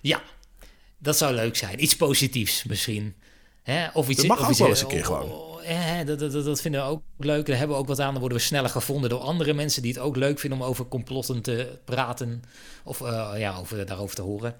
Ja, 0.00 0.22
dat 1.02 1.16
zou 1.16 1.34
leuk 1.34 1.56
zijn. 1.56 1.82
Iets 1.82 1.96
positiefs 1.96 2.64
misschien. 2.64 3.14
Hè? 3.62 3.88
Of 3.92 4.08
iets, 4.08 4.18
Dat 4.18 4.26
mag 4.26 4.38
of 4.38 4.44
ook 4.44 4.50
iets, 4.50 4.58
wel 4.58 4.68
eens 4.68 4.80
een 4.80 4.86
keer 4.86 5.00
oh, 5.00 5.06
gewoon. 5.06 5.30
oh, 5.30 5.60
hè, 5.62 6.04
dat, 6.04 6.18
dat, 6.18 6.32
dat, 6.32 6.44
dat 6.44 6.60
vinden 6.60 6.80
we 6.80 6.86
ook 6.86 7.02
leuk. 7.18 7.46
Daar 7.46 7.56
hebben 7.56 7.76
we 7.76 7.82
ook 7.82 7.88
wat 7.88 8.00
aan. 8.00 8.10
Dan 8.10 8.20
worden 8.20 8.38
we 8.38 8.44
sneller 8.44 8.70
gevonden 8.70 9.10
door 9.10 9.20
andere 9.20 9.52
mensen 9.52 9.82
die 9.82 9.92
het 9.92 10.00
ook 10.00 10.16
leuk 10.16 10.38
vinden 10.38 10.60
om 10.60 10.64
over 10.64 10.88
complotten 10.88 11.42
te 11.42 11.78
praten. 11.84 12.42
Of 12.84 13.00
eh, 13.00 13.30
ja, 13.36 13.56
over, 13.56 13.86
daarover 13.86 14.16
te 14.16 14.22
horen. 14.22 14.54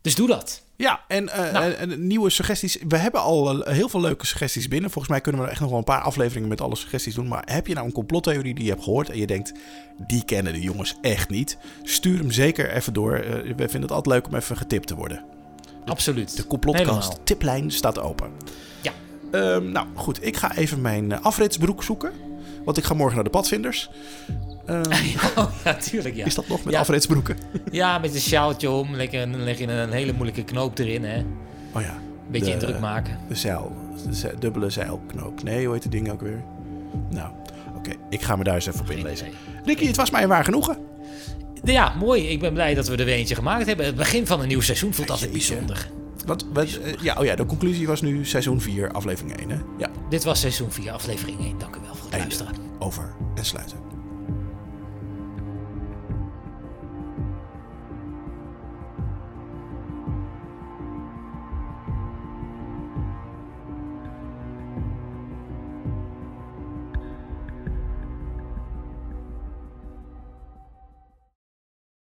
Dus 0.00 0.14
doe 0.14 0.26
dat. 0.28 0.62
Ja, 0.76 1.04
en, 1.08 1.28
eh, 1.28 1.52
Nou. 1.52 1.72
en- 1.72 2.06
nieuwe 2.06 2.30
suggesties. 2.30 2.78
We 2.88 2.96
hebben 2.96 3.20
al 3.20 3.64
eh, 3.64 3.74
heel 3.74 3.88
veel 3.88 4.00
leuke 4.00 4.26
suggesties 4.26 4.68
binnen. 4.68 4.90
Volgens 4.90 5.12
mij 5.12 5.22
kunnen 5.22 5.42
we 5.42 5.48
echt 5.48 5.60
nog 5.60 5.68
wel 5.68 5.78
een 5.78 5.84
paar 5.84 6.00
afleveringen 6.00 6.48
met 6.48 6.60
alle 6.60 6.76
suggesties 6.76 7.14
doen. 7.14 7.28
Maar 7.28 7.42
heb 7.46 7.66
je 7.66 7.74
nou 7.74 7.86
een 7.86 7.92
complottheorie 7.92 8.54
die 8.54 8.64
je 8.64 8.70
hebt 8.70 8.82
gehoord 8.82 9.10
en 9.10 9.18
je 9.18 9.26
denkt, 9.26 9.52
die 10.06 10.24
kennen 10.24 10.52
de 10.52 10.60
jongens 10.60 10.94
echt 11.00 11.28
niet? 11.30 11.58
Stuur 11.82 12.18
hem 12.18 12.30
zeker 12.30 12.70
even 12.70 12.92
door. 12.92 13.10
We 13.42 13.54
vinden 13.56 13.82
het 13.82 13.90
altijd 13.90 14.14
leuk 14.14 14.26
om 14.26 14.34
even 14.34 14.56
getipt 14.56 14.86
te 14.86 14.94
worden. 14.94 15.24
Absoluut. 15.86 16.36
De 16.36 16.46
complotcast 16.46 16.88
Helemaal. 16.90 17.18
tiplijn 17.24 17.70
staat 17.70 17.98
open. 18.00 18.30
Ja. 18.82 18.92
Ehm, 19.30 19.72
nou 19.72 19.86
goed, 19.94 20.26
ik 20.26 20.36
ga 20.36 20.56
even 20.56 20.80
mijn 20.80 21.12
eh, 21.12 21.20
afritsbroek 21.22 21.82
zoeken. 21.82 22.10
Want 22.64 22.76
ik 22.78 22.84
ga 22.84 22.94
morgen 22.94 23.14
naar 23.14 23.24
de 23.24 23.30
padvinders. 23.30 23.90
Ehm, 24.66 24.82
Oh, 25.38 25.50
ja, 25.64 25.74
tuurlijk. 25.74 26.14
Ja. 26.14 26.24
Is 26.24 26.34
dat 26.34 26.48
nog 26.48 26.64
met 26.64 26.72
Ja. 26.72 26.80
afritsbroeken? 26.80 27.36
Ja, 27.70 27.98
met 27.98 28.14
een 28.14 28.20
sjaaltje 28.20 28.70
om. 28.70 28.94
Lekker, 28.94 29.30
dan 29.30 29.42
leg 29.42 29.58
je 29.58 29.66
een 29.66 29.92
hele 29.92 30.12
moeilijke 30.12 30.44
knoop 30.44 30.78
erin. 30.78 31.04
Hè. 31.04 31.24
Oh 31.72 31.82
ja. 31.82 31.94
beetje 32.30 32.46
De- 32.46 32.52
indruk 32.52 32.80
maken. 32.80 33.18
De 33.28 33.34
zeil. 33.34 33.76
De 34.20 34.34
dubbele 34.38 34.70
zeilknoop. 34.70 35.42
Nee, 35.42 35.64
hoe 35.64 35.72
heet 35.74 35.82
die 35.82 35.90
ding 35.90 36.10
ook 36.10 36.20
weer? 36.20 36.42
Nou, 37.10 37.30
oké. 37.76 37.90
Ik 38.10 38.22
ga 38.22 38.36
me 38.36 38.44
daar 38.44 38.54
eens 38.54 38.66
even 38.66 38.80
op 38.80 38.90
inlezen. 38.90 39.26
Ricky, 39.64 39.86
het 39.86 39.96
was 39.96 40.10
mij 40.10 40.22
een 40.22 40.28
waar 40.28 40.44
genoegen. 40.44 40.76
Ja, 41.64 41.94
mooi. 41.98 42.28
Ik 42.28 42.40
ben 42.40 42.52
blij 42.52 42.74
dat 42.74 42.88
we 42.88 42.96
er 42.96 43.04
weer 43.04 43.14
eentje 43.14 43.34
gemaakt 43.34 43.66
hebben. 43.66 43.86
Het 43.86 43.96
begin 43.96 44.26
van 44.26 44.40
een 44.40 44.48
nieuw 44.48 44.60
seizoen 44.60 44.94
voelt 44.94 45.10
altijd 45.10 45.32
bijzonder. 45.32 45.88
Wat, 46.26 46.44
wat, 46.52 46.66
eh, 46.66 46.92
ja, 47.02 47.16
oh 47.18 47.24
ja, 47.24 47.34
de 47.36 47.46
conclusie 47.46 47.86
was 47.86 48.00
nu 48.02 48.24
seizoen 48.24 48.60
4, 48.60 48.90
aflevering 48.92 49.36
1. 49.38 49.50
Hè? 49.50 49.56
Ja, 49.78 49.90
Dit 50.10 50.24
was 50.24 50.40
seizoen 50.40 50.72
4, 50.72 50.90
aflevering 50.92 51.40
1. 51.40 51.58
Dank 51.58 51.76
u 51.76 51.78
wel 51.80 51.94
voor 51.94 52.04
het 52.10 52.12
einde. 52.20 52.36
luisteren. 52.36 52.54
Over 52.78 53.12
en 53.34 53.44
sluiten. 53.44 53.78